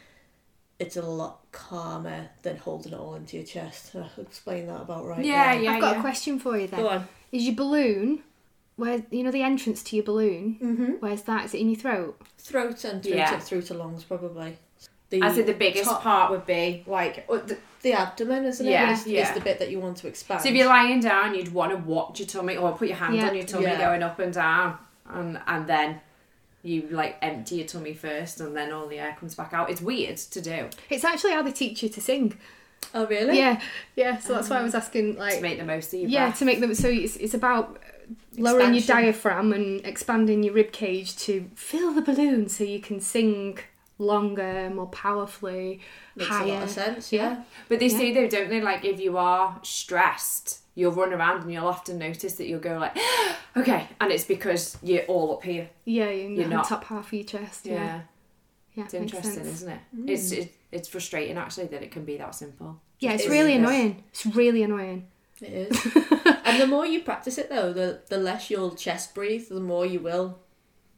it's 0.79 0.97
a 0.97 1.03
lot 1.03 1.41
calmer 1.53 2.29
than 2.43 2.57
holding 2.57 2.93
it 2.93 2.99
all 2.99 3.15
into 3.15 3.37
your 3.37 3.47
chest. 3.47 3.95
I'll 3.97 4.09
explain 4.23 4.67
that 4.69 4.83
about 4.83 5.07
right. 5.07 5.25
Yeah, 5.25 5.55
now. 5.55 5.61
yeah, 5.61 5.73
I've 5.73 5.81
got 5.81 5.93
yeah. 5.95 5.99
a 5.99 6.03
question 6.03 6.39
for 6.39 6.57
you 6.59 6.67
then. 6.69 6.81
Go 6.81 6.89
on. 6.89 7.09
Is 7.33 7.45
your 7.45 7.55
balloon 7.57 8.23
where 8.77 9.03
you 9.11 9.23
know 9.25 9.31
the 9.33 9.43
entrance 9.43 9.83
to 9.85 9.97
your 9.97 10.05
balloon? 10.05 10.59
Mm-hmm. 10.63 10.93
Where's 11.01 11.23
that? 11.23 11.47
Is 11.47 11.55
it 11.55 11.59
in 11.59 11.71
your 11.71 11.79
throat? 11.81 12.21
Throat 12.39 12.85
and 12.85 13.03
through, 13.03 13.13
Yeah. 13.17 13.31
to, 13.31 13.41
through 13.41 13.63
to 13.63 13.75
lungs 13.75 14.05
probably. 14.05 14.57
The 15.11 15.23
I 15.23 15.31
think 15.31 15.47
the 15.47 15.55
biggest 15.55 15.89
top- 15.91 16.03
part 16.03 16.31
would 16.31 16.47
be 16.47 16.85
like. 16.87 17.27
uh, 17.31 17.39
the- 17.39 17.59
the 17.81 17.93
abdomen, 17.93 18.45
isn't 18.45 18.67
Yeah, 18.67 18.91
it? 18.91 18.95
Is, 18.95 19.07
yeah. 19.07 19.29
is 19.29 19.35
the 19.35 19.41
bit 19.41 19.61
that 19.61 19.71
you 19.71 19.79
want 19.79 19.99
to 19.99 20.09
expand. 20.09 20.41
So 20.43 20.49
if 20.49 20.55
you're 20.57 20.67
lying 20.67 20.99
down, 20.99 21.37
you'd 21.37 21.53
want 21.55 21.71
to 21.71 21.77
watch 21.79 22.19
your 22.19 22.27
tummy 22.27 22.57
or 22.57 22.73
put 22.73 22.89
your 22.89 22.97
hand 22.97 23.15
Yeah. 23.15 23.29
on 23.29 23.37
your 23.37 23.45
tummy 23.47 23.67
Yeah. 23.67 23.79
going 23.79 24.03
up 24.03 24.19
and 24.19 24.33
down, 24.35 24.79
and 25.07 25.41
and 25.47 25.69
then 25.69 26.01
you 26.63 26.89
like 26.91 27.17
empty 27.23 27.57
your 27.57 27.67
tummy 27.67 27.95
first, 27.95 28.41
and 28.41 28.57
then 28.57 28.73
all 28.73 28.87
the 28.87 28.99
air 28.99 29.17
comes 29.19 29.35
back 29.35 29.53
out. 29.53 29.71
It's 29.71 29.81
weird 29.81 30.17
to 30.17 30.41
do 30.41 30.69
It's 30.91 31.05
actually 31.05 31.33
how 31.33 31.43
they 31.43 31.53
teach 31.53 31.83
you 31.83 31.89
to 31.89 32.01
sing. 32.01 32.37
oh 32.95 33.07
really? 33.07 33.39
Yeah, 33.39 33.61
yeah. 33.97 34.19
So 34.19 34.35
that's 34.35 34.51
why 34.51 34.57
I 34.57 34.61
oh. 34.61 34.65
was 34.65 34.75
asking, 34.75 35.17
like, 35.17 35.37
to 35.37 35.41
make 35.41 35.59
the 35.59 35.65
most 35.65 35.95
of 35.95 36.01
your 36.01 36.09
yeah, 36.09 36.27
breath. 36.27 36.39
to 36.41 36.45
make 36.45 36.61
them. 36.61 36.75
So 36.75 36.89
it's, 36.89 37.17
it's 37.17 37.35
about 37.35 37.81
lowering 38.37 38.69
your 38.69 38.79
Expansion. 38.79 39.05
diaphragm 39.07 39.53
and 39.53 39.85
expanding 39.85 40.43
your 40.43 40.55
rib 40.55 40.73
cage 40.73 41.17
to 41.19 41.51
fill 41.55 41.93
the 41.93 42.03
balloon, 42.03 42.49
so 42.49 42.65
you 42.65 42.81
can 42.81 43.01
sing 43.01 43.59
longer, 43.99 44.71
more 44.71 44.87
powerfully, 44.87 45.81
Makes 46.17 46.29
higher. 46.29 46.45
a 46.45 46.55
lot 46.55 46.63
of 46.65 46.71
sense. 46.71 47.13
Yeah. 47.13 47.43
But 47.69 47.81
they 47.81 47.89
say 47.89 48.13
though, 48.15 48.29
don't 48.29 48.49
they? 48.49 48.61
Like 48.61 48.85
if 48.85 49.01
you 49.01 49.19
are 49.19 49.59
stressed, 49.63 50.61
you'll 50.79 50.93
run 50.93 51.13
around 51.13 51.43
and 51.43 51.53
you'll 51.53 51.67
often 51.67 51.99
notice 51.99 52.35
that 52.37 52.47
you'll 52.47 52.61
go 52.61 52.79
like, 52.79 52.97
okay, 53.57 53.89
and 54.01 54.13
it's 54.13 54.23
because 54.25 54.79
you're 54.81 55.03
all 55.07 55.33
up 55.35 55.43
here. 55.43 55.69
Yeah, 55.85 56.09
you're, 56.11 56.31
You're 56.31 56.49
not- 56.49 56.69
top 56.69 56.85
half 56.85 57.09
of 57.09 57.13
your 57.13 57.25
chest. 57.25 57.67
Yeah, 57.67 57.75
Yeah, 57.75 58.01
yeah, 58.75 58.85
it's 58.85 58.95
interesting, 58.95 59.33
sense. 59.33 59.49
isn't 59.49 59.71
it? 59.73 59.81
It's 60.07 60.33
mm. 60.33 60.39
it, 60.39 60.55
it's 60.71 60.87
frustrating 60.87 61.37
actually 61.37 61.67
that 61.67 61.83
it 61.83 61.91
can 61.91 62.05
be 62.05 62.17
that 62.19 62.33
simple. 62.33 62.81
Yeah, 63.01 63.15
it's 63.15 63.25
It 63.25 63.31
really 63.31 63.55
is. 63.55 63.59
annoying. 63.59 64.05
It's 64.11 64.25
really 64.27 64.63
annoying. 64.63 65.09
It 65.41 65.53
is. 65.73 65.97
and 66.45 66.61
the 66.61 66.67
more 66.69 66.87
you 66.87 67.01
practice 67.03 67.39
it 67.39 67.49
though, 67.51 67.73
the 67.73 68.01
the 68.09 68.19
less 68.19 68.49
you'll 68.49 68.77
chest 68.77 69.17
breathe, 69.17 69.49
the 69.49 69.59
more 69.61 69.85
you 69.85 69.99
will, 69.99 70.39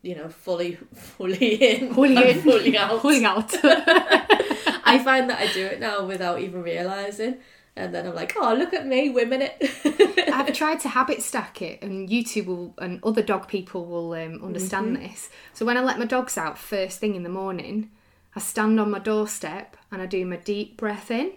you 0.02 0.14
know, 0.14 0.28
fully 0.28 0.74
fully 0.94 1.54
in. 1.54 1.94
Fully 1.94 2.16
and 2.16 2.26
in. 2.26 2.42
Fully 2.42 2.76
out. 2.76 3.00
Pulling 3.00 3.24
out. 3.24 3.54
I 3.64 5.00
find 5.02 5.30
that 5.30 5.38
I 5.40 5.50
do 5.52 5.64
it 5.64 5.80
now 5.80 6.04
without 6.04 6.40
even 6.40 6.62
realising. 6.62 7.38
And 7.76 7.94
then 7.94 8.06
I'm 8.06 8.14
like, 8.14 8.34
oh 8.36 8.54
look 8.54 8.74
at 8.74 8.86
me, 8.86 9.10
women 9.10 9.42
it. 9.42 10.30
I've 10.32 10.52
tried 10.52 10.80
to 10.80 10.88
habit 10.88 11.22
stack 11.22 11.62
it, 11.62 11.82
and 11.82 12.10
you 12.10 12.22
YouTube 12.24 12.46
will 12.46 12.74
and 12.78 13.02
other 13.02 13.22
dog 13.22 13.48
people 13.48 13.86
will 13.86 14.12
um, 14.12 14.42
understand 14.42 14.96
this. 14.96 15.30
So 15.52 15.64
when 15.64 15.76
I 15.76 15.82
let 15.82 15.98
my 15.98 16.04
dogs 16.04 16.36
out 16.36 16.58
first 16.58 16.98
thing 16.98 17.14
in 17.14 17.22
the 17.22 17.28
morning, 17.28 17.90
I 18.34 18.40
stand 18.40 18.78
on 18.78 18.90
my 18.90 18.98
doorstep 18.98 19.76
and 19.90 20.00
I 20.02 20.06
do 20.06 20.24
my 20.26 20.36
deep 20.36 20.76
breath 20.76 21.10
in 21.10 21.32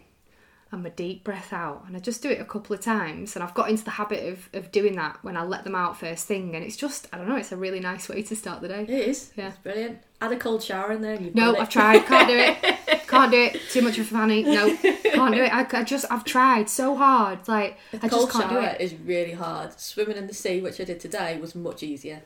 and 0.74 0.84
my 0.84 0.90
deep 0.90 1.24
breath 1.24 1.54
out, 1.54 1.84
and 1.88 1.96
I 1.96 2.00
just 2.00 2.24
do 2.24 2.30
it 2.30 2.42
a 2.42 2.46
couple 2.46 2.76
of 2.76 2.82
times. 2.82 3.36
And 3.36 3.44
I've 3.44 3.54
got 3.54 3.70
into 3.70 3.84
the 3.84 3.92
habit 3.92 4.28
of, 4.34 4.50
of 4.54 4.72
doing 4.72 4.96
that 4.96 5.20
when 5.22 5.38
I 5.38 5.44
let 5.44 5.64
them 5.64 5.76
out 5.76 6.00
first 6.00 6.26
thing, 6.26 6.56
and 6.56 6.66
it's 6.66 6.76
just 6.76 7.08
I 7.14 7.18
don't 7.18 7.30
know, 7.30 7.36
it's 7.36 7.52
a 7.52 7.58
really 7.58 7.80
nice 7.80 8.10
way 8.10 8.24
to 8.24 8.36
start 8.36 8.62
the 8.62 8.68
day. 8.68 8.84
It 8.84 8.90
is. 8.90 9.32
Yeah. 9.38 9.50
It's 9.50 9.58
brilliant. 9.58 10.00
Add 10.20 10.32
a 10.32 10.38
cold 10.38 10.64
shower 10.64 10.92
in 10.92 11.02
there 11.02 11.20
No. 11.34 11.56
I've 11.56 11.70
tried. 11.70 12.06
Can't 12.06 12.28
do 12.28 12.38
it. 12.38 12.58
Can't 13.08 13.32
do 13.32 13.38
it. 13.38 13.62
Too 13.70 13.82
much 13.84 14.00
of 14.00 14.06
a 14.08 14.10
fanny. 14.10 14.42
No, 14.42 14.76
can't 14.76 15.36
do 15.36 15.44
it. 15.44 15.54
I, 15.54 15.68
I 15.72 15.84
just 15.84 16.06
I've 16.10 16.24
tried 16.26 16.68
so 16.68 16.96
hard. 16.96 17.48
Like 17.48 17.78
I 17.94 17.98
just 17.98 18.12
cold 18.12 18.32
can't 18.32 18.50
do 18.50 18.56
shower 18.56 18.70
it. 18.70 18.82
is 18.82 18.96
really 18.96 19.34
hard. 19.34 19.80
Swimming 19.80 20.18
in 20.18 20.26
the 20.26 20.34
sea, 20.34 20.62
which 20.62 20.82
I 20.82 20.84
did 20.84 21.00
today, 21.00 21.38
was 21.40 21.54
much 21.54 21.84
easier. 21.84 22.24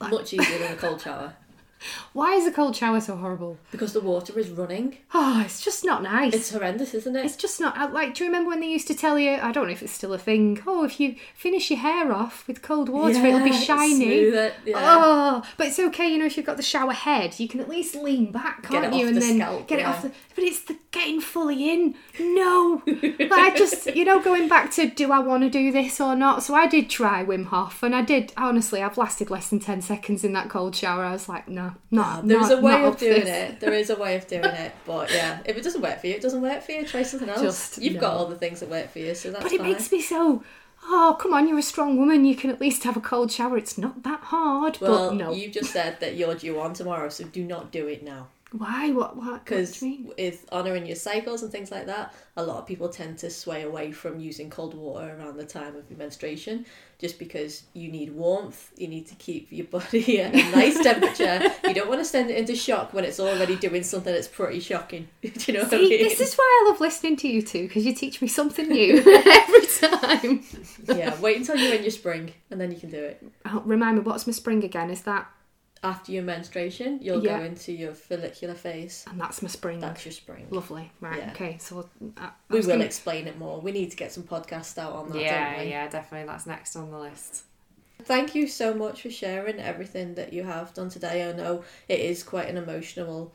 Much 0.00 0.32
easier 0.32 0.58
than 0.60 0.72
a 0.72 0.76
cold 0.76 1.02
shower. 1.02 1.34
Why 2.12 2.34
is 2.34 2.46
a 2.46 2.50
cold 2.52 2.76
shower 2.76 3.00
so 3.00 3.16
horrible? 3.16 3.58
Because 3.70 3.92
the 3.92 4.00
water 4.00 4.38
is 4.38 4.50
running. 4.50 4.98
Oh, 5.14 5.42
it's 5.44 5.62
just 5.64 5.84
not 5.84 6.02
nice. 6.02 6.34
It's 6.34 6.50
horrendous, 6.50 6.94
isn't 6.94 7.14
it? 7.16 7.24
It's 7.24 7.36
just 7.36 7.60
not 7.60 7.76
uh, 7.78 7.88
like. 7.92 8.14
Do 8.14 8.24
you 8.24 8.30
remember 8.30 8.50
when 8.50 8.60
they 8.60 8.68
used 8.68 8.88
to 8.88 8.94
tell 8.94 9.18
you? 9.18 9.32
I 9.32 9.52
don't 9.52 9.66
know 9.66 9.72
if 9.72 9.82
it's 9.82 9.92
still 9.92 10.12
a 10.12 10.18
thing. 10.18 10.60
Oh, 10.66 10.84
if 10.84 10.98
you 11.00 11.16
finish 11.34 11.70
your 11.70 11.80
hair 11.80 12.12
off 12.12 12.46
with 12.48 12.62
cold 12.62 12.88
water, 12.88 13.24
it'll 13.24 13.44
be 13.44 13.52
shiny. 13.70 14.06
it, 14.06 14.54
yeah. 14.64 14.74
Oh, 14.76 15.42
but 15.56 15.68
it's 15.68 15.78
okay. 15.78 16.08
You 16.08 16.18
know, 16.18 16.26
if 16.26 16.36
you've 16.36 16.46
got 16.46 16.56
the 16.56 16.62
shower 16.62 16.92
head, 16.92 17.38
you 17.38 17.48
can 17.48 17.60
at 17.60 17.68
least 17.68 17.94
lean 17.94 18.32
back, 18.32 18.64
can't 18.64 18.94
you? 18.94 19.06
and 19.06 19.16
the 19.16 19.20
then 19.20 19.36
scalp, 19.36 19.68
get 19.68 19.78
it 19.78 19.86
off 19.86 20.02
the. 20.02 20.12
But 20.34 20.44
it's 20.44 20.60
the 20.60 20.76
getting 20.90 21.20
fully 21.20 21.70
in. 21.70 21.94
No, 22.18 22.82
like 22.86 23.30
I 23.32 23.54
just 23.56 23.86
you 23.94 24.04
know 24.04 24.20
going 24.20 24.48
back 24.48 24.70
to 24.72 24.88
do 24.88 25.12
I 25.12 25.18
want 25.18 25.42
to 25.44 25.50
do 25.50 25.70
this 25.72 26.00
or 26.00 26.16
not? 26.16 26.42
So 26.42 26.54
I 26.54 26.66
did 26.66 26.90
try 26.90 27.24
Wim 27.24 27.46
Hof, 27.46 27.82
and 27.82 27.94
I 27.94 28.02
did. 28.02 28.32
Honestly, 28.36 28.82
I've 28.82 28.98
lasted 28.98 29.30
less 29.30 29.48
than 29.50 29.60
ten 29.60 29.80
seconds 29.82 30.24
in 30.24 30.32
that 30.32 30.48
cold 30.48 30.74
shower. 30.74 31.04
I 31.04 31.12
was 31.12 31.28
like, 31.28 31.48
no, 31.48 31.67
not. 31.90 32.26
There's 32.26 32.50
a 32.50 32.60
way 32.60 32.84
of 32.84 32.96
doing 32.98 33.24
this. 33.24 33.50
it. 33.52 33.60
There 33.60 33.72
is 33.72 33.90
a 33.90 33.96
way 33.96 34.16
of 34.16 34.26
doing 34.26 34.44
it. 34.44 34.72
But 34.86 35.12
yeah, 35.12 35.40
if 35.44 35.56
it 35.56 35.62
doesn't 35.62 35.82
work 35.82 36.00
for 36.00 36.06
you, 36.06 36.14
it 36.14 36.22
doesn't 36.22 36.40
work 36.40 36.62
for 36.62 36.72
you. 36.72 36.86
Try 36.86 37.02
something 37.02 37.28
else. 37.28 37.40
Just, 37.42 37.82
You've 37.82 38.00
got 38.00 38.14
all 38.14 38.26
the 38.26 38.36
things 38.36 38.60
that 38.60 38.68
work 38.68 38.90
for 38.90 39.00
you, 39.00 39.14
so 39.14 39.30
that's 39.30 39.42
But 39.42 39.52
it 39.52 39.58
fine. 39.58 39.72
makes 39.72 39.90
me 39.92 40.00
so 40.00 40.42
oh, 40.84 41.16
come 41.20 41.34
on, 41.34 41.48
you're 41.48 41.58
a 41.58 41.62
strong 41.62 41.96
woman. 41.96 42.24
You 42.24 42.36
can 42.36 42.50
at 42.50 42.60
least 42.60 42.84
have 42.84 42.96
a 42.96 43.00
cold 43.00 43.30
shower. 43.30 43.56
It's 43.56 43.78
not 43.78 44.02
that 44.04 44.20
hard. 44.20 44.78
Well, 44.80 45.10
but 45.10 45.16
no. 45.16 45.32
you 45.32 45.50
just 45.50 45.72
said 45.72 46.00
that 46.00 46.16
you're 46.16 46.34
due 46.34 46.60
on 46.60 46.72
tomorrow, 46.72 47.08
so 47.08 47.24
do 47.24 47.44
not 47.44 47.70
do 47.70 47.86
it 47.86 48.02
now. 48.02 48.28
Why? 48.52 48.90
What? 48.92 49.16
What? 49.16 49.44
Because 49.44 49.82
with 49.82 50.46
honouring 50.50 50.86
your 50.86 50.96
cycles 50.96 51.42
and 51.42 51.52
things 51.52 51.70
like 51.70 51.86
that, 51.86 52.14
a 52.36 52.42
lot 52.42 52.58
of 52.58 52.66
people 52.66 52.88
tend 52.88 53.18
to 53.18 53.30
sway 53.30 53.62
away 53.62 53.92
from 53.92 54.18
using 54.20 54.48
cold 54.48 54.72
water 54.74 55.16
around 55.18 55.36
the 55.36 55.44
time 55.44 55.76
of 55.76 55.88
your 55.90 55.98
menstruation, 55.98 56.64
just 56.98 57.18
because 57.18 57.64
you 57.74 57.90
need 57.92 58.10
warmth, 58.14 58.70
you 58.76 58.88
need 58.88 59.06
to 59.08 59.14
keep 59.16 59.48
your 59.50 59.66
body 59.66 60.20
at 60.22 60.34
a 60.34 60.50
nice 60.50 60.82
temperature. 60.82 61.42
You 61.64 61.74
don't 61.74 61.88
want 61.88 62.00
to 62.00 62.06
send 62.06 62.30
it 62.30 62.38
into 62.38 62.56
shock 62.56 62.94
when 62.94 63.04
it's 63.04 63.20
already 63.20 63.56
doing 63.56 63.82
something 63.82 64.12
that's 64.12 64.28
pretty 64.28 64.60
shocking. 64.60 65.08
do 65.22 65.30
you 65.46 65.52
know 65.58 65.64
what 65.64 65.74
I 65.74 65.78
See, 65.78 65.90
mean? 65.90 65.98
this 66.08 66.20
is 66.20 66.34
why 66.34 66.62
I 66.64 66.70
love 66.70 66.80
listening 66.80 67.16
to 67.16 67.28
you 67.28 67.42
two 67.42 67.68
because 67.68 67.84
you 67.84 67.94
teach 67.94 68.22
me 68.22 68.28
something 68.28 68.66
new 68.66 68.96
every 69.26 69.66
time. 69.66 70.42
yeah, 70.86 71.20
wait 71.20 71.36
until 71.36 71.56
you're 71.56 71.74
in 71.74 71.82
your 71.82 71.90
spring 71.90 72.32
and 72.50 72.58
then 72.58 72.70
you 72.70 72.78
can 72.78 72.90
do 72.90 72.98
it. 73.02 73.22
Oh, 73.44 73.60
remind 73.66 73.98
me, 73.98 74.02
what's 74.04 74.26
my 74.26 74.32
spring 74.32 74.64
again? 74.64 74.88
Is 74.90 75.02
that 75.02 75.28
After 75.82 76.10
your 76.12 76.24
menstruation, 76.24 76.98
you'll 77.00 77.22
Yeah. 77.24 77.38
go 77.38 77.44
into 77.44 77.72
your 77.72 77.94
follicular 77.94 78.54
phase. 78.54 79.04
and 79.08 79.20
that's 79.20 79.42
my 79.42 79.48
spring. 79.48 79.78
That's 79.80 80.04
your 80.04 80.12
spring. 80.12 80.46
Lovely. 80.50 80.90
Right. 81.00 81.18
Yeah. 81.18 81.30
Okay. 81.32 81.56
So 81.58 81.88
I, 82.16 82.20
I 82.20 82.26
uh, 82.26 82.30
We 82.48 82.60
will 82.60 82.66
gonna- 82.66 82.84
explain 82.84 83.28
it 83.28 83.38
more. 83.38 83.60
We 83.60 83.70
need 83.72 83.90
to 83.92 83.96
get 83.96 84.12
some 84.12 84.24
podcasts 84.24 84.76
out 84.78 84.92
on 84.92 85.10
that, 85.10 85.20
yeah, 85.20 85.50
don't 85.56 85.64
we? 85.64 85.70
yeah, 85.70 85.88
definitely. 85.88 86.26
That's 86.26 86.46
next 86.46 86.74
on 86.76 86.90
the 86.90 86.98
list. 86.98 87.44
Thank 88.02 88.34
you 88.34 88.46
so 88.48 88.74
much 88.74 89.02
for 89.02 89.10
sharing 89.10 89.58
everything 89.58 90.14
that 90.14 90.32
you 90.32 90.44
have 90.44 90.72
done 90.74 90.88
today. 90.88 91.28
I 91.28 91.32
know 91.32 91.64
it 91.88 92.00
is 92.00 92.22
quite 92.22 92.48
an 92.48 92.56
emotional 92.56 93.34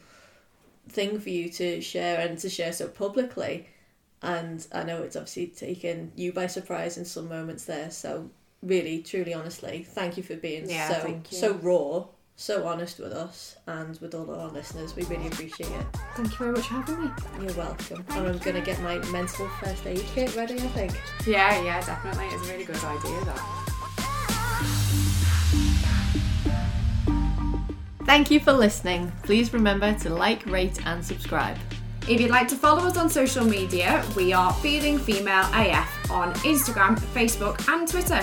thing 0.90 1.20
for 1.20 1.30
you 1.30 1.50
to 1.50 1.82
share 1.82 2.20
and 2.20 2.38
to 2.40 2.50
share 2.50 2.74
so 2.74 2.88
publicly. 2.88 3.68
And 4.22 4.66
I 4.72 4.84
know 4.84 5.02
it's 5.04 5.16
obviously 5.18 5.48
taken 5.48 6.12
you 6.16 6.32
by 6.32 6.48
surprise 6.48 6.98
in 6.98 7.04
some 7.06 7.28
moments 7.28 7.66
there. 7.66 7.92
So 7.92 8.30
really, 8.62 9.02
truly, 9.02 9.34
honestly, 9.34 9.84
thank 9.84 10.16
you 10.16 10.24
for 10.24 10.36
being 10.36 10.70
Yeah, 10.70 10.88
so 11.02 11.22
so 11.30 11.54
raw, 11.56 12.06
so 12.36 12.66
honest 12.68 13.00
with 13.00 13.12
us 13.14 13.56
and 13.68 14.00
with 14.02 14.16
all 14.16 14.30
our 14.34 14.50
listeners. 14.50 14.96
We 14.96 15.04
really 15.04 15.28
appreciate 15.28 15.70
it. 15.70 15.86
Thank 16.16 16.32
you 16.32 16.38
very 16.38 16.52
much 16.52 16.68
for 16.68 16.74
having 16.74 17.06
me. 17.06 17.12
You're 17.42 17.54
welcome. 17.54 18.04
and 18.10 18.28
I'm 18.28 18.38
gonna 18.40 18.62
get 18.62 18.82
my 18.82 18.98
mental 19.12 19.48
first 19.62 19.86
aid 19.86 20.04
kit 20.14 20.36
ready, 20.36 20.56
I 20.56 20.68
think. 20.70 21.02
Yeah, 21.26 21.62
yeah, 21.64 21.80
definitely. 21.86 22.26
It's 22.28 22.48
a 22.48 22.52
really 22.52 22.66
good 22.66 22.84
idea, 22.84 23.26
that. 23.26 23.60
Thank 28.06 28.30
you 28.30 28.40
for 28.40 28.52
listening. 28.52 29.12
Please 29.24 29.54
remember 29.54 29.94
to 30.00 30.10
like, 30.10 30.46
rate, 30.46 30.86
and 30.86 31.04
subscribe. 31.04 31.58
If 32.08 32.20
you'd 32.20 32.32
like 32.32 32.50
to 32.50 32.56
follow 32.56 32.86
us 32.86 32.98
on 32.98 33.10
social 33.10 33.46
media, 33.46 34.04
we 34.16 34.34
are 34.34 34.52
Feeling 34.56 35.00
Female 35.00 35.46
AF 35.54 36.12
on 36.12 36.34
Instagram, 36.34 37.00
Facebook, 37.14 37.66
and 37.70 37.88
Twitter. 37.88 38.20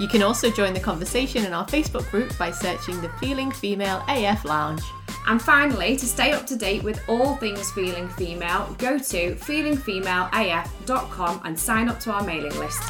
You 0.00 0.08
can 0.08 0.22
also 0.22 0.50
join 0.50 0.74
the 0.74 0.80
conversation 0.80 1.44
in 1.44 1.52
our 1.52 1.64
Facebook 1.66 2.10
group 2.10 2.36
by 2.36 2.50
searching 2.50 3.00
the 3.00 3.10
Feeling 3.20 3.52
Female 3.52 4.04
AF 4.08 4.44
Lounge. 4.44 4.82
And 5.26 5.40
finally, 5.40 5.96
to 5.96 6.06
stay 6.06 6.32
up 6.32 6.46
to 6.48 6.56
date 6.56 6.82
with 6.82 7.00
all 7.08 7.36
things 7.36 7.70
Feeling 7.72 8.08
Female, 8.10 8.74
go 8.78 8.98
to 8.98 9.34
feelingfemaleaf.com 9.36 11.40
and 11.44 11.58
sign 11.58 11.88
up 11.88 11.98
to 12.00 12.12
our 12.12 12.22
mailing 12.24 12.58
list. 12.58 12.82